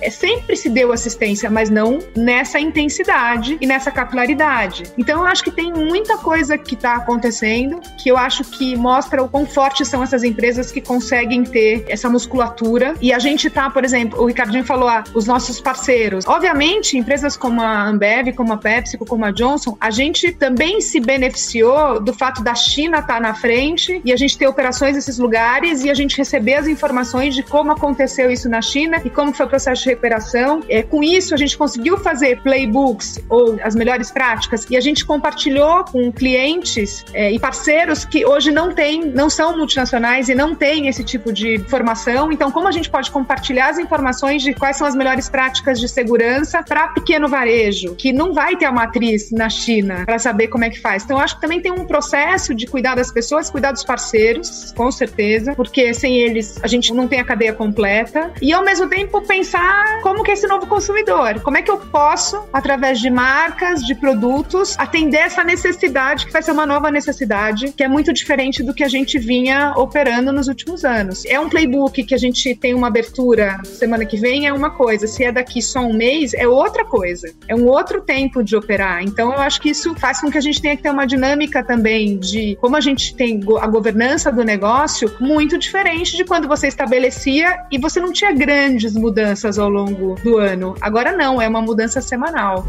É 0.00 0.10
sempre 0.10 0.56
se 0.56 0.68
deu 0.68 0.92
assistência, 0.92 1.50
mas 1.50 1.70
não 1.70 1.98
nessa 2.16 2.58
intensidade 2.58 3.56
e 3.60 3.66
nessa 3.66 3.90
capilaridade. 3.90 4.84
Então 4.96 5.20
eu 5.20 5.26
acho 5.26 5.44
que 5.44 5.50
tem 5.50 5.72
muita 5.72 6.18
coisa 6.18 6.56
que 6.56 6.74
está 6.74 6.94
acontecendo 6.94 7.80
que 8.02 8.10
eu 8.10 8.16
acho 8.16 8.44
que 8.44 8.76
mostra 8.76 9.22
o 9.22 9.28
quão 9.28 9.46
fortes 9.46 9.88
são 9.88 10.02
essas 10.02 10.24
empresas 10.24 10.70
que 10.72 10.80
conseguem 10.80 11.44
ter 11.44 11.84
essa 11.88 12.08
musculatura. 12.08 12.94
E 13.00 13.12
a 13.12 13.18
gente 13.18 13.48
tá, 13.50 13.70
por 13.70 13.84
exemplo, 13.84 14.20
o 14.20 14.26
Ricardinho 14.26 14.64
falou, 14.64 14.88
ah, 14.88 15.04
os 15.14 15.26
nossos 15.26 15.60
parceiros. 15.60 16.26
Obviamente, 16.26 16.96
empresas 16.96 17.36
como 17.36 17.60
a 17.60 17.84
Ambev, 17.84 18.32
como 18.34 18.52
a 18.52 18.56
Pepsi, 18.56 18.98
como 18.98 19.24
a 19.24 19.30
Johnson, 19.30 19.76
a 19.80 19.90
gente 19.90 20.32
também 20.32 20.80
se 20.80 21.00
beneficiou 21.00 22.00
do 22.00 22.12
fato 22.12 22.42
da 22.42 22.54
China 22.54 22.98
estar 22.98 23.14
tá 23.14 23.20
na 23.20 23.34
frente 23.34 24.00
e 24.04 24.12
a 24.12 24.16
gente 24.16 24.36
ter 24.36 24.46
operações 24.46 24.94
nesses 24.94 25.18
lugares 25.18 25.84
e 25.84 25.90
a 25.90 25.94
gente 25.94 26.16
receber 26.16 26.54
as 26.54 26.66
informações 26.66 27.34
de 27.34 27.42
como 27.42 27.72
aconteceu 27.72 28.30
isso 28.30 28.48
na 28.48 28.62
China 28.62 29.00
e 29.04 29.10
como 29.10 29.32
foi 29.40 29.46
o 29.46 29.48
processo 29.48 29.82
de 29.82 29.88
recuperação. 29.88 30.60
É, 30.68 30.82
com 30.82 31.02
isso, 31.02 31.32
a 31.32 31.36
gente 31.36 31.56
conseguiu 31.56 31.96
fazer 31.98 32.42
playbooks 32.42 33.18
ou 33.28 33.58
as 33.62 33.74
melhores 33.74 34.10
práticas 34.10 34.66
e 34.68 34.76
a 34.76 34.80
gente 34.80 35.04
compartilhou 35.04 35.84
com 35.84 36.12
clientes 36.12 37.04
é, 37.14 37.32
e 37.32 37.38
parceiros 37.38 38.04
que 38.04 38.26
hoje 38.26 38.50
não 38.50 38.74
têm, 38.74 39.06
não 39.06 39.30
são 39.30 39.56
multinacionais 39.56 40.28
e 40.28 40.34
não 40.34 40.54
têm 40.54 40.88
esse 40.88 41.02
tipo 41.02 41.32
de 41.32 41.54
informação. 41.54 42.30
Então, 42.30 42.50
como 42.50 42.68
a 42.68 42.72
gente 42.72 42.90
pode 42.90 43.10
compartilhar 43.10 43.70
as 43.70 43.78
informações 43.78 44.42
de 44.42 44.52
quais 44.52 44.76
são 44.76 44.86
as 44.86 44.94
melhores 44.94 45.28
práticas 45.30 45.80
de 45.80 45.88
segurança 45.88 46.62
para 46.62 46.88
pequeno 46.88 47.26
varejo, 47.26 47.94
que 47.94 48.12
não 48.12 48.34
vai 48.34 48.56
ter 48.56 48.66
a 48.66 48.72
matriz 48.72 49.30
na 49.30 49.48
China 49.48 50.02
para 50.04 50.18
saber 50.18 50.48
como 50.48 50.64
é 50.64 50.70
que 50.70 50.78
faz. 50.78 51.04
Então, 51.04 51.18
acho 51.18 51.36
que 51.36 51.40
também 51.40 51.62
tem 51.62 51.72
um 51.72 51.86
processo 51.86 52.54
de 52.54 52.66
cuidar 52.66 52.94
das 52.94 53.10
pessoas, 53.10 53.48
cuidar 53.48 53.72
dos 53.72 53.84
parceiros, 53.84 54.72
com 54.76 54.90
certeza, 54.92 55.54
porque 55.54 55.94
sem 55.94 56.18
eles 56.18 56.62
a 56.62 56.66
gente 56.66 56.92
não 56.92 57.08
tem 57.08 57.20
a 57.20 57.24
cadeia 57.24 57.54
completa. 57.54 58.32
E 58.42 58.52
ao 58.52 58.62
mesmo 58.62 58.88
tempo 58.88 59.22
pensar 59.30 60.00
como 60.02 60.24
que 60.24 60.32
é 60.32 60.34
esse 60.34 60.48
novo 60.48 60.66
consumidor, 60.66 61.40
como 61.42 61.56
é 61.56 61.62
que 61.62 61.70
eu 61.70 61.78
posso, 61.78 62.42
através 62.52 62.98
de 62.98 63.08
marcas, 63.08 63.86
de 63.86 63.94
produtos, 63.94 64.76
atender 64.76 65.18
essa 65.18 65.44
necessidade 65.44 66.26
que 66.26 66.32
vai 66.32 66.42
ser 66.42 66.50
uma 66.50 66.66
nova 66.66 66.90
necessidade, 66.90 67.70
que 67.70 67.84
é 67.84 67.86
muito 67.86 68.12
diferente 68.12 68.60
do 68.60 68.74
que 68.74 68.82
a 68.82 68.88
gente 68.88 69.20
vinha 69.20 69.72
operando 69.76 70.32
nos 70.32 70.48
últimos 70.48 70.84
anos. 70.84 71.24
É 71.26 71.38
um 71.38 71.48
playbook 71.48 72.02
que 72.02 72.12
a 72.12 72.18
gente 72.18 72.56
tem 72.56 72.74
uma 72.74 72.88
abertura 72.88 73.60
semana 73.62 74.04
que 74.04 74.16
vem, 74.16 74.48
é 74.48 74.52
uma 74.52 74.70
coisa. 74.70 75.06
Se 75.06 75.22
é 75.22 75.30
daqui 75.30 75.62
só 75.62 75.78
um 75.78 75.92
mês, 75.92 76.34
é 76.34 76.48
outra 76.48 76.84
coisa. 76.84 77.32
É 77.46 77.54
um 77.54 77.68
outro 77.68 78.00
tempo 78.00 78.42
de 78.42 78.56
operar. 78.56 79.00
Então, 79.04 79.32
eu 79.32 79.38
acho 79.38 79.60
que 79.60 79.70
isso 79.70 79.94
faz 79.94 80.20
com 80.20 80.28
que 80.28 80.38
a 80.38 80.40
gente 80.40 80.60
tenha 80.60 80.76
que 80.76 80.82
ter 80.82 80.90
uma 80.90 81.06
dinâmica 81.06 81.62
também 81.62 82.18
de 82.18 82.58
como 82.60 82.74
a 82.74 82.80
gente 82.80 83.14
tem 83.14 83.40
a 83.60 83.66
governança 83.68 84.32
do 84.32 84.42
negócio 84.42 85.14
muito 85.20 85.56
diferente 85.56 86.16
de 86.16 86.24
quando 86.24 86.48
você 86.48 86.66
estabelecia 86.66 87.64
e 87.70 87.78
você 87.78 88.00
não 88.00 88.12
tinha 88.12 88.32
grandes 88.32 88.94
mudanças 88.94 89.19
ao 89.58 89.68
longo 89.68 90.14
do 90.22 90.38
ano. 90.38 90.74
Agora 90.80 91.12
não, 91.12 91.40
é 91.40 91.48
uma 91.48 91.62
mudança 91.62 92.00
semanal. 92.00 92.64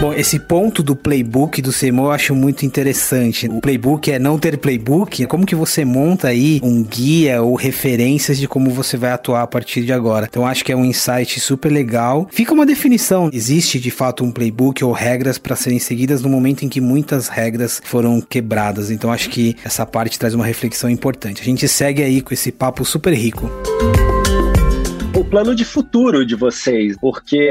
Bom, 0.00 0.14
esse 0.14 0.38
ponto 0.38 0.80
do 0.80 0.94
playbook 0.94 1.60
do 1.60 1.72
CMO 1.72 2.04
eu 2.04 2.10
acho 2.12 2.32
muito 2.32 2.64
interessante. 2.64 3.48
O 3.48 3.60
playbook 3.60 4.12
é 4.12 4.16
não 4.16 4.38
ter 4.38 4.56
playbook. 4.56 5.26
Como 5.26 5.44
que 5.44 5.56
você 5.56 5.84
monta 5.84 6.28
aí 6.28 6.60
um 6.62 6.84
guia 6.84 7.42
ou 7.42 7.56
referências 7.56 8.38
de 8.38 8.46
como 8.46 8.70
você 8.70 8.96
vai 8.96 9.10
atuar 9.10 9.42
a 9.42 9.46
partir 9.48 9.84
de 9.84 9.92
agora? 9.92 10.28
Então 10.30 10.46
acho 10.46 10.64
que 10.64 10.70
é 10.70 10.76
um 10.76 10.84
insight 10.84 11.40
super 11.40 11.68
legal. 11.68 12.28
Fica 12.30 12.54
uma 12.54 12.64
definição. 12.64 13.28
Existe 13.32 13.80
de 13.80 13.90
fato 13.90 14.22
um 14.22 14.30
playbook 14.30 14.84
ou 14.84 14.92
regras 14.92 15.36
para 15.36 15.56
serem 15.56 15.80
seguidas 15.80 16.22
no 16.22 16.28
momento 16.28 16.64
em 16.64 16.68
que 16.68 16.80
muitas 16.80 17.26
regras 17.26 17.82
foram 17.84 18.20
quebradas. 18.20 18.92
Então 18.92 19.10
acho 19.10 19.28
que 19.28 19.56
essa 19.64 19.84
parte 19.84 20.16
traz 20.16 20.32
uma 20.32 20.46
reflexão 20.46 20.88
importante. 20.88 21.42
A 21.42 21.44
gente 21.44 21.66
segue 21.66 22.04
aí 22.04 22.20
com 22.20 22.32
esse 22.32 22.52
papo 22.52 22.84
super 22.84 23.12
rico 23.12 23.50
o 25.18 25.24
plano 25.24 25.52
de 25.52 25.64
futuro 25.64 26.24
de 26.24 26.36
vocês, 26.36 26.96
porque 27.00 27.50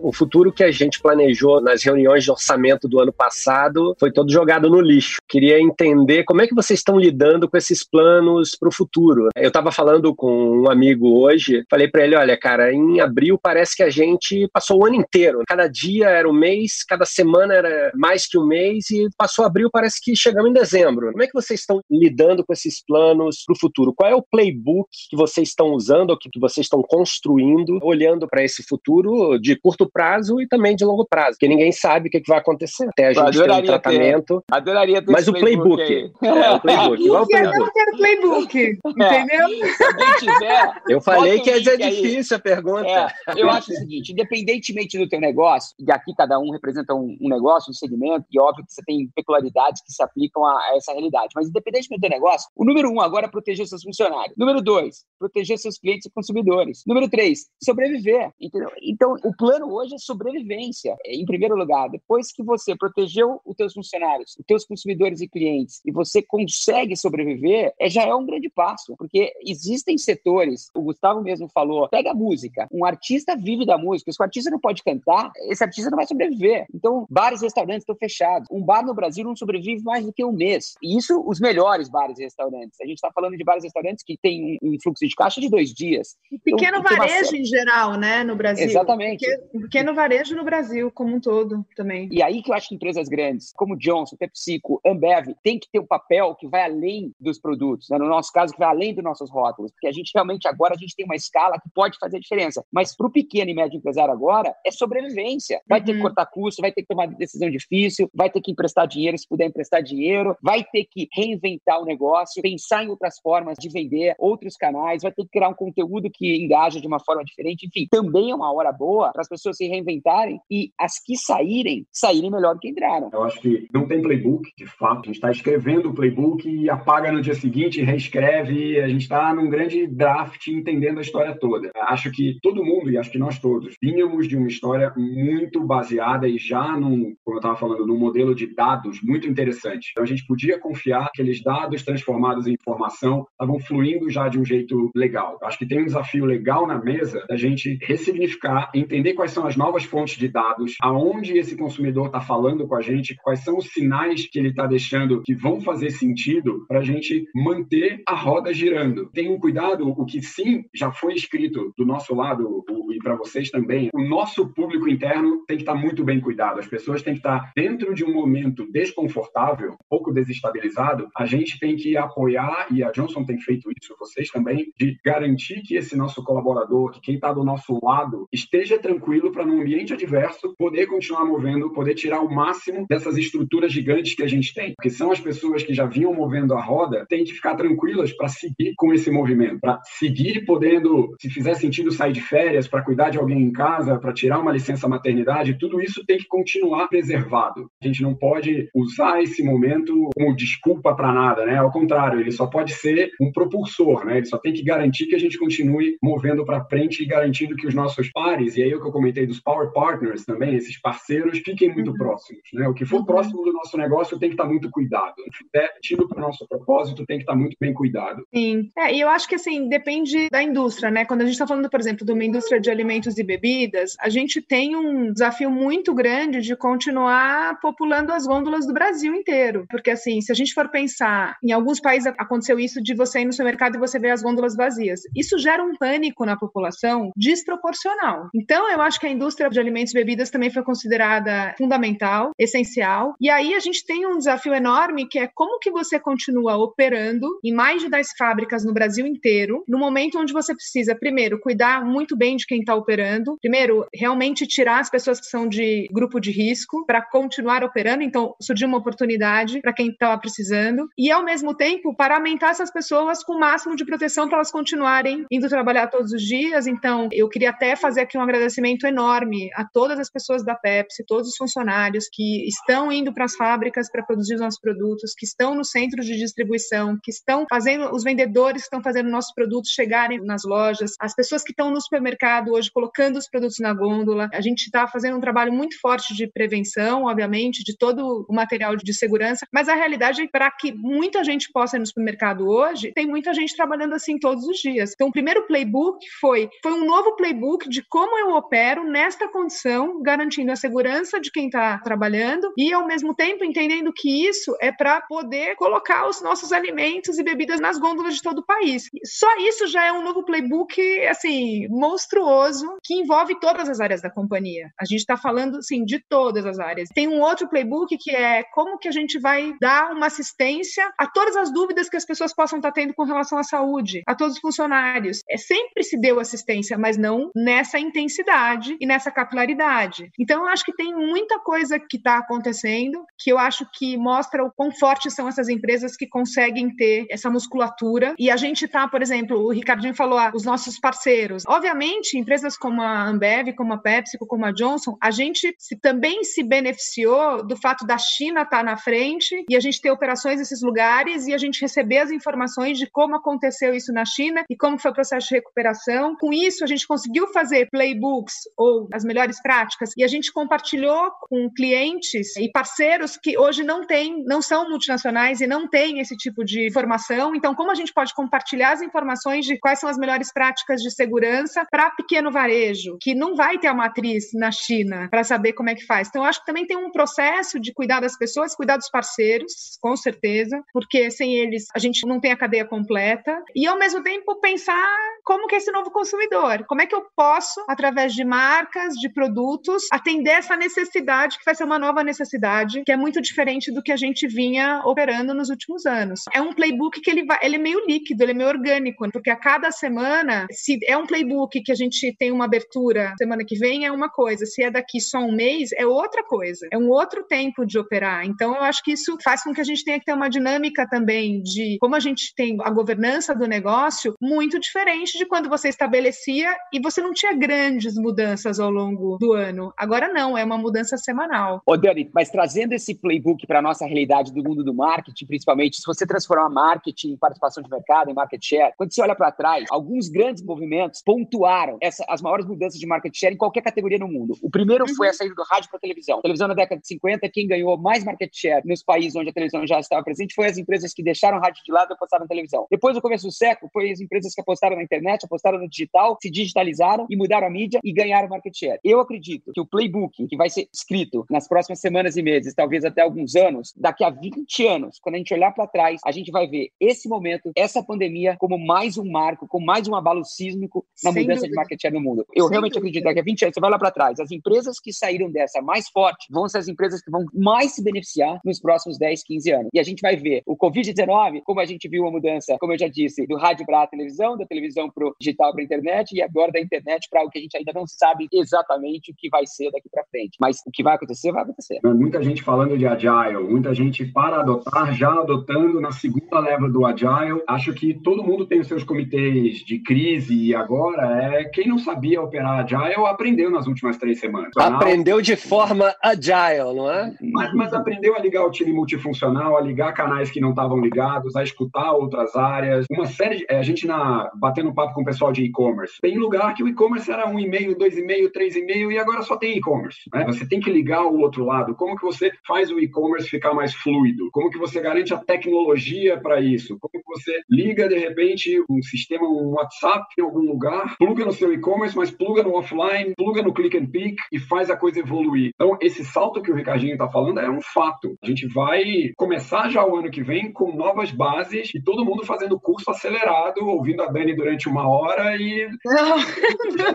o 0.00 0.12
futuro 0.12 0.52
que 0.52 0.62
a 0.62 0.70
gente 0.70 1.00
planejou 1.00 1.60
nas 1.60 1.82
reuniões 1.82 2.22
de 2.22 2.30
orçamento 2.30 2.86
do 2.86 3.00
ano 3.00 3.12
passado 3.12 3.96
foi 3.98 4.12
todo 4.12 4.30
jogado 4.30 4.70
no 4.70 4.80
lixo. 4.80 5.18
Queria 5.28 5.60
entender 5.60 6.22
como 6.22 6.40
é 6.40 6.46
que 6.46 6.54
vocês 6.54 6.78
estão 6.78 6.96
lidando 6.96 7.50
com 7.50 7.56
esses 7.56 7.82
planos 7.82 8.54
para 8.54 8.68
o 8.68 8.72
futuro. 8.72 9.28
Eu 9.34 9.48
estava 9.48 9.72
falando 9.72 10.14
com 10.14 10.60
um 10.60 10.70
amigo 10.70 11.20
hoje, 11.20 11.64
falei 11.68 11.88
para 11.88 12.04
ele, 12.04 12.14
olha, 12.14 12.38
cara, 12.38 12.72
em 12.72 13.00
abril 13.00 13.36
parece 13.42 13.74
que 13.74 13.82
a 13.82 13.90
gente 13.90 14.48
passou 14.52 14.80
o 14.80 14.86
ano 14.86 14.94
inteiro. 14.94 15.42
Cada 15.48 15.66
dia 15.66 16.08
era 16.08 16.28
um 16.28 16.32
mês, 16.32 16.84
cada 16.84 17.04
semana 17.04 17.54
era 17.54 17.90
mais 17.96 18.28
que 18.28 18.38
um 18.38 18.46
mês 18.46 18.88
e 18.90 19.08
passou 19.18 19.44
abril, 19.44 19.68
parece 19.68 20.00
que 20.00 20.14
chegamos 20.14 20.48
em 20.48 20.54
dezembro. 20.54 21.10
Como 21.10 21.24
é 21.24 21.26
que 21.26 21.34
vocês 21.34 21.58
estão 21.58 21.80
lidando 21.90 22.46
com 22.46 22.52
esses 22.52 22.80
planos 22.86 23.42
para 23.44 23.54
o 23.54 23.58
futuro? 23.58 23.92
Qual 23.92 24.08
é 24.08 24.14
o 24.14 24.22
playbook 24.22 24.88
que 25.10 25.16
vocês 25.16 25.48
estão 25.48 25.72
usando 25.72 26.10
ou 26.10 26.16
que 26.16 26.30
vocês 26.38 26.66
estão 26.66 26.80
construindo, 27.00 27.78
olhando 27.82 28.28
para 28.28 28.44
esse 28.44 28.62
futuro 28.62 29.38
de 29.38 29.56
curto 29.56 29.90
prazo 29.90 30.38
e 30.38 30.46
também 30.46 30.76
de 30.76 30.84
longo 30.84 31.06
prazo, 31.08 31.30
porque 31.30 31.48
ninguém 31.48 31.72
sabe 31.72 32.08
o 32.08 32.10
que, 32.10 32.20
vai 32.28 32.38
acontecer 32.38 32.86
até 32.88 33.06
a 33.06 33.12
gente 33.14 33.32
ter 33.32 33.50
um 33.50 33.62
tratamento. 33.62 34.44
Ter, 34.46 34.54
adoraria 34.54 35.02
ter 35.02 35.10
Mas 35.10 35.26
o 35.26 35.32
playbook. 35.32 35.76
playbook 36.18 36.44
é, 36.44 36.50
o 36.52 36.60
playbook. 36.60 37.02
Igual 37.02 37.22
o 37.22 37.26
playbook. 37.26 37.58
Eu 37.58 37.72
quero 37.72 37.96
playbook, 37.96 38.78
entendeu? 38.84 39.48
Se 39.48 39.84
alguém 39.84 40.14
tiver. 40.18 40.82
Eu 40.90 41.00
falei 41.00 41.40
que 41.40 41.50
é 41.50 41.58
difícil 41.58 42.36
a 42.36 42.40
pergunta. 42.40 42.86
É, 42.86 43.08
eu 43.34 43.48
acho 43.48 43.72
o 43.72 43.76
seguinte: 43.76 44.12
independentemente 44.12 44.98
do 44.98 45.08
teu 45.08 45.20
negócio, 45.20 45.74
e 45.78 45.90
aqui 45.90 46.12
cada 46.14 46.38
um 46.38 46.50
representa 46.50 46.94
um, 46.94 47.16
um, 47.18 47.28
negócio, 47.30 47.70
um 47.70 47.74
segmento, 47.74 48.26
e 48.30 48.38
óbvio 48.38 48.66
que 48.66 48.74
você 48.74 48.82
tem 48.84 49.08
peculiaridades 49.16 49.82
que 49.82 49.90
se 49.90 50.02
aplicam 50.02 50.44
a, 50.44 50.52
a 50.52 50.76
essa 50.76 50.92
realidade. 50.92 51.28
Mas 51.34 51.48
independente 51.48 51.88
do 51.88 51.98
teu 51.98 52.10
negócio, 52.10 52.50
o 52.54 52.62
número 52.62 52.90
um 52.90 53.00
agora 53.00 53.24
é 53.24 53.30
proteger 53.30 53.66
seus 53.66 53.82
funcionários. 53.82 54.36
Número 54.36 54.60
dois, 54.60 55.06
proteger 55.18 55.56
seus 55.56 55.78
clientes 55.78 56.04
e 56.04 56.10
consumidores. 56.10 56.82
Número 56.90 57.08
três, 57.08 57.46
sobreviver. 57.62 58.32
Entendeu? 58.40 58.68
Então, 58.82 59.14
o 59.22 59.32
plano 59.32 59.72
hoje 59.72 59.94
é 59.94 59.98
sobrevivência, 59.98 60.96
em 61.06 61.24
primeiro 61.24 61.54
lugar. 61.54 61.88
Depois 61.88 62.32
que 62.32 62.42
você 62.42 62.74
protegeu 62.76 63.40
os 63.46 63.54
teus 63.54 63.74
funcionários, 63.74 64.36
os 64.36 64.44
teus 64.44 64.64
consumidores 64.64 65.20
e 65.20 65.28
clientes, 65.28 65.80
e 65.86 65.92
você 65.92 66.20
consegue 66.20 66.96
sobreviver, 66.96 67.72
é, 67.78 67.88
já 67.88 68.02
é 68.02 68.12
um 68.12 68.26
grande 68.26 68.48
passo, 68.48 68.96
porque 68.98 69.32
existem 69.46 69.96
setores, 69.96 70.68
o 70.74 70.82
Gustavo 70.82 71.22
mesmo 71.22 71.48
falou, 71.54 71.88
pega 71.88 72.10
a 72.10 72.14
música, 72.14 72.66
um 72.72 72.84
artista 72.84 73.36
vive 73.36 73.64
da 73.64 73.78
música, 73.78 74.10
se 74.10 74.20
o 74.20 74.24
artista 74.24 74.50
não 74.50 74.58
pode 74.58 74.82
cantar, 74.82 75.30
esse 75.48 75.62
artista 75.62 75.90
não 75.90 75.96
vai 75.96 76.08
sobreviver. 76.08 76.66
Então, 76.74 77.06
bares 77.08 77.40
e 77.40 77.44
restaurantes 77.44 77.82
estão 77.82 77.94
fechados. 77.94 78.48
Um 78.50 78.64
bar 78.64 78.84
no 78.84 78.94
Brasil 78.94 79.22
não 79.24 79.36
sobrevive 79.36 79.84
mais 79.84 80.04
do 80.04 80.12
que 80.12 80.24
um 80.24 80.32
mês. 80.32 80.74
E 80.82 80.98
isso, 80.98 81.22
os 81.24 81.38
melhores 81.38 81.88
bares 81.88 82.18
e 82.18 82.24
restaurantes. 82.24 82.80
A 82.80 82.84
gente 82.84 82.96
está 82.96 83.12
falando 83.12 83.36
de 83.36 83.44
bares 83.44 83.62
e 83.62 83.68
restaurantes 83.68 84.02
que 84.04 84.18
têm 84.20 84.58
um, 84.60 84.76
fluxo 84.82 85.06
de 85.06 85.14
caixa 85.14 85.40
de 85.40 85.48
dois 85.48 85.72
dias. 85.72 86.16
Pequeno 86.42 86.79
então, 86.80 86.96
varejo 86.96 87.36
em 87.36 87.44
geral, 87.44 87.94
né, 87.94 88.24
no 88.24 88.36
Brasil. 88.36 88.66
Exatamente. 88.66 89.26
Porque, 89.26 89.58
pequeno 89.66 89.94
varejo 89.94 90.34
no 90.34 90.44
Brasil 90.44 90.90
como 90.90 91.16
um 91.16 91.20
todo 91.20 91.64
também. 91.76 92.08
E 92.10 92.22
aí 92.22 92.42
que 92.42 92.50
eu 92.50 92.54
acho 92.54 92.68
que 92.68 92.74
empresas 92.74 93.08
grandes, 93.08 93.52
como 93.54 93.76
Johnson, 93.76 94.16
PepsiCo, 94.16 94.80
Ambev, 94.84 95.34
tem 95.42 95.58
que 95.58 95.68
ter 95.70 95.78
um 95.78 95.86
papel 95.86 96.34
que 96.34 96.48
vai 96.48 96.64
além 96.64 97.12
dos 97.20 97.38
produtos, 97.38 97.88
né? 97.88 97.98
no 97.98 98.08
nosso 98.08 98.32
caso, 98.32 98.52
que 98.52 98.58
vai 98.58 98.68
além 98.68 98.94
dos 98.94 99.04
nossos 99.04 99.30
rótulos, 99.30 99.72
porque 99.72 99.86
a 99.86 99.92
gente 99.92 100.10
realmente 100.14 100.46
agora 100.48 100.74
a 100.74 100.78
gente 100.78 100.94
tem 100.94 101.04
uma 101.04 101.16
escala 101.16 101.58
que 101.60 101.68
pode 101.74 101.98
fazer 101.98 102.16
a 102.16 102.20
diferença. 102.20 102.64
Mas 102.72 102.96
para 102.96 103.06
o 103.06 103.10
pequeno 103.10 103.50
e 103.50 103.54
médio 103.54 103.78
empresário 103.78 104.12
agora, 104.12 104.54
é 104.66 104.70
sobrevivência. 104.70 105.60
Vai 105.68 105.80
uhum. 105.80 105.84
ter 105.84 105.92
que 105.92 105.98
uhum. 105.98 106.04
cortar 106.04 106.26
custo, 106.26 106.62
vai 106.62 106.72
ter 106.72 106.82
que 106.82 106.88
tomar 106.88 107.06
decisão 107.06 107.50
difícil, 107.50 108.10
vai 108.14 108.30
ter 108.30 108.40
que 108.40 108.50
emprestar 108.50 108.86
dinheiro 108.86 109.18
se 109.18 109.28
puder 109.28 109.46
emprestar 109.46 109.82
dinheiro, 109.82 110.36
vai 110.42 110.64
ter 110.64 110.84
que 110.84 111.08
reinventar 111.12 111.80
o 111.80 111.84
negócio, 111.84 112.42
pensar 112.42 112.84
em 112.84 112.88
outras 112.88 113.18
formas 113.20 113.56
de 113.58 113.68
vender, 113.68 114.14
outros 114.18 114.56
canais, 114.56 115.02
vai 115.02 115.12
ter 115.12 115.24
que 115.24 115.30
criar 115.30 115.48
um 115.48 115.54
conteúdo 115.54 116.10
que 116.12 116.36
engaja 116.36 116.69
de 116.78 116.86
uma 116.86 117.00
forma 117.00 117.24
diferente. 117.24 117.66
Enfim, 117.66 117.86
também 117.90 118.30
é 118.30 118.34
uma 118.34 118.52
hora 118.52 118.70
boa 118.70 119.10
para 119.12 119.22
as 119.22 119.28
pessoas 119.28 119.56
se 119.56 119.66
reinventarem 119.66 120.38
e 120.50 120.70
as 120.78 121.02
que 121.02 121.16
saírem, 121.16 121.86
saírem 121.90 122.30
melhor 122.30 122.54
do 122.54 122.60
que 122.60 122.68
entraram. 122.68 123.08
Eu 123.12 123.22
acho 123.22 123.40
que 123.40 123.66
não 123.72 123.86
tem 123.86 124.02
playbook, 124.02 124.50
de 124.56 124.66
fato. 124.66 125.04
A 125.04 125.06
gente 125.06 125.14
está 125.14 125.30
escrevendo 125.30 125.88
o 125.88 125.94
playbook 125.94 126.46
e 126.46 126.68
apaga 126.68 127.10
no 127.10 127.22
dia 127.22 127.34
seguinte, 127.34 127.80
reescreve. 127.80 128.80
A 128.80 128.88
gente 128.88 129.02
está 129.02 129.32
num 129.32 129.48
grande 129.48 129.86
draft 129.86 130.46
entendendo 130.48 130.98
a 130.98 131.02
história 131.02 131.34
toda. 131.38 131.70
Acho 131.88 132.10
que 132.10 132.38
todo 132.42 132.64
mundo, 132.64 132.90
e 132.90 132.98
acho 132.98 133.10
que 133.10 133.18
nós 133.18 133.38
todos, 133.38 133.74
vínhamos 133.82 134.28
de 134.28 134.36
uma 134.36 134.48
história 134.48 134.92
muito 134.96 135.64
baseada 135.64 136.28
e 136.28 136.36
já 136.38 136.76
num, 136.76 137.14
como 137.24 137.36
eu 137.36 137.40
estava 137.40 137.56
falando, 137.56 137.86
num 137.86 137.98
modelo 137.98 138.34
de 138.34 138.54
dados 138.54 139.00
muito 139.02 139.28
interessante. 139.28 139.90
Então 139.92 140.04
a 140.04 140.06
gente 140.06 140.26
podia 140.26 140.58
confiar 140.58 141.10
que 141.12 141.22
aqueles 141.22 141.42
dados 141.42 141.82
transformados 141.82 142.46
em 142.46 142.54
informação 142.54 143.26
estavam 143.32 143.58
fluindo 143.60 144.10
já 144.10 144.28
de 144.28 144.38
um 144.38 144.44
jeito 144.44 144.90
legal. 144.94 145.38
Acho 145.42 145.58
que 145.58 145.66
tem 145.66 145.80
um 145.80 145.84
desafio 145.84 146.24
legal 146.24 146.59
na 146.66 146.78
mesa 146.78 147.24
da 147.28 147.36
gente 147.36 147.78
ressignificar, 147.82 148.70
entender 148.74 149.14
quais 149.14 149.32
são 149.32 149.46
as 149.46 149.56
novas 149.56 149.84
fontes 149.84 150.16
de 150.16 150.28
dados, 150.28 150.76
aonde 150.82 151.38
esse 151.38 151.56
consumidor 151.56 152.06
está 152.06 152.20
falando 152.20 152.66
com 152.68 152.74
a 152.74 152.80
gente, 152.80 153.16
quais 153.16 153.40
são 153.40 153.58
os 153.58 153.66
sinais 153.72 154.26
que 154.26 154.38
ele 154.38 154.50
está 154.50 154.66
deixando 154.66 155.22
que 155.22 155.34
vão 155.34 155.60
fazer 155.60 155.90
sentido 155.90 156.64
para 156.68 156.80
a 156.80 156.84
gente 156.84 157.26
manter 157.34 158.02
a 158.06 158.14
roda 158.14 158.52
girando. 158.52 159.10
Tenham 159.12 159.34
um 159.34 159.40
cuidado, 159.40 159.88
o 159.88 160.04
que 160.04 160.22
sim 160.22 160.64
já 160.74 160.90
foi 160.90 161.14
escrito 161.14 161.72
do 161.76 161.84
nosso 161.84 162.14
lado 162.14 162.64
e 162.90 162.98
para 162.98 163.16
vocês 163.16 163.50
também, 163.50 163.88
o 163.94 164.02
nosso 164.02 164.48
público 164.52 164.88
interno 164.88 165.44
tem 165.46 165.56
que 165.56 165.62
estar 165.62 165.74
tá 165.74 165.78
muito 165.78 166.04
bem 166.04 166.20
cuidado. 166.20 166.60
As 166.60 166.66
pessoas 166.66 167.02
têm 167.02 167.14
que 167.14 167.20
estar 167.20 167.40
tá 167.40 167.52
dentro 167.56 167.94
de 167.94 168.04
um 168.04 168.12
momento 168.12 168.70
desconfortável, 168.70 169.72
um 169.72 169.88
pouco 169.88 170.12
desestabilizado. 170.12 171.08
A 171.16 171.24
gente 171.24 171.58
tem 171.58 171.76
que 171.76 171.96
apoiar, 171.96 172.66
e 172.70 172.82
a 172.82 172.90
Johnson 172.90 173.24
tem 173.24 173.38
feito 173.38 173.70
isso, 173.70 173.96
vocês 173.98 174.28
também, 174.28 174.72
de 174.78 174.98
garantir 175.04 175.62
que 175.62 175.76
esse 175.76 175.96
nosso 175.96 176.10
nosso 176.10 176.24
colaborador, 176.50 176.90
que 176.90 177.00
quem 177.00 177.14
está 177.14 177.32
do 177.32 177.44
nosso 177.44 177.78
lado, 177.82 178.26
esteja 178.32 178.78
tranquilo 178.78 179.30
para, 179.32 179.46
num 179.46 179.60
ambiente 179.60 179.92
adverso, 179.92 180.54
poder 180.58 180.86
continuar 180.86 181.24
movendo, 181.24 181.72
poder 181.72 181.94
tirar 181.94 182.20
o 182.20 182.32
máximo 182.32 182.86
dessas 182.88 183.16
estruturas 183.16 183.72
gigantes 183.72 184.14
que 184.14 184.22
a 184.22 184.28
gente 184.28 184.52
tem. 184.52 184.74
Porque 184.74 184.90
são 184.90 185.12
as 185.12 185.20
pessoas 185.20 185.62
que 185.62 185.72
já 185.72 185.86
vinham 185.86 186.12
movendo 186.12 186.54
a 186.54 186.60
roda, 186.60 187.06
têm 187.08 187.24
que 187.24 187.32
ficar 187.32 187.54
tranquilas 187.54 188.12
para 188.12 188.28
seguir 188.28 188.74
com 188.76 188.92
esse 188.92 189.10
movimento, 189.10 189.60
para 189.60 189.80
seguir 189.84 190.44
podendo, 190.44 191.14
se 191.20 191.30
fizer 191.30 191.54
sentido, 191.54 191.92
sair 191.92 192.12
de 192.12 192.20
férias, 192.20 192.66
para 192.66 192.82
cuidar 192.82 193.10
de 193.10 193.18
alguém 193.18 193.40
em 193.40 193.52
casa, 193.52 193.98
para 193.98 194.12
tirar 194.12 194.38
uma 194.38 194.52
licença 194.52 194.88
maternidade, 194.88 195.58
tudo 195.58 195.80
isso 195.80 196.04
tem 196.04 196.18
que 196.18 196.26
continuar 196.26 196.88
preservado. 196.88 197.70
A 197.82 197.86
gente 197.86 198.02
não 198.02 198.14
pode 198.14 198.68
usar 198.74 199.22
esse 199.22 199.42
momento 199.42 200.10
como 200.14 200.34
desculpa 200.34 200.94
para 200.94 201.12
nada, 201.12 201.46
né? 201.46 201.56
Ao 201.56 201.70
contrário, 201.70 202.20
ele 202.20 202.32
só 202.32 202.46
pode 202.46 202.72
ser 202.72 203.10
um 203.20 203.30
propulsor, 203.30 204.04
né? 204.04 204.18
Ele 204.18 204.26
só 204.26 204.38
tem 204.38 204.52
que 204.52 204.62
garantir 204.62 205.06
que 205.06 205.14
a 205.14 205.18
gente 205.18 205.38
continue 205.38 205.96
movendo 206.02 206.29
para 206.44 206.64
frente 206.64 207.02
e 207.02 207.06
garantindo 207.06 207.56
que 207.56 207.66
os 207.66 207.74
nossos 207.74 208.10
pares, 208.10 208.56
e 208.56 208.62
aí 208.62 208.74
o 208.74 208.80
que 208.80 208.86
eu 208.86 208.92
comentei 208.92 209.26
dos 209.26 209.40
power 209.40 209.72
partners 209.72 210.24
também, 210.24 210.54
esses 210.54 210.80
parceiros, 210.80 211.38
fiquem 211.38 211.72
muito 211.72 211.90
uhum. 211.90 211.96
próximos, 211.96 212.42
né? 212.52 212.68
O 212.68 212.74
que 212.74 212.84
for 212.84 213.00
uhum. 213.00 213.04
próximo 213.04 213.44
do 213.44 213.52
nosso 213.52 213.76
negócio 213.76 214.18
tem 214.18 214.30
que 214.30 214.34
estar 214.34 214.46
muito 214.46 214.70
cuidado. 214.70 215.14
O 215.18 215.30
que 215.30 215.44
der 215.52 215.72
tiro 215.80 216.08
para 216.08 216.18
o 216.18 216.20
nosso 216.20 216.46
propósito 216.48 217.04
tem 217.06 217.18
que 217.18 217.24
estar 217.24 217.34
muito 217.34 217.56
bem 217.60 217.72
cuidado. 217.72 218.26
Sim, 218.34 218.70
é, 218.76 218.94
e 218.94 219.00
eu 219.00 219.08
acho 219.08 219.28
que 219.28 219.34
assim, 219.34 219.68
depende 219.68 220.28
da 220.30 220.42
indústria, 220.42 220.90
né? 220.90 221.04
Quando 221.04 221.22
a 221.22 221.24
gente 221.24 221.34
está 221.34 221.46
falando, 221.46 221.68
por 221.68 221.80
exemplo, 221.80 222.04
de 222.04 222.12
uma 222.12 222.24
indústria 222.24 222.60
de 222.60 222.70
alimentos 222.70 223.18
e 223.18 223.22
bebidas, 223.22 223.96
a 224.00 224.08
gente 224.08 224.40
tem 224.40 224.76
um 224.76 225.12
desafio 225.12 225.50
muito 225.50 225.94
grande 225.94 226.40
de 226.40 226.56
continuar 226.56 227.60
populando 227.60 228.10
as 228.10 228.26
gôndolas 228.26 228.66
do 228.66 228.72
Brasil 228.72 229.14
inteiro. 229.14 229.66
Porque 229.68 229.90
assim, 229.90 230.20
se 230.20 230.32
a 230.32 230.34
gente 230.34 230.54
for 230.54 230.68
pensar, 230.68 231.36
em 231.42 231.52
alguns 231.52 231.80
países 231.80 232.12
aconteceu 232.18 232.58
isso 232.58 232.82
de 232.82 232.94
você 232.94 233.20
ir 233.20 233.24
no 233.24 233.32
supermercado 233.32 233.76
e 233.76 233.78
você 233.78 233.98
ver 233.98 234.10
as 234.10 234.22
gôndolas 234.22 234.56
vazias. 234.56 235.00
Isso 235.14 235.38
gera 235.38 235.62
um 235.62 235.74
pânico 235.76 236.19
na 236.24 236.36
população 236.36 237.10
desproporcional. 237.16 238.28
Então, 238.34 238.70
eu 238.70 238.80
acho 238.80 239.00
que 239.00 239.06
a 239.06 239.10
indústria 239.10 239.48
de 239.48 239.60
alimentos 239.60 239.92
e 239.92 239.98
bebidas 239.98 240.30
também 240.30 240.50
foi 240.50 240.62
considerada 240.62 241.54
fundamental, 241.56 242.32
essencial. 242.38 243.14
E 243.20 243.28
aí 243.30 243.54
a 243.54 243.60
gente 243.60 243.84
tem 243.84 244.06
um 244.06 244.18
desafio 244.18 244.54
enorme 244.54 245.08
que 245.08 245.18
é 245.18 245.26
como 245.26 245.58
que 245.58 245.70
você 245.70 245.98
continua 245.98 246.56
operando 246.56 247.26
em 247.44 247.52
mais 247.52 247.82
de 247.82 247.88
10 247.88 248.08
fábricas 248.16 248.64
no 248.64 248.72
Brasil 248.72 249.06
inteiro, 249.06 249.64
no 249.68 249.78
momento 249.78 250.18
onde 250.18 250.32
você 250.32 250.54
precisa, 250.54 250.94
primeiro, 250.94 251.40
cuidar 251.40 251.84
muito 251.84 252.16
bem 252.16 252.36
de 252.36 252.46
quem 252.46 252.60
está 252.60 252.74
operando, 252.74 253.36
primeiro, 253.40 253.86
realmente 253.94 254.46
tirar 254.46 254.80
as 254.80 254.90
pessoas 254.90 255.20
que 255.20 255.26
são 255.26 255.48
de 255.48 255.88
grupo 255.92 256.20
de 256.20 256.30
risco 256.30 256.84
para 256.86 257.02
continuar 257.02 257.64
operando. 257.64 258.02
Então, 258.02 258.34
surgiu 258.40 258.68
uma 258.68 258.78
oportunidade 258.78 259.60
para 259.60 259.72
quem 259.72 259.88
estava 259.88 260.18
precisando 260.18 260.88
e, 260.96 261.10
ao 261.10 261.24
mesmo 261.24 261.54
tempo, 261.54 261.94
paramentar 261.94 262.50
essas 262.50 262.70
pessoas 262.70 263.22
com 263.24 263.34
o 263.34 263.40
máximo 263.40 263.76
de 263.76 263.84
proteção 263.84 264.26
para 264.26 264.38
elas 264.38 264.50
continuarem 264.50 265.24
indo 265.30 265.48
trabalhar 265.48 265.88
todos 265.88 266.09
os 266.12 266.22
dias. 266.22 266.66
Então, 266.66 267.08
eu 267.12 267.28
queria 267.28 267.50
até 267.50 267.76
fazer 267.76 268.02
aqui 268.02 268.16
um 268.16 268.22
agradecimento 268.22 268.86
enorme 268.86 269.50
a 269.54 269.64
todas 269.64 269.98
as 269.98 270.10
pessoas 270.10 270.44
da 270.44 270.54
Pepsi, 270.54 271.04
todos 271.06 271.28
os 271.28 271.36
funcionários 271.36 272.08
que 272.12 272.46
estão 272.46 272.90
indo 272.90 273.12
para 273.12 273.24
as 273.24 273.34
fábricas 273.34 273.90
para 273.90 274.02
produzir 274.02 274.34
os 274.34 274.40
nossos 274.40 274.60
produtos, 274.60 275.14
que 275.16 275.24
estão 275.24 275.54
nos 275.54 275.70
centros 275.70 276.06
de 276.06 276.16
distribuição, 276.16 276.98
que 277.02 277.10
estão 277.10 277.46
fazendo 277.48 277.94
os 277.94 278.02
vendedores 278.02 278.62
que 278.62 278.66
estão 278.66 278.82
fazendo 278.82 279.10
nossos 279.10 279.32
produtos 279.34 279.70
chegarem 279.70 280.20
nas 280.20 280.42
lojas, 280.44 280.92
as 281.00 281.14
pessoas 281.14 281.42
que 281.42 281.52
estão 281.52 281.70
no 281.70 281.80
supermercado 281.80 282.52
hoje 282.52 282.70
colocando 282.70 283.16
os 283.16 283.28
produtos 283.28 283.58
na 283.58 283.72
gôndola. 283.72 284.28
A 284.32 284.40
gente 284.40 284.64
está 284.64 284.86
fazendo 284.86 285.16
um 285.16 285.20
trabalho 285.20 285.52
muito 285.52 285.78
forte 285.80 286.14
de 286.14 286.26
prevenção, 286.26 287.04
obviamente, 287.04 287.62
de 287.64 287.76
todo 287.76 288.26
o 288.28 288.34
material 288.34 288.76
de 288.76 288.94
segurança, 288.94 289.46
mas 289.52 289.68
a 289.68 289.74
realidade 289.74 290.22
é 290.22 290.28
para 290.28 290.50
que 290.50 290.72
muita 290.72 291.22
gente 291.24 291.50
possa 291.52 291.76
ir 291.76 291.80
no 291.80 291.86
supermercado 291.86 292.48
hoje, 292.48 292.92
tem 292.94 293.06
muita 293.06 293.32
gente 293.34 293.56
trabalhando 293.56 293.94
assim 293.94 294.18
todos 294.18 294.44
os 294.44 294.58
dias. 294.58 294.92
Então, 294.94 295.08
o 295.08 295.12
primeiro 295.12 295.46
playbook 295.46 295.99
foi, 296.08 296.48
foi 296.62 296.72
um 296.72 296.84
novo 296.84 297.16
playbook 297.16 297.68
de 297.68 297.82
como 297.82 298.18
eu 298.18 298.34
opero 298.34 298.84
nesta 298.84 299.28
condição, 299.28 300.02
garantindo 300.02 300.52
a 300.52 300.56
segurança 300.56 301.20
de 301.20 301.30
quem 301.30 301.46
está 301.46 301.78
trabalhando 301.78 302.52
e, 302.56 302.72
ao 302.72 302.86
mesmo 302.86 303.14
tempo, 303.14 303.44
entendendo 303.44 303.92
que 303.92 304.26
isso 304.26 304.56
é 304.60 304.72
para 304.72 305.00
poder 305.02 305.56
colocar 305.56 306.08
os 306.08 306.22
nossos 306.22 306.52
alimentos 306.52 307.18
e 307.18 307.22
bebidas 307.22 307.60
nas 307.60 307.78
gôndolas 307.78 308.14
de 308.14 308.22
todo 308.22 308.38
o 308.38 308.46
país. 308.46 308.88
Só 309.04 309.28
isso 309.38 309.66
já 309.66 309.84
é 309.84 309.92
um 309.92 310.02
novo 310.02 310.24
playbook, 310.24 310.80
assim, 311.06 311.66
monstruoso, 311.68 312.78
que 312.82 312.94
envolve 312.94 313.38
todas 313.40 313.68
as 313.68 313.80
áreas 313.80 314.02
da 314.02 314.10
companhia. 314.10 314.70
A 314.80 314.84
gente 314.84 315.00
está 315.00 315.16
falando, 315.16 315.58
assim, 315.58 315.84
de 315.84 315.98
todas 315.98 316.46
as 316.46 316.58
áreas. 316.58 316.88
Tem 316.94 317.08
um 317.08 317.20
outro 317.20 317.48
playbook 317.48 317.96
que 317.98 318.10
é 318.10 318.42
como 318.54 318.78
que 318.78 318.88
a 318.88 318.92
gente 318.92 319.18
vai 319.18 319.52
dar 319.60 319.92
uma 319.92 320.06
assistência 320.06 320.92
a 320.98 321.06
todas 321.06 321.36
as 321.36 321.52
dúvidas 321.52 321.88
que 321.88 321.96
as 321.96 322.04
pessoas 322.04 322.34
possam 322.34 322.58
estar 322.58 322.70
tá 322.70 322.74
tendo 322.74 322.94
com 322.94 323.04
relação 323.04 323.38
à 323.38 323.42
saúde, 323.42 324.02
a 324.06 324.14
todos 324.14 324.34
os 324.34 324.40
funcionários. 324.40 325.20
É, 325.28 325.36
sempre 325.36 325.82
se 325.90 326.00
deu 326.00 326.20
assistência, 326.20 326.78
mas 326.78 326.96
não 326.96 327.30
nessa 327.34 327.78
intensidade 327.78 328.76
e 328.80 328.86
nessa 328.86 329.10
capilaridade. 329.10 330.10
Então, 330.18 330.42
eu 330.42 330.48
acho 330.48 330.64
que 330.64 330.74
tem 330.74 330.94
muita 330.94 331.38
coisa 331.40 331.78
que 331.78 331.96
está 331.96 332.18
acontecendo 332.18 333.04
que 333.18 333.30
eu 333.30 333.38
acho 333.38 333.66
que 333.74 333.96
mostra 333.96 334.44
o 334.44 334.50
quão 334.50 334.70
fortes 334.70 335.14
são 335.14 335.28
essas 335.28 335.48
empresas 335.48 335.96
que 335.96 336.06
conseguem 336.06 336.74
ter 336.74 337.06
essa 337.10 337.28
musculatura. 337.28 338.14
E 338.18 338.30
a 338.30 338.36
gente 338.36 338.64
está, 338.64 338.86
por 338.88 339.02
exemplo, 339.02 339.38
o 339.38 339.50
Ricardinho 339.50 339.94
falou, 339.94 340.18
ah, 340.18 340.30
os 340.34 340.44
nossos 340.44 340.78
parceiros. 340.78 341.44
Obviamente, 341.46 342.18
empresas 342.18 342.56
como 342.56 342.80
a 342.80 343.04
Ambev, 343.04 343.52
como 343.54 343.72
a 343.72 343.78
Pepsi, 343.78 344.18
como 344.18 344.44
a 344.44 344.52
Johnson, 344.52 344.96
a 345.02 345.10
gente 345.10 345.54
se, 345.58 345.76
também 345.76 346.22
se 346.24 346.42
beneficiou 346.42 347.44
do 347.44 347.56
fato 347.56 347.84
da 347.84 347.98
China 347.98 348.42
estar 348.42 348.58
tá 348.58 348.62
na 348.62 348.76
frente 348.76 349.44
e 349.48 349.56
a 349.56 349.60
gente 349.60 349.80
ter 349.80 349.90
operações 349.90 350.38
nesses 350.38 350.62
lugares 350.62 351.26
e 351.26 351.34
a 351.34 351.38
gente 351.38 351.60
receber 351.60 351.98
as 351.98 352.10
informações 352.10 352.78
de 352.78 352.88
como 352.88 353.16
aconteceu 353.16 353.74
isso 353.74 353.92
na 353.92 354.04
China 354.04 354.44
e 354.48 354.56
como 354.56 354.78
foi 354.78 354.90
o 354.90 354.94
processo 354.94 355.28
de 355.28 355.34
recuperação. 355.34 355.79
Com 356.18 356.32
isso, 356.32 356.64
a 356.64 356.66
gente 356.66 356.86
conseguiu 356.86 357.26
fazer 357.28 357.68
playbooks 357.70 358.34
ou 358.56 358.88
as 358.92 359.04
melhores 359.04 359.40
práticas 359.42 359.90
e 359.96 360.04
a 360.04 360.08
gente 360.08 360.32
compartilhou 360.32 361.10
com 361.28 361.50
clientes 361.50 362.36
e 362.36 362.50
parceiros 362.50 363.16
que 363.16 363.38
hoje 363.38 363.62
não 363.62 363.86
têm, 363.86 364.22
não 364.24 364.42
são 364.42 364.68
multinacionais 364.68 365.40
e 365.40 365.46
não 365.46 365.68
têm 365.68 366.00
esse 366.00 366.16
tipo 366.16 366.44
de 366.44 366.66
informação. 366.66 367.34
Então, 367.34 367.54
como 367.54 367.70
a 367.70 367.74
gente 367.74 367.92
pode 367.92 368.14
compartilhar 368.14 368.72
as 368.72 368.82
informações 368.82 369.44
de 369.44 369.58
quais 369.58 369.78
são 369.78 369.88
as 369.88 369.98
melhores 369.98 370.32
práticas 370.32 370.82
de 370.82 370.90
segurança 370.90 371.66
para 371.70 371.90
pequeno 371.90 372.30
varejo, 372.30 372.96
que 373.00 373.14
não 373.14 373.34
vai 373.34 373.58
ter 373.58 373.68
a 373.68 373.74
matriz 373.74 374.30
na 374.34 374.50
China 374.50 375.08
para 375.10 375.24
saber 375.24 375.52
como 375.52 375.70
é 375.70 375.74
que 375.74 375.86
faz. 375.86 376.08
Então, 376.08 376.24
acho 376.24 376.40
que 376.40 376.46
também 376.46 376.66
tem 376.66 376.76
um 376.76 376.90
processo 376.90 377.58
de 377.58 377.72
cuidar 377.72 378.00
das 378.00 378.16
pessoas, 378.16 378.54
cuidar 378.54 378.76
dos 378.76 378.90
parceiros, 378.90 379.78
com 379.80 379.96
certeza, 379.96 380.62
porque 380.72 381.10
sem 381.10 381.34
eles 381.36 381.66
a 381.74 381.78
gente 381.78 382.06
não 382.06 382.20
tem 382.20 382.32
a 382.32 382.36
cadeia 382.36 382.64
completa. 382.64 383.42
E 383.54 383.66
ao 383.66 383.78
mesmo 383.78 384.02
tempo 384.02 384.40
pensar 384.40 384.98
como 385.24 385.46
que 385.46 385.56
é 385.56 385.60
esse 385.70 385.72
novo 385.72 385.90
consumidor, 385.90 386.64
como 386.66 386.82
é 386.82 386.86
que 386.86 386.94
eu 386.94 387.06
posso, 387.16 387.64
através 387.68 388.12
de 388.12 388.24
marcas, 388.24 388.94
de 388.94 389.08
produtos, 389.08 389.84
atender 389.92 390.30
essa 390.30 390.56
necessidade 390.56 391.38
que 391.38 391.44
vai 391.44 391.54
ser 391.54 391.64
uma 391.64 391.78
nova 391.78 392.02
necessidade, 392.02 392.82
que 392.84 392.92
é 392.92 392.96
muito 392.96 393.20
diferente 393.22 393.72
do 393.72 393.82
que 393.82 393.92
a 393.92 393.96
gente 393.96 394.26
vinha 394.26 394.82
operando 394.84 395.32
nos 395.32 395.48
últimos 395.48 395.86
anos. 395.86 396.22
É 396.34 396.42
um 396.42 396.52
playbook 396.52 397.00
que 397.00 397.10
ele 397.10 397.24
vai, 397.24 397.38
ele 397.42 397.56
é 397.56 397.58
meio 397.58 397.86
líquido, 397.86 398.22
ele 398.22 398.32
é 398.32 398.34
meio 398.34 398.48
orgânico, 398.48 399.08
porque 399.12 399.30
a 399.30 399.36
cada 399.36 399.70
semana, 399.70 400.46
se 400.50 400.78
é 400.84 400.96
um 400.96 401.06
playbook 401.06 401.60
que 401.62 401.72
a 401.72 401.74
gente 401.74 402.14
tem 402.18 402.32
uma 402.32 402.46
abertura 402.46 403.14
semana 403.16 403.44
que 403.46 403.56
vem 403.56 403.86
é 403.86 403.92
uma 403.92 404.10
coisa, 404.10 404.44
se 404.44 404.62
é 404.62 404.70
daqui 404.70 405.00
só 405.00 405.18
um 405.18 405.32
mês 405.32 405.70
é 405.76 405.86
outra 405.86 406.24
coisa, 406.24 406.66
é 406.72 406.76
um 406.76 406.88
outro 406.88 407.22
tempo 407.24 407.64
de 407.64 407.78
operar. 407.78 408.26
Então 408.26 408.56
eu 408.56 408.62
acho 408.62 408.82
que 408.82 408.92
isso 408.92 409.16
faz 409.22 409.44
com 409.44 409.52
que 409.52 409.60
a 409.60 409.64
gente 409.64 409.84
tenha 409.84 409.98
que 409.98 410.04
ter 410.04 410.14
uma 410.14 410.28
dinâmica 410.28 410.88
também 410.88 411.40
de 411.42 411.78
como 411.80 411.94
a 411.94 412.00
gente 412.00 412.34
tem 412.34 412.56
a 412.62 412.70
governança 412.70 413.34
do 413.34 413.46
negócio 413.46 414.14
muito 414.20 414.58
diferente 414.58 415.16
de 415.16 415.26
quando 415.26 415.48
você 415.48 415.59
estabelecia 415.68 416.54
e 416.72 416.80
você 416.80 417.00
não 417.00 417.12
tinha 417.12 417.34
grandes 417.34 417.94
mudanças 417.96 418.58
ao 418.60 418.70
longo 418.70 419.18
do 419.18 419.32
ano. 419.32 419.72
Agora 419.76 420.12
não, 420.12 420.36
é 420.36 420.44
uma 420.44 420.58
mudança 420.58 420.96
semanal. 420.96 421.62
Ô 421.66 421.76
Dani, 421.76 422.10
mas 422.14 422.30
trazendo 422.30 422.72
esse 422.72 422.94
playbook 422.94 423.46
para 423.46 423.58
a 423.58 423.62
nossa 423.62 423.86
realidade 423.86 424.32
do 424.32 424.42
mundo 424.42 424.64
do 424.64 424.74
marketing, 424.74 425.26
principalmente 425.26 425.76
se 425.76 425.86
você 425.86 426.06
transformar 426.06 426.48
marketing 426.48 427.12
em 427.12 427.16
participação 427.16 427.62
de 427.62 427.70
mercado, 427.70 428.10
em 428.10 428.14
market 428.14 428.42
share, 428.44 428.72
quando 428.76 428.92
você 428.92 429.02
olha 429.02 429.14
para 429.14 429.30
trás, 429.32 429.66
alguns 429.70 430.08
grandes 430.08 430.42
movimentos 430.42 431.02
pontuaram 431.04 431.78
essa, 431.80 432.04
as 432.08 432.20
maiores 432.20 432.46
mudanças 432.46 432.78
de 432.78 432.86
market 432.86 433.14
share 433.14 433.34
em 433.34 433.38
qualquer 433.38 433.62
categoria 433.62 433.98
no 433.98 434.08
mundo. 434.08 434.34
O 434.42 434.50
primeiro 434.50 434.84
uhum. 434.88 434.94
foi 434.94 435.08
a 435.08 435.12
saída 435.12 435.34
do 435.34 435.42
rádio 435.42 435.70
para 435.70 435.78
televisão. 435.78 436.20
televisão 436.20 436.48
na 436.48 436.54
década 436.54 436.80
de 436.80 436.86
50, 436.86 437.28
quem 437.28 437.46
ganhou 437.46 437.76
mais 437.76 438.04
market 438.04 438.30
share 438.32 438.66
nos 438.66 438.82
países 438.82 439.16
onde 439.16 439.30
a 439.30 439.32
televisão 439.32 439.66
já 439.66 439.80
estava 439.80 440.02
presente 440.02 440.34
foi 440.34 440.46
as 440.46 440.58
empresas 440.58 440.92
que 440.92 441.02
deixaram 441.02 441.38
o 441.38 441.40
rádio 441.40 441.62
de 441.64 441.72
lado 441.72 441.90
e 441.90 441.94
apostaram 441.94 442.24
na 442.24 442.28
televisão. 442.28 442.66
Depois 442.70 442.94
do 442.94 443.02
começo 443.02 443.26
do 443.26 443.32
século, 443.32 443.70
foi 443.72 443.90
as 443.90 444.00
empresas 444.00 444.34
que 444.34 444.40
apostaram 444.40 444.76
na 444.76 444.82
internet, 444.82 445.24
apostaram 445.24 445.39
no 445.58 445.68
digital, 445.68 446.18
se 446.20 446.30
digitalizaram 446.30 447.06
e 447.08 447.16
mudaram 447.16 447.46
a 447.46 447.50
mídia 447.50 447.80
e 447.82 447.92
ganharam 447.92 448.28
market 448.28 448.56
share. 448.56 448.78
Eu 448.84 449.00
acredito 449.00 449.52
que 449.52 449.60
o 449.60 449.66
playbook 449.66 450.26
que 450.26 450.36
vai 450.36 450.50
ser 450.50 450.68
escrito 450.72 451.24
nas 451.30 451.48
próximas 451.48 451.80
semanas 451.80 452.16
e 452.16 452.22
meses, 452.22 452.54
talvez 452.54 452.84
até 452.84 453.02
alguns 453.02 453.34
anos, 453.36 453.72
daqui 453.76 454.04
a 454.04 454.10
20 454.10 454.66
anos, 454.66 454.98
quando 455.00 455.14
a 455.14 455.18
gente 455.18 455.32
olhar 455.34 455.52
para 455.52 455.66
trás, 455.66 456.00
a 456.04 456.12
gente 456.12 456.30
vai 456.30 456.46
ver 456.46 456.70
esse 456.78 457.08
momento, 457.08 457.50
essa 457.56 457.82
pandemia, 457.82 458.36
como 458.38 458.58
mais 458.58 458.96
um 458.98 459.10
marco, 459.10 459.46
como 459.48 459.64
mais 459.64 459.88
um 459.88 459.94
abalo 459.94 460.24
sísmico 460.24 460.84
na 461.02 461.12
Sem 461.12 461.22
mudança 461.22 461.40
dúvida. 461.40 461.48
de 461.52 461.56
market 461.56 461.80
share 461.80 461.94
no 461.94 462.00
mundo. 462.00 462.26
Eu 462.34 462.44
Sem 462.44 462.50
realmente 462.50 462.72
dúvida. 462.74 462.88
acredito 462.88 463.02
que 463.02 463.08
daqui 463.08 463.20
a 463.20 463.22
20 463.22 463.42
anos, 463.44 463.54
você 463.54 463.60
vai 463.60 463.70
lá 463.70 463.78
para 463.78 463.90
trás, 463.90 464.20
as 464.20 464.30
empresas 464.30 464.78
que 464.80 464.92
saíram 464.92 465.30
dessa 465.30 465.60
mais 465.62 465.88
forte 465.88 466.26
vão 466.30 466.48
ser 466.48 466.58
as 466.58 466.68
empresas 466.68 467.02
que 467.02 467.10
vão 467.10 467.24
mais 467.34 467.72
se 467.72 467.82
beneficiar 467.82 468.40
nos 468.44 468.60
próximos 468.60 468.98
10, 468.98 469.22
15 469.24 469.52
anos. 469.52 469.68
E 469.72 469.78
a 469.80 469.82
gente 469.82 470.00
vai 470.00 470.16
ver 470.16 470.42
o 470.46 470.56
Covid-19, 470.56 471.42
como 471.44 471.60
a 471.60 471.64
gente 471.64 471.88
viu 471.88 472.06
a 472.06 472.10
mudança, 472.10 472.56
como 472.58 472.72
eu 472.72 472.78
já 472.78 472.88
disse, 472.88 473.26
do 473.26 473.36
rádio 473.36 473.64
para 473.66 473.82
a 473.82 473.86
televisão, 473.86 474.36
da 474.36 474.46
televisão 474.46 474.90
para 474.90 475.06
o 475.06 475.14
digital, 475.30 475.52
para 475.52 475.62
a 475.62 475.64
internet, 475.64 476.12
e 476.12 476.22
agora 476.22 476.52
da 476.52 476.60
internet 476.60 477.08
para 477.10 477.24
o 477.24 477.30
que 477.30 477.38
a 477.38 477.42
gente 477.42 477.56
ainda 477.56 477.72
não 477.74 477.86
sabe 477.86 478.28
exatamente 478.32 479.10
o 479.10 479.14
que 479.16 479.28
vai 479.28 479.46
ser 479.46 479.70
daqui 479.70 479.88
para 479.90 480.04
frente. 480.04 480.36
Mas 480.40 480.60
o 480.66 480.70
que 480.70 480.82
vai 480.82 480.94
acontecer, 480.94 481.32
vai 481.32 481.42
acontecer. 481.42 481.80
Muita 481.84 482.22
gente 482.22 482.42
falando 482.42 482.76
de 482.76 482.86
Agile, 482.86 483.42
muita 483.42 483.74
gente 483.74 484.04
para 484.04 484.40
adotar, 484.40 484.92
já 484.94 485.10
adotando 485.10 485.80
na 485.80 485.92
segunda 485.92 486.40
leva 486.40 486.68
do 486.68 486.84
Agile. 486.84 487.42
Acho 487.48 487.72
que 487.72 487.94
todo 487.94 488.22
mundo 488.22 488.46
tem 488.46 488.60
os 488.60 488.66
seus 488.66 488.84
comitês 488.84 489.58
de 489.58 489.78
crise 489.78 490.34
e 490.34 490.54
agora 490.54 491.38
é 491.38 491.44
quem 491.44 491.68
não 491.68 491.78
sabia 491.78 492.20
operar 492.20 492.64
Agile 492.64 493.06
aprendeu 493.06 493.50
nas 493.50 493.66
últimas 493.66 493.96
três 493.96 494.20
semanas. 494.20 494.50
Aprendeu 494.56 495.20
de 495.20 495.36
forma 495.36 495.94
Agile, 496.02 496.74
não 496.74 496.90
é? 496.90 497.14
Mas, 497.20 497.54
mas 497.54 497.72
aprendeu 497.72 498.14
a 498.14 498.18
ligar 498.18 498.44
o 498.44 498.50
time 498.50 498.72
multifuncional, 498.72 499.56
a 499.56 499.60
ligar 499.60 499.92
canais 499.92 500.30
que 500.30 500.40
não 500.40 500.50
estavam 500.50 500.80
ligados, 500.80 501.36
a 501.36 501.42
escutar 501.42 501.92
outras 501.92 502.34
áreas. 502.36 502.86
Uma 502.90 503.06
série 503.06 503.36
de, 503.36 503.46
é, 503.48 503.58
a 503.58 503.62
gente 503.62 503.86
na 503.86 504.30
batendo 504.34 504.72
papo 504.74 504.94
com 504.94 505.02
o 505.02 505.04
pessoal 505.04 505.19
de 505.30 505.44
e-commerce. 505.44 506.00
Tem 506.00 506.16
lugar 506.16 506.54
que 506.54 506.62
o 506.62 506.68
e-commerce 506.68 507.10
era 507.10 507.28
um 507.28 507.38
e-mail, 507.38 507.76
dois 507.76 507.98
e-mail, 507.98 508.30
três 508.32 508.56
e-mail 508.56 508.90
e 508.90 508.98
agora 508.98 509.22
só 509.22 509.36
tem 509.36 509.58
e-commerce. 509.58 510.00
Né? 510.12 510.24
Você 510.26 510.48
tem 510.48 510.60
que 510.60 510.70
ligar 510.70 511.04
o 511.04 511.18
outro 511.18 511.44
lado. 511.44 511.74
Como 511.74 511.96
que 511.96 512.04
você 512.04 512.32
faz 512.46 512.70
o 512.70 512.78
e-commerce 512.78 513.28
ficar 513.28 513.52
mais 513.52 513.74
fluido? 513.74 514.30
Como 514.32 514.50
que 514.50 514.58
você 514.58 514.80
garante 514.80 515.12
a 515.12 515.18
tecnologia 515.18 516.18
para 516.18 516.40
isso? 516.40 516.78
Como 516.78 516.90
que 516.92 517.10
você 517.10 517.40
liga 517.50 517.88
de 517.88 517.98
repente 517.98 518.64
um 518.70 518.80
sistema, 518.82 519.28
um 519.28 519.50
WhatsApp 519.50 520.06
em 520.18 520.22
algum 520.22 520.40
lugar, 520.40 520.96
pluga 520.96 521.24
no 521.24 521.32
seu 521.32 521.52
e-commerce, 521.52 521.96
mas 521.96 522.10
pluga 522.10 522.42
no 522.42 522.54
offline, 522.54 523.14
pluga 523.16 523.42
no 523.42 523.52
click 523.52 523.76
and 523.76 523.86
pick 523.86 524.16
e 524.32 524.38
faz 524.38 524.70
a 524.70 524.76
coisa 524.76 525.00
evoluir. 525.00 525.50
Então 525.54 525.76
esse 525.80 526.04
salto 526.04 526.40
que 526.40 526.50
o 526.50 526.54
Ricardinho 526.54 526.92
está 526.92 527.08
falando 527.08 527.40
é 527.40 527.50
um 527.50 527.60
fato. 527.60 528.16
A 528.22 528.26
gente 528.26 528.46
vai 528.48 528.82
começar 529.16 529.68
já 529.68 529.84
o 529.84 529.96
ano 529.96 530.10
que 530.10 530.22
vem 530.22 530.52
com 530.52 530.74
novas 530.74 531.10
bases 531.10 531.70
e 531.74 531.82
todo 531.82 532.04
mundo 532.04 532.24
fazendo 532.24 532.58
curso 532.58 532.90
acelerado, 532.90 533.66
ouvindo 533.66 534.02
a 534.02 534.06
Dani 534.06 534.34
durante 534.34 534.68
uma 534.68 534.88
hora 534.88 535.09
e 535.36 535.68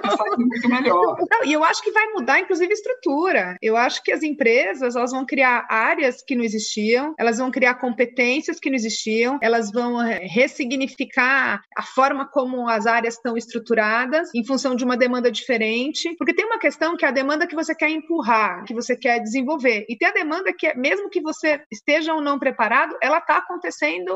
tá 0.01 0.17
saindo 0.17 0.37
muito 0.37 0.69
melhor. 0.69 1.17
Não, 1.31 1.45
e 1.45 1.53
eu 1.53 1.63
acho 1.63 1.81
que 1.81 1.91
vai 1.91 2.05
mudar, 2.13 2.39
inclusive, 2.39 2.71
a 2.71 2.73
estrutura. 2.73 3.57
Eu 3.61 3.75
acho 3.75 4.03
que 4.03 4.11
as 4.11 4.23
empresas 4.23 4.95
elas 4.95 5.11
vão 5.11 5.25
criar 5.25 5.65
áreas 5.69 6.21
que 6.21 6.35
não 6.35 6.43
existiam, 6.43 7.13
elas 7.17 7.37
vão 7.37 7.51
criar 7.51 7.75
competências 7.75 8.59
que 8.59 8.69
não 8.69 8.75
existiam, 8.75 9.39
elas 9.41 9.71
vão 9.71 10.01
eh, 10.01 10.25
ressignificar 10.25 11.61
a 11.75 11.83
forma 11.83 12.27
como 12.27 12.67
as 12.69 12.85
áreas 12.85 13.15
estão 13.15 13.37
estruturadas 13.37 14.29
em 14.33 14.45
função 14.45 14.75
de 14.75 14.83
uma 14.83 14.97
demanda 14.97 15.31
diferente, 15.31 16.15
porque 16.17 16.33
tem 16.33 16.45
uma 16.45 16.59
questão 16.59 16.95
que 16.95 17.05
é 17.05 17.07
a 17.07 17.11
demanda 17.11 17.47
que 17.47 17.55
você 17.55 17.73
quer 17.73 17.89
empurrar, 17.89 18.63
que 18.65 18.73
você 18.73 18.95
quer 18.95 19.19
desenvolver, 19.19 19.85
e 19.89 19.97
tem 19.97 20.07
a 20.07 20.13
demanda 20.13 20.53
que 20.53 20.67
é, 20.67 20.75
mesmo 20.75 21.09
que 21.09 21.21
você 21.21 21.61
esteja 21.71 22.13
ou 22.13 22.21
não 22.21 22.39
preparado, 22.39 22.95
ela 23.01 23.17
está 23.17 23.37
acontecendo 23.37 24.13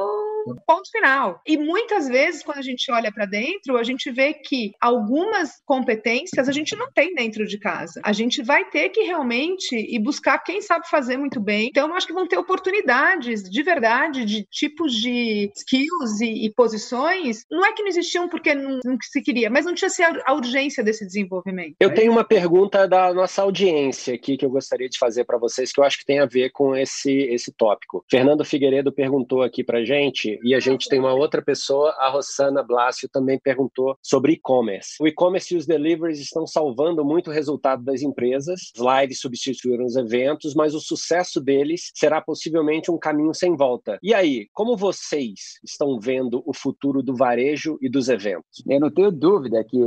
ponto 0.66 0.90
final. 0.92 1.42
E 1.46 1.58
muitas 1.58 2.08
vezes, 2.08 2.44
quando 2.44 2.60
a 2.60 2.64
gente 2.64 2.92
olha 2.92 3.12
para 3.12 3.26
dentro, 3.26 3.78
a 3.78 3.84
gente 3.90 4.12
vê 4.12 4.34
que 4.34 4.72
algumas 4.80 5.62
competências 5.66 6.48
a 6.48 6.52
gente 6.52 6.76
não 6.76 6.92
tem 6.92 7.14
dentro 7.14 7.46
de 7.46 7.58
casa. 7.58 8.02
A 8.04 8.14
gente 8.14 8.42
vai 8.42 8.66
ter 8.70 8.90
que 8.90 9.02
realmente 9.02 9.76
ir 9.76 10.00
buscar 10.00 10.40
quem 10.40 10.62
sabe 10.62 10.90
fazer 10.90 11.18
muito 11.18 11.40
bem. 11.40 11.68
Então, 11.70 11.90
eu 11.90 11.96
acho 11.96 12.08
que 12.08 12.14
vão 12.14 12.28
ter 12.28 12.38
oportunidades 12.38 13.44
de 13.44 13.64
verdade, 13.64 14.26
de 14.26 14.46
tipos 14.50 14.94
de 14.94 15.52
skills 15.56 16.22
e, 16.22 16.46
e 16.46 16.54
posições. 16.54 17.44
Não 17.50 17.66
é 17.66 17.74
que 17.74 17.82
não 17.82 17.90
existiam 17.90 18.28
porque 18.28 18.54
não, 18.54 18.80
não 18.84 18.98
se 19.02 19.22
queria, 19.22 19.50
mas 19.50 19.66
não 19.66 19.74
tinha 19.74 19.90
a 20.26 20.34
urgência 20.34 20.84
desse 20.84 21.06
desenvolvimento. 21.06 21.76
Eu 21.80 21.94
tenho 21.94 22.12
uma 22.12 22.24
pergunta 22.24 22.88
da 22.88 23.14
nossa 23.14 23.42
audiência 23.42 24.14
aqui 24.14 24.38
que 24.38 24.46
eu 24.46 24.50
gostaria 24.50 24.88
de 24.88 24.98
fazer 24.98 25.26
para 25.26 25.38
vocês, 25.38 25.72
que 25.72 25.80
eu 25.80 25.84
acho 25.84 25.98
que 26.00 26.06
tem 26.06 26.20
a 26.20 26.26
ver 26.26 26.52
com 26.52 26.76
esse, 26.76 27.12
esse 27.12 27.52
tópico. 27.52 28.04
Fernando 28.10 28.46
Figueiredo 28.46 28.92
perguntou 28.92 29.42
aqui 29.42 29.64
para 29.64 29.84
gente, 29.84 30.40
e 30.44 30.54
a 30.54 30.60
gente 30.60 30.88
tem 30.88 31.00
uma 31.00 31.14
outra 31.14 31.42
pessoa, 31.42 31.96
a 31.98 32.10
Rossana 32.10 32.64
Blasio, 32.64 33.10
também 33.10 33.40
perguntou 33.40 33.79
sobre 34.02 34.34
e-commerce. 34.34 34.96
O 35.00 35.08
e-commerce 35.08 35.54
e 35.54 35.58
os 35.58 35.66
deliveries 35.66 36.20
estão 36.20 36.46
salvando 36.46 37.04
muito 37.04 37.30
o 37.30 37.34
resultado 37.34 37.84
das 37.84 38.02
empresas. 38.02 38.72
Os 38.76 38.86
lives 38.86 39.20
substituíram 39.20 39.86
os 39.86 39.96
eventos, 39.96 40.54
mas 40.54 40.74
o 40.74 40.80
sucesso 40.80 41.40
deles 41.42 41.92
será 41.94 42.22
possivelmente 42.22 42.92
um 42.92 42.98
caminho 42.98 43.34
sem 43.34 43.56
volta. 43.56 43.98
E 44.02 44.14
aí, 44.14 44.48
como 44.54 44.78
vocês 44.78 45.60
estão 45.64 46.00
vendo 46.00 46.44
o 46.46 46.54
futuro 46.54 47.02
do 47.02 47.16
varejo 47.16 47.78
e 47.82 47.90
dos 47.90 48.10
eventos? 48.10 48.64
Eu 48.68 48.80
não 48.80 48.92
tenho 48.92 49.12
dúvida 49.12 49.64
que, 49.64 49.80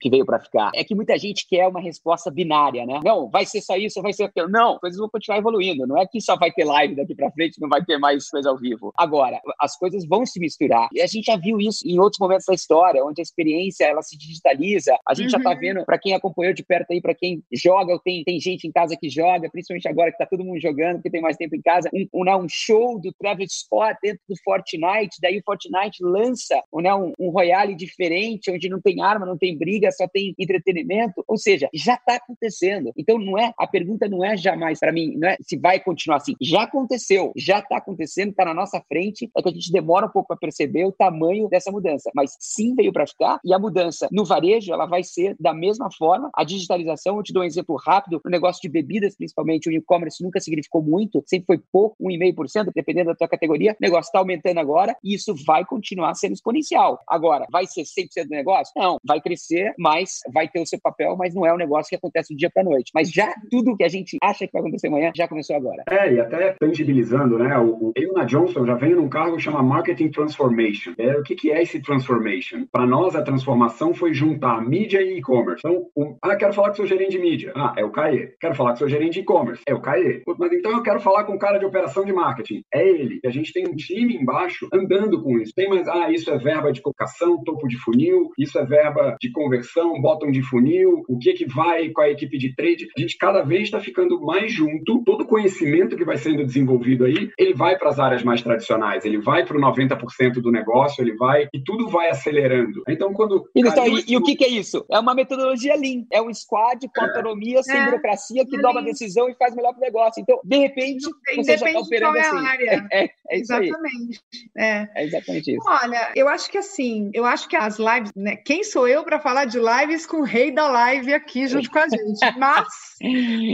que 0.00 0.10
veio 0.10 0.24
para 0.24 0.40
ficar. 0.40 0.70
É 0.74 0.84
que 0.84 0.94
muita 0.94 1.18
gente 1.18 1.46
quer 1.48 1.66
uma 1.68 1.80
resposta 1.80 2.30
binária, 2.30 2.84
né? 2.86 3.00
Não, 3.04 3.28
vai 3.28 3.44
ser 3.44 3.60
só 3.60 3.76
isso, 3.76 4.02
vai 4.02 4.12
ser 4.12 4.24
aquilo. 4.24 4.48
Não, 4.48 4.78
coisas 4.78 4.98
vão 4.98 5.08
continuar 5.08 5.38
evoluindo. 5.38 5.86
Não 5.86 5.98
é 5.98 6.06
que 6.06 6.20
só 6.20 6.36
vai 6.36 6.50
ter 6.50 6.64
live 6.64 6.94
daqui 6.94 7.14
para 7.14 7.30
frente, 7.30 7.60
não 7.60 7.68
vai 7.68 7.84
ter 7.84 7.98
mais 7.98 8.28
coisa 8.28 8.50
ao 8.50 8.56
vivo. 8.56 8.92
Agora, 8.96 9.40
as 9.60 9.76
coisas 9.76 10.06
vão 10.06 10.24
se 10.24 10.38
misturar. 10.40 10.88
E 10.92 11.00
a 11.00 11.06
gente 11.06 11.26
já 11.26 11.36
viu 11.36 11.58
isso 11.60 11.86
em 11.86 11.98
outros 11.98 12.18
momentos 12.18 12.46
da 12.46 12.54
história, 12.54 13.04
onde 13.04 13.20
experiência 13.26 13.84
ela 13.84 14.02
se 14.02 14.16
digitaliza. 14.16 14.96
A 15.06 15.14
gente 15.14 15.34
uhum. 15.34 15.42
já 15.42 15.50
tá 15.50 15.54
vendo, 15.54 15.84
para 15.84 15.98
quem 15.98 16.14
acompanhou 16.14 16.54
de 16.54 16.64
perto 16.64 16.90
aí, 16.90 17.00
para 17.00 17.14
quem 17.14 17.42
joga, 17.52 17.98
tem, 18.04 18.22
tem 18.24 18.40
gente 18.40 18.66
em 18.66 18.72
casa 18.72 18.96
que 18.96 19.08
joga, 19.08 19.50
principalmente 19.50 19.88
agora 19.88 20.10
que 20.10 20.18
tá 20.18 20.26
todo 20.26 20.44
mundo 20.44 20.60
jogando, 20.60 21.02
que 21.02 21.10
tem 21.10 21.20
mais 21.20 21.36
tempo 21.36 21.54
em 21.56 21.62
casa, 21.62 21.90
um, 21.92 22.06
um, 22.14 22.24
né, 22.24 22.36
um 22.36 22.46
show 22.48 23.00
do 23.00 23.12
Travis 23.18 23.52
Scott 23.60 23.98
dentro 24.02 24.20
do 24.28 24.34
Fortnite, 24.42 25.18
daí 25.20 25.38
o 25.38 25.42
Fortnite 25.44 26.02
lança 26.02 26.62
né, 26.74 26.94
um, 26.94 27.12
um 27.18 27.30
Royale 27.30 27.74
diferente, 27.74 28.50
onde 28.50 28.68
não 28.68 28.80
tem 28.80 29.02
arma, 29.02 29.26
não 29.26 29.36
tem 29.36 29.56
briga, 29.56 29.90
só 29.92 30.06
tem 30.08 30.34
entretenimento. 30.38 31.24
Ou 31.26 31.36
seja, 31.36 31.68
já 31.74 31.94
está 31.94 32.16
acontecendo. 32.16 32.92
Então 32.96 33.18
não 33.18 33.38
é, 33.38 33.52
a 33.58 33.66
pergunta 33.66 34.08
não 34.08 34.24
é 34.24 34.36
jamais 34.36 34.78
para 34.78 34.92
mim, 34.92 35.14
não 35.16 35.28
é 35.28 35.36
se 35.40 35.56
vai 35.56 35.80
continuar 35.80 36.18
assim. 36.18 36.34
Já 36.40 36.62
aconteceu, 36.62 37.32
já 37.36 37.58
está 37.58 37.78
acontecendo, 37.78 38.30
está 38.30 38.44
na 38.44 38.54
nossa 38.54 38.80
frente, 38.88 39.30
é 39.36 39.42
que 39.42 39.48
a 39.48 39.52
gente 39.52 39.72
demora 39.72 40.06
um 40.06 40.10
pouco 40.10 40.28
para 40.28 40.36
perceber 40.36 40.84
o 40.84 40.92
tamanho 40.92 41.48
dessa 41.48 41.70
mudança. 41.70 42.10
Mas 42.14 42.36
sim 42.40 42.74
veio 42.74 42.92
para 42.92 43.04
ficar 43.16 43.40
e 43.44 43.52
a 43.52 43.58
mudança 43.58 44.08
no 44.12 44.24
varejo 44.24 44.72
ela 44.72 44.86
vai 44.86 45.02
ser 45.02 45.34
da 45.40 45.54
mesma 45.54 45.88
forma. 45.90 46.30
A 46.34 46.44
digitalização, 46.44 47.16
eu 47.16 47.22
te 47.22 47.32
dou 47.32 47.42
um 47.42 47.46
exemplo 47.46 47.76
rápido, 47.76 48.20
o 48.24 48.30
negócio 48.30 48.60
de 48.60 48.68
bebidas, 48.68 49.16
principalmente, 49.16 49.68
o 49.68 49.72
e-commerce 49.72 50.22
nunca 50.22 50.40
significou 50.40 50.82
muito, 50.82 51.22
sempre 51.26 51.46
foi 51.46 51.60
pouco, 51.72 51.96
1,5%, 52.02 52.70
dependendo 52.74 53.10
da 53.10 53.14
tua 53.14 53.28
categoria. 53.28 53.72
O 53.72 53.76
negócio 53.80 54.08
está 54.08 54.18
aumentando 54.18 54.58
agora 54.58 54.94
e 55.02 55.14
isso 55.14 55.34
vai 55.46 55.64
continuar 55.64 56.14
sendo 56.14 56.34
exponencial. 56.34 57.00
Agora, 57.08 57.46
vai 57.50 57.66
ser 57.66 57.82
100% 57.82 58.24
do 58.24 58.30
negócio? 58.30 58.72
Não, 58.76 58.98
vai 59.04 59.20
crescer, 59.20 59.74
mas 59.78 60.20
vai 60.32 60.48
ter 60.48 60.60
o 60.60 60.66
seu 60.66 60.78
papel, 60.80 61.16
mas 61.16 61.34
não 61.34 61.46
é 61.46 61.52
um 61.52 61.58
negócio 61.58 61.88
que 61.88 61.96
acontece 61.96 62.34
do 62.34 62.36
dia 62.36 62.50
para 62.52 62.64
noite. 62.64 62.90
Mas 62.94 63.10
já 63.10 63.32
tudo 63.50 63.76
que 63.76 63.84
a 63.84 63.88
gente 63.88 64.16
acha 64.22 64.46
que 64.46 64.52
vai 64.52 64.60
acontecer 64.60 64.88
amanhã 64.88 65.12
já 65.14 65.28
começou 65.28 65.56
agora. 65.56 65.84
É, 65.88 66.12
e 66.12 66.20
até 66.20 66.54
tangibilizando, 66.58 67.38
né? 67.38 67.56
O, 67.58 67.92
o 67.94 68.26
Johnson 68.26 68.66
já 68.66 68.74
venho 68.74 68.96
num 68.96 69.08
cargo 69.08 69.36
que 69.36 69.42
chama 69.42 69.62
Marketing 69.62 70.10
Transformation. 70.10 70.92
É, 70.98 71.16
o 71.16 71.22
que, 71.22 71.34
que 71.34 71.50
é 71.50 71.62
esse 71.62 71.80
Transformation? 71.80 72.66
Para 72.70 72.86
nós, 72.86 72.95
a 73.04 73.22
transformação 73.22 73.92
foi 73.92 74.14
juntar 74.14 74.60
mídia 74.62 75.02
e 75.02 75.18
e-commerce. 75.18 75.60
Então, 75.64 75.86
um, 75.96 76.16
ah, 76.22 76.36
quero 76.36 76.52
falar 76.52 76.68
com 76.68 76.74
o 76.74 76.76
seu 76.76 76.86
gerente 76.86 77.10
de 77.10 77.18
mídia. 77.18 77.52
Ah, 77.54 77.74
é 77.76 77.84
o 77.84 77.90
CAE. 77.90 78.30
Quero 78.40 78.54
falar 78.54 78.70
com 78.70 78.76
o 78.76 78.78
seu 78.78 78.88
gerente 78.88 79.14
de 79.14 79.20
e-commerce. 79.20 79.62
É 79.68 79.74
o 79.74 79.80
CAE. 79.80 80.22
Mas 80.38 80.52
então 80.52 80.72
eu 80.72 80.82
quero 80.82 81.00
falar 81.00 81.24
com 81.24 81.34
o 81.34 81.38
cara 81.38 81.58
de 81.58 81.66
operação 81.66 82.04
de 82.04 82.12
marketing. 82.12 82.62
É 82.72 82.86
ele. 82.88 83.20
E 83.22 83.28
a 83.28 83.30
gente 83.30 83.52
tem 83.52 83.66
um 83.66 83.74
time 83.74 84.16
embaixo 84.16 84.68
andando 84.72 85.22
com 85.22 85.38
isso. 85.38 85.52
Tem 85.54 85.68
mais, 85.68 85.86
ah, 85.88 86.10
isso 86.10 86.30
é 86.30 86.38
verba 86.38 86.72
de 86.72 86.80
colocação, 86.80 87.42
topo 87.44 87.68
de 87.68 87.76
funil, 87.76 88.30
isso 88.38 88.58
é 88.58 88.64
verba 88.64 89.16
de 89.20 89.30
conversão, 89.30 90.00
bottom 90.00 90.30
de 90.30 90.42
funil, 90.42 91.04
o 91.08 91.18
que 91.18 91.34
que 91.34 91.46
vai 91.46 91.90
com 91.90 92.00
a 92.00 92.10
equipe 92.10 92.38
de 92.38 92.54
trade. 92.54 92.88
A 92.96 93.00
gente 93.00 93.16
cada 93.18 93.42
vez 93.42 93.64
está 93.64 93.78
ficando 93.78 94.20
mais 94.20 94.52
junto. 94.52 95.02
Todo 95.04 95.22
o 95.22 95.26
conhecimento 95.26 95.96
que 95.96 96.04
vai 96.04 96.16
sendo 96.16 96.44
desenvolvido 96.44 97.04
aí, 97.04 97.30
ele 97.38 97.54
vai 97.54 97.76
para 97.76 97.90
as 97.90 97.98
áreas 97.98 98.22
mais 98.22 98.42
tradicionais, 98.42 99.04
ele 99.04 99.18
vai 99.18 99.44
para 99.44 99.56
o 99.56 99.60
90% 99.60 100.40
do 100.40 100.50
negócio, 100.50 101.02
ele 101.02 101.14
vai 101.16 101.48
e 101.52 101.62
tudo 101.62 101.88
vai 101.88 102.08
acelerando. 102.08 102.82
Então, 102.88 103.12
quando. 103.12 103.48
E, 103.54 103.60
então, 103.60 103.86
e, 103.86 104.04
e, 104.12 104.16
o 104.16 104.22
que, 104.22 104.36
que, 104.36 104.44
é 104.44 104.48
isso? 104.48 104.84
É 104.90 104.98
uma 104.98 105.14
metodologia 105.14 105.74
Lean. 105.74 106.04
É 106.12 106.22
um 106.22 106.32
squad 106.32 106.88
com 106.88 107.02
é. 107.02 107.08
autonomia, 107.08 107.62
sem 107.62 107.76
é. 107.76 107.84
burocracia, 107.84 108.46
que 108.46 108.56
é 108.56 108.60
toma 108.60 108.82
decisão 108.82 109.28
e 109.28 109.34
faz 109.34 109.54
melhor 109.54 109.72
para 109.72 109.80
o 109.80 109.84
negócio. 109.84 110.20
Então, 110.20 110.40
de 110.44 110.56
repente, 110.56 111.04
você 111.34 111.58
já 111.58 111.66
está 111.66 111.80
operando 111.80 112.16
é 112.16 112.20
assim. 112.20 112.46
Área. 112.46 112.86
É, 112.96 113.10
é 113.30 113.38
isso 113.38 113.52
exatamente. 113.52 114.20
É. 114.56 114.88
é 114.94 115.04
exatamente 115.04 115.52
isso. 115.52 115.62
Olha, 115.66 116.12
eu 116.14 116.28
acho 116.28 116.50
que 116.50 116.58
assim, 116.58 117.10
eu 117.14 117.24
acho 117.24 117.48
que 117.48 117.56
as 117.56 117.78
lives, 117.78 118.12
né? 118.14 118.36
Quem 118.36 118.62
sou 118.64 118.86
eu 118.86 119.04
para 119.04 119.18
falar 119.18 119.44
de 119.44 119.58
lives 119.58 120.06
com 120.06 120.18
o 120.18 120.24
rei 120.24 120.50
da 120.50 120.68
live 120.68 121.14
aqui 121.14 121.46
junto 121.46 121.70
com 121.70 121.78
a 121.78 121.88
gente? 121.88 122.20
Mas 122.38 122.66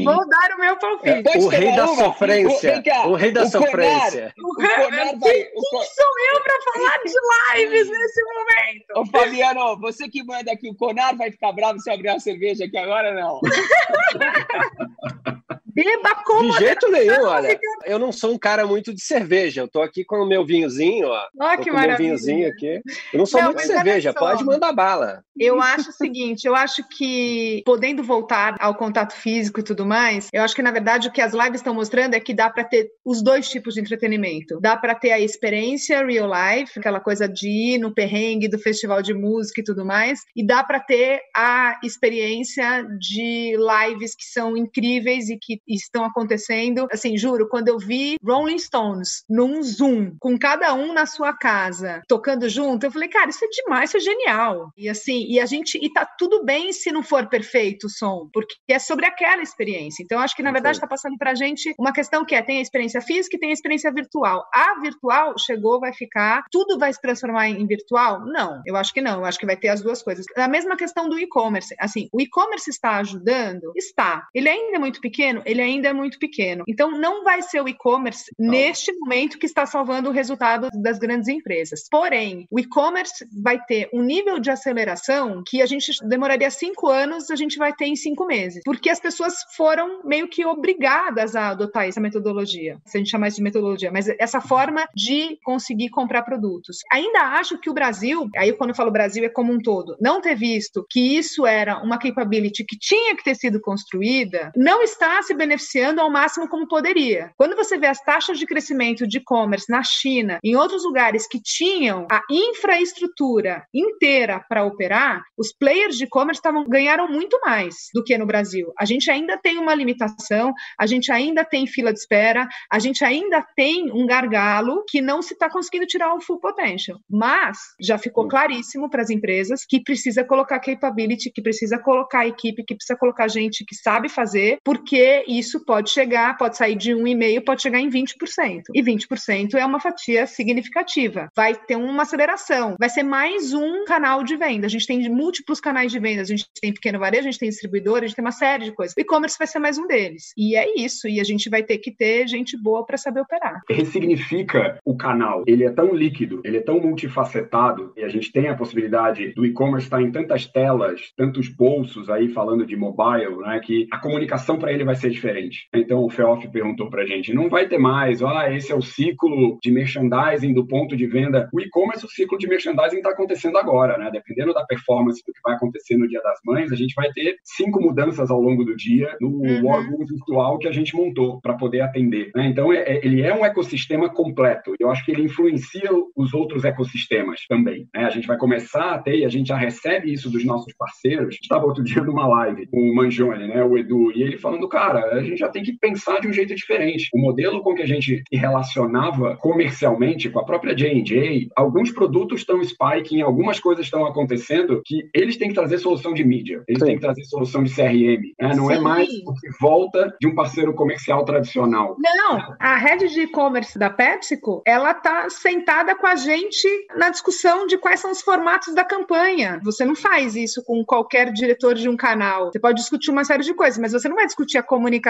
vou 0.05 0.29
dar 0.29 0.55
o 0.55 0.61
meu 0.61 0.77
palpite. 0.77 1.39
o 1.39 1.49
rei 1.49 1.75
da 1.75 1.87
sofrência. 1.87 2.83
O, 3.05 3.11
o, 3.11 3.15
rei 3.15 3.33
da 3.33 3.43
o 3.43 3.49
sofrência. 3.49 4.33
O, 4.39 4.55
Conar 4.55 5.19
vai. 5.19 5.19
Quem, 5.19 5.45
quem 5.45 5.85
sou 5.85 6.13
eu 6.33 6.43
para 6.43 6.61
falar 6.73 6.99
de 7.05 7.61
lives 7.61 7.89
nesse 7.89 8.23
momento? 8.25 8.87
Ô, 8.97 9.07
Fabiano, 9.07 9.79
você 9.81 10.09
que 10.09 10.23
manda 10.23 10.53
aqui, 10.53 10.69
o 10.69 10.75
Conar 10.75 11.17
vai 11.17 11.31
ficar 11.31 11.53
bravo 11.53 11.81
se 11.81 11.91
eu 11.91 11.95
abrir 11.95 12.11
uma 12.11 12.21
cerveja 12.21 12.65
aqui 12.65 12.77
agora, 12.77 13.15
não? 13.15 13.41
Beba 15.75 16.23
como? 16.25 16.53
De 16.53 16.59
jeito 16.59 16.91
nenhum, 16.91 17.25
olha. 17.25 17.59
Eu 17.85 17.99
não 17.99 18.13
sou 18.13 18.33
um 18.33 18.39
cara 18.39 18.67
muito 18.67 18.95
de 18.95 19.03
cerveja. 19.03 19.63
Eu 19.63 19.69
tô 19.69 19.81
aqui 19.81 20.05
com 20.05 20.17
o 20.17 20.27
meu 20.27 20.45
vinhozinho, 20.45 21.09
ó. 21.09 21.27
Ó, 21.41 21.57
que 21.57 21.71
maravilha. 21.71 21.89
meu 21.89 21.97
vinhozinho 21.99 22.49
aqui. 22.49 22.81
Eu 23.13 23.19
não 23.19 23.27
sou 23.27 23.41
não, 23.41 23.49
muito 23.49 23.61
de 23.61 23.67
cerveja. 23.67 24.13
Pode 24.13 24.45
mandar 24.45 24.73
bala. 24.73 25.25
Eu 25.39 25.61
acho 25.61 25.91
o 25.91 25.93
seguinte, 25.93 26.47
eu 26.47 26.55
acho 26.55 26.87
que 26.89 27.63
podendo 27.65 28.03
voltar 28.03 28.55
ao 28.61 28.75
contato 28.75 29.15
físico 29.15 29.61
e 29.61 29.63
tudo 29.63 29.87
mais, 29.87 30.29
eu 30.33 30.43
acho 30.43 30.55
que 30.55 30.63
na 30.63 30.71
verdade 30.71 31.09
o 31.09 31.13
que 31.13 31.21
as 31.21 31.33
lives 31.33 31.57
estão 31.57 31.75
mostrando 31.75 32.15
é 32.15 32.21
que 32.21 32.35
dá 32.35 32.51
para 32.51 32.65
ter 32.65 32.91
os 33.05 33.23
dois 33.23 33.49
tipos 33.49 33.75
de 33.75 33.81
entretenimento. 33.81 34.61
Dá 34.61 34.77
para 34.77 34.95
ter 34.95 35.11
a 35.11 35.21
experiência 35.21 36.05
real 36.05 36.29
life, 36.29 36.79
aquela 36.79 37.01
coisa 37.01 37.27
de 37.27 37.49
ir 37.49 37.79
no 37.79 37.95
perrengue 37.95 38.49
do 38.49 38.59
festival 38.59 39.01
de 39.01 39.15
música 39.15 39.61
e 39.61 39.65
tudo 39.65 39.85
mais, 39.85 40.21
e 40.37 40.45
dá 40.45 40.63
para 40.63 40.81
ter 40.81 41.21
a 41.35 41.81
experiência 41.83 42.87
de 42.99 43.57
lives 43.57 44.15
que 44.15 44.25
são 44.25 44.57
incríveis 44.57 45.31
e 45.31 45.39
que 45.39 45.62
estão 45.67 46.05
acontecendo. 46.05 46.87
Assim, 46.93 47.17
juro, 47.17 47.49
quando 47.49 47.69
eu 47.69 47.79
vi 47.79 48.17
Rolling 48.25 48.59
Stones 48.59 49.25
num 49.29 49.63
Zoom, 49.63 50.15
com 50.19 50.39
cada 50.39 50.75
um 50.75 50.93
na 50.93 51.07
sua 51.07 51.33
casa, 51.33 52.03
tocando 52.09 52.49
junto, 52.49 52.85
eu 52.85 52.91
falei, 52.91 53.09
cara, 53.09 53.31
isso 53.31 53.45
é 53.45 53.49
demais, 53.49 53.91
isso 53.91 53.97
é 53.97 54.01
genial. 54.01 54.71
E 54.77 54.89
assim, 54.89 55.27
e 55.29 55.41
a 55.41 55.47
gente, 55.47 55.79
e 55.83 55.93
tá 55.93 56.07
tudo 56.19 56.45
bem 56.45 56.73
se 56.73 56.91
não 56.91 57.03
for 57.03 57.29
perfeito 57.29 57.87
o 57.87 57.91
som, 57.91 58.29
porque 58.33 58.55
é 58.69 58.79
sobre 58.79 59.07
aquela 59.07 59.43
experiência. 59.43 60.03
Então, 60.03 60.21
acho 60.21 60.37
que 60.37 60.43
na 60.43 60.53
verdade 60.53 60.77
está 60.77 60.87
passando 60.87 61.17
pra 61.17 61.35
gente 61.35 61.75
uma 61.79 61.93
questão 61.93 62.25
que 62.25 62.35
é: 62.35 62.43
tem 62.43 62.59
a 62.59 62.63
experiência 62.63 63.01
física 63.01 63.37
e 63.37 63.41
tem 63.41 63.51
a 63.51 63.55
experiência 63.55 63.93
virtual. 63.93 64.45
A 64.53 64.81
virtual 64.81 65.35
chegou, 65.39 65.81
vai 65.81 65.93
ficar, 65.93 66.45
tudo 66.51 66.79
vai 66.79 66.93
se 66.93 67.01
transformar 67.01 67.49
em 67.49 67.67
virtual? 67.67 68.21
Não, 68.27 68.63
eu 68.67 68.77
acho 68.77 68.93
que 68.93 69.01
não, 69.01 69.21
eu 69.21 69.25
acho 69.25 69.39
que 69.39 69.47
vai 69.47 69.57
ter 69.57 69.69
as 69.69 69.83
duas 69.83 70.03
coisas. 70.03 70.25
A 70.37 70.49
mesma 70.49 70.77
questão 70.77 71.09
do 71.09 71.19
e-commerce. 71.19 71.75
Assim, 71.79 72.09
o 72.13 72.21
e-commerce 72.21 72.71
está 72.71 72.97
ajudando? 72.97 73.73
Está. 73.77 74.27
Ele 74.35 74.49
ainda 74.49 74.77
é 74.77 74.79
muito 74.79 75.01
pequeno? 75.01 75.43
Ele 75.53 75.63
ainda 75.63 75.89
é 75.89 75.93
muito 75.93 76.19
pequeno. 76.19 76.65
Então, 76.67 76.91
não 76.91 77.23
vai 77.25 77.43
ser 77.43 77.63
o 77.63 77.69
e-commerce 77.69 78.33
neste 78.39 78.93
momento 78.93 79.39
que 79.39 79.47
está 79.47 79.67
salvando 79.67 80.09
o 80.09 80.13
resultado 80.13 80.69
das 80.75 80.99
grandes 80.99 81.29
empresas. 81.29 81.87
Porém, 81.91 82.47
o 82.51 82.59
e-commerce 82.59 83.27
vai 83.43 83.63
ter 83.65 83.89
um 83.93 84.03
nível 84.03 84.39
de 84.39 84.51
aceleração 84.51 85.43
que 85.47 85.63
a 85.63 85.67
gente 85.67 85.93
demoraria 86.07 86.51
cinco 86.51 86.89
anos, 86.89 87.31
a 87.31 87.37
gente 87.37 87.59
vai 87.59 87.73
ter 87.73 87.87
em 87.87 87.97
cinco 87.97 88.27
meses. 88.27 88.63
Porque 88.65 88.91
as 88.91 89.01
pessoas 89.01 89.35
foram 89.57 90.03
meio 90.05 90.29
que 90.29 90.45
obrigadas 90.45 91.37
a 91.37 91.49
adotar 91.49 91.87
essa 91.87 92.01
metodologia. 92.01 92.79
Se 92.87 92.97
a 92.97 93.01
gente 93.01 93.11
chamar 93.11 93.29
isso 93.29 93.37
de 93.37 93.43
metodologia, 93.43 93.91
mas 93.93 94.09
essa 94.09 94.41
forma 94.41 94.89
de 94.95 95.39
conseguir 95.45 95.91
comprar 95.91 96.23
produtos. 96.23 96.79
Ainda 96.91 97.21
acho 97.39 97.59
que 97.59 97.71
o 97.71 97.75
Brasil, 97.75 98.29
aí 98.37 98.53
quando 98.53 98.71
eu 98.71 98.77
falo 98.77 98.91
Brasil 98.91 99.25
é 99.25 99.29
como 99.29 99.53
um 99.53 99.59
todo, 99.59 99.97
não 100.01 100.21
ter 100.21 100.35
visto 100.35 100.87
que 100.89 101.17
isso 101.17 101.47
era 101.47 101.83
uma 101.83 101.99
capability 101.99 102.65
que 102.65 102.79
tinha 102.79 103.17
que 103.17 103.25
ter 103.25 103.35
sido 103.35 103.61
construída, 103.61 104.53
não 104.57 104.83
está 104.83 105.23
se 105.23 105.35
beneficiando 105.43 106.01
ao 106.01 106.11
máximo 106.11 106.49
como 106.49 106.69
poderia. 106.69 107.33
Quando 107.37 107.57
você 107.57 107.77
vê 107.77 107.89
as 107.89 108.01
taxas 108.01 108.39
de 108.39 108.47
crescimento 108.47 109.07
de 109.07 109.19
e-commerce 109.19 109.69
na 109.69 109.83
China, 109.83 110.39
em 110.43 110.55
outros 110.55 110.85
lugares 110.85 111.27
que 111.27 111.43
tinham 111.43 112.07
a 112.11 112.21
infraestrutura 112.31 113.67
inteira 113.75 114.45
para 114.49 114.65
operar, 114.65 115.23
os 115.37 115.53
players 115.53 115.97
de 115.97 116.05
e-commerce 116.05 116.41
ganharam 116.69 117.09
muito 117.09 117.41
mais 117.45 117.89
do 117.93 118.05
que 118.05 118.17
no 118.17 118.25
Brasil. 118.25 118.73
A 118.79 118.85
gente 118.85 119.11
ainda 119.11 119.37
tem 119.37 119.59
uma 119.59 119.75
limitação, 119.75 120.55
a 120.79 120.87
gente 120.87 121.11
ainda 121.11 121.45
tem 121.45 121.67
fila 121.67 121.93
de 121.93 121.99
espera, 121.99 122.49
a 122.71 122.79
gente 122.79 123.05
ainda 123.05 123.45
tem 123.57 123.91
um 123.91 124.07
gargalo 124.07 124.85
que 124.89 125.01
não 125.01 125.21
se 125.23 125.33
está 125.35 125.51
conseguindo 125.51 125.87
tirar 125.87 126.15
o 126.15 126.21
full 126.21 126.39
potential. 126.39 127.01
Mas 127.11 127.59
já 127.81 127.99
ficou 127.99 128.29
claríssimo 128.29 128.89
para 128.89 129.03
as 129.03 129.11
empresas 129.11 129.65
que 129.69 129.83
precisa 129.83 130.23
colocar 130.23 130.61
capability, 130.61 131.33
que 131.33 131.43
precisa 131.43 131.79
colocar 131.79 132.27
equipe, 132.27 132.65
que 132.65 132.77
precisa 132.77 132.97
colocar 132.97 133.27
gente 133.27 133.65
que 133.65 133.75
sabe 133.75 134.09
fazer, 134.09 134.59
porque 134.63 135.25
isso 135.39 135.65
pode 135.65 135.91
chegar, 135.91 136.37
pode 136.37 136.57
sair 136.57 136.77
de 136.77 136.95
um 136.95 137.07
e 137.07 137.15
meio, 137.15 137.45
pode 137.45 137.63
chegar 137.63 137.81
em 137.81 137.89
20%. 137.89 138.63
E 138.75 138.83
20% 138.83 139.55
é 139.55 139.65
uma 139.65 139.81
fatia 139.81 140.27
significativa. 140.27 141.29
Vai 141.35 141.55
ter 141.55 141.77
uma 141.77 142.03
aceleração, 142.03 142.77
vai 142.79 142.89
ser 142.89 143.03
mais 143.03 143.53
um 143.53 143.85
canal 143.85 144.23
de 144.23 144.37
venda. 144.37 144.67
A 144.67 144.71
gente 144.71 144.87
tem 144.87 145.09
múltiplos 145.09 145.61
canais 145.61 145.93
de 145.93 145.99
venda, 145.99 146.23
a 146.23 146.27
gente 146.27 146.47
tem 146.61 146.73
pequeno 146.73 146.99
varejo, 146.99 147.29
a 147.29 147.31
gente 147.31 147.41
tem 147.41 147.49
distribuidor, 147.49 147.99
a 147.99 148.07
gente 148.07 148.15
tem 148.15 148.25
uma 148.25 148.33
série 148.33 148.65
de 148.65 148.73
coisas. 148.73 148.95
O 148.97 149.01
e-commerce 149.01 149.39
vai 149.39 149.47
ser 149.47 149.59
mais 149.59 149.79
um 149.79 149.87
deles. 149.87 150.33
E 150.37 150.57
é 150.57 150.79
isso, 150.79 151.09
e 151.09 151.21
a 151.21 151.25
gente 151.25 151.49
vai 151.49 151.63
ter 151.63 151.79
que 151.79 151.95
ter 151.95 152.27
gente 152.27 152.61
boa 152.61 152.85
para 152.85 152.97
saber 152.97 153.21
operar. 153.21 153.61
Ressignifica 153.69 154.79
o 154.85 154.97
canal. 154.97 155.45
Ele 155.47 155.65
é 155.65 155.71
tão 155.71 155.95
líquido, 155.95 156.41
ele 156.45 156.59
é 156.59 156.61
tão 156.63 156.81
multifacetado, 156.81 157.93
e 157.97 158.03
a 158.03 158.09
gente 158.09 158.33
tem 158.33 158.49
a 158.49 158.57
possibilidade 158.57 159.33
do 159.35 159.45
e-commerce 159.45 159.87
estar 159.87 160.03
em 160.03 160.11
tantas 160.11 160.47
telas, 160.47 161.13
tantos 161.17 161.49
bolsos 161.49 162.09
aí 162.09 162.29
falando 162.29 162.67
de 162.67 162.77
mobile, 162.77 163.37
né, 163.39 163.61
que 163.61 163.87
a 163.91 163.99
comunicação 163.99 164.59
para 164.59 164.73
ele 164.73 164.85
vai 164.85 164.95
ser 164.95 165.11
diferente. 165.23 165.69
Então 165.75 166.05
o 166.05 166.11
Feoff 166.11 166.49
perguntou 166.49 166.91
para 166.91 167.03
a 167.03 167.07
gente, 167.07 167.33
não 167.33 167.49
vai 167.49 167.69
ter 167.69 167.79
mais, 167.79 168.23
ah, 168.23 168.53
esse 168.53 168.73
é 168.73 168.75
o 168.75 168.83
ciclo 168.83 169.59
de 169.63 169.71
merchandising 169.71 170.53
do 170.53 170.67
ponto 170.67 170.97
de 170.97 171.07
venda. 171.07 171.49
O 171.53 171.61
e-commerce, 171.61 172.05
o 172.05 172.09
ciclo 172.09 172.37
de 172.37 172.49
merchandising 172.49 172.97
está 172.97 173.11
acontecendo 173.11 173.57
agora, 173.59 173.97
né? 173.97 174.11
Dependendo 174.11 174.53
da 174.53 174.65
performance 174.65 175.23
do 175.25 175.33
que 175.33 175.41
vai 175.45 175.55
acontecer 175.55 175.97
no 175.97 176.09
Dia 176.09 176.21
das 176.23 176.39
Mães, 176.45 176.73
a 176.73 176.77
gente 176.77 176.95
vai 176.95 177.11
ter 177.13 177.37
cinco 177.45 177.81
mudanças 177.81 178.31
ao 178.31 178.41
longo 178.41 178.65
do 178.65 178.77
dia 178.77 179.17
no 179.21 179.29
uhum. 179.29 179.67
órgão 179.67 179.99
virtual 180.05 180.59
que 180.59 180.69
a 180.69 180.73
gente 180.73 180.95
montou 180.97 181.41
para 181.41 181.55
poder 181.55 181.81
atender. 181.81 182.31
Né? 182.35 182.47
Então, 182.47 182.73
é, 182.73 182.81
é, 182.81 183.07
ele 183.07 183.23
é 183.23 183.35
um 183.35 183.45
ecossistema 183.45 184.09
completo. 184.09 184.75
Eu 184.81 184.91
acho 184.91 185.05
que 185.05 185.13
ele 185.13 185.23
influencia 185.23 185.91
os 186.17 186.35
outros 186.35 186.65
ecossistemas 186.65 187.41
também. 187.49 187.89
Né? 187.95 188.05
A 188.05 188.11
gente 188.11 188.27
vai 188.27 188.37
começar 188.37 188.95
a 188.95 188.99
ter, 188.99 189.19
e 189.19 189.25
a 189.25 189.29
gente 189.29 189.49
já 189.49 189.57
recebe 189.57 190.13
isso 190.13 190.31
dos 190.31 190.45
nossos 190.45 190.73
parceiros. 190.75 191.37
Estava 191.41 191.67
outro 191.67 191.85
dia 191.85 192.03
numa 192.03 192.27
live 192.27 192.67
com 192.67 192.79
o 192.79 192.95
Manjone, 192.95 193.49
né, 193.49 193.63
o 193.63 193.77
Edu, 193.77 194.13
e 194.13 194.23
ele 194.23 194.39
falando, 194.39 194.69
cara, 194.69 195.12
a 195.19 195.23
gente 195.23 195.39
já 195.39 195.49
tem 195.49 195.63
que 195.63 195.77
pensar 195.79 196.21
de 196.21 196.29
um 196.29 196.33
jeito 196.33 196.55
diferente. 196.55 197.09
O 197.15 197.21
modelo 197.21 197.63
com 197.63 197.75
que 197.75 197.83
a 197.83 197.87
gente 197.87 198.23
se 198.29 198.37
relacionava 198.37 199.37
comercialmente 199.37 200.31
com 200.31 200.41
a 200.41 200.45
própria 200.45 200.75
J&J, 200.75 201.49
alguns 201.57 201.91
produtos 201.91 202.41
estão 202.41 202.63
spiking, 202.63 203.21
algumas 203.21 203.61
coisas 203.61 203.85
estão 203.85 204.07
acontecendo 204.07 204.83
que 204.85 205.09
eles 205.15 205.37
têm 205.37 205.49
que 205.49 205.55
trazer 205.55 205.79
solução 205.79 206.15
de 206.15 206.25
mídia, 206.25 206.63
eles 206.69 206.81
Sim. 206.81 206.87
têm 206.87 206.95
que 206.97 207.03
trazer 207.03 207.23
solução 207.25 207.63
de 207.63 207.75
CRM. 207.75 208.33
Né? 208.41 208.55
Não 208.55 208.71
é 208.71 208.75
Sim. 208.75 208.81
é 208.81 208.83
mais 208.83 209.09
o 209.27 209.35
que 209.35 209.49
volta 209.61 210.15
de 210.21 210.27
um 210.27 210.35
parceiro 210.35 210.75
comercial 210.75 211.25
tradicional. 211.25 211.97
Não, 211.99 212.55
a 212.59 212.77
rede 212.77 213.09
de 213.09 213.23
e-commerce 213.23 213.79
da 213.79 213.91
PepsiCo, 213.91 214.63
ela 214.67 214.95
tá 214.95 215.29
sentada 215.29 215.95
com 215.95 216.07
a 216.07 216.17
gente 216.17 216.69
na 216.97 217.11
discussão 217.11 217.67
de 217.67 217.79
quais 217.79 218.01
são 218.01 218.11
os 218.11 218.23
formatos 218.23 218.75
da 218.75 218.85
campanha. 218.85 219.61
Você 219.63 219.85
não 219.85 219.95
faz 219.95 220.37
isso 220.37 220.63
com 220.65 220.85
qualquer 220.85 221.33
diretor 221.33 221.75
de 221.75 221.89
um 221.89 221.97
canal. 221.97 222.51
Você 222.51 222.59
pode 222.59 222.81
discutir 222.81 223.11
uma 223.11 223.25
série 223.25 223.43
de 223.43 223.55
coisas, 223.55 223.79
mas 223.79 223.93
você 223.93 224.09
não 224.09 224.17
vai 224.17 224.27
discutir 224.27 224.59
a 224.59 224.63
comunicação 224.63 225.02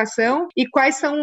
e 0.57 0.69
quais 0.69 0.97
são 0.97 1.15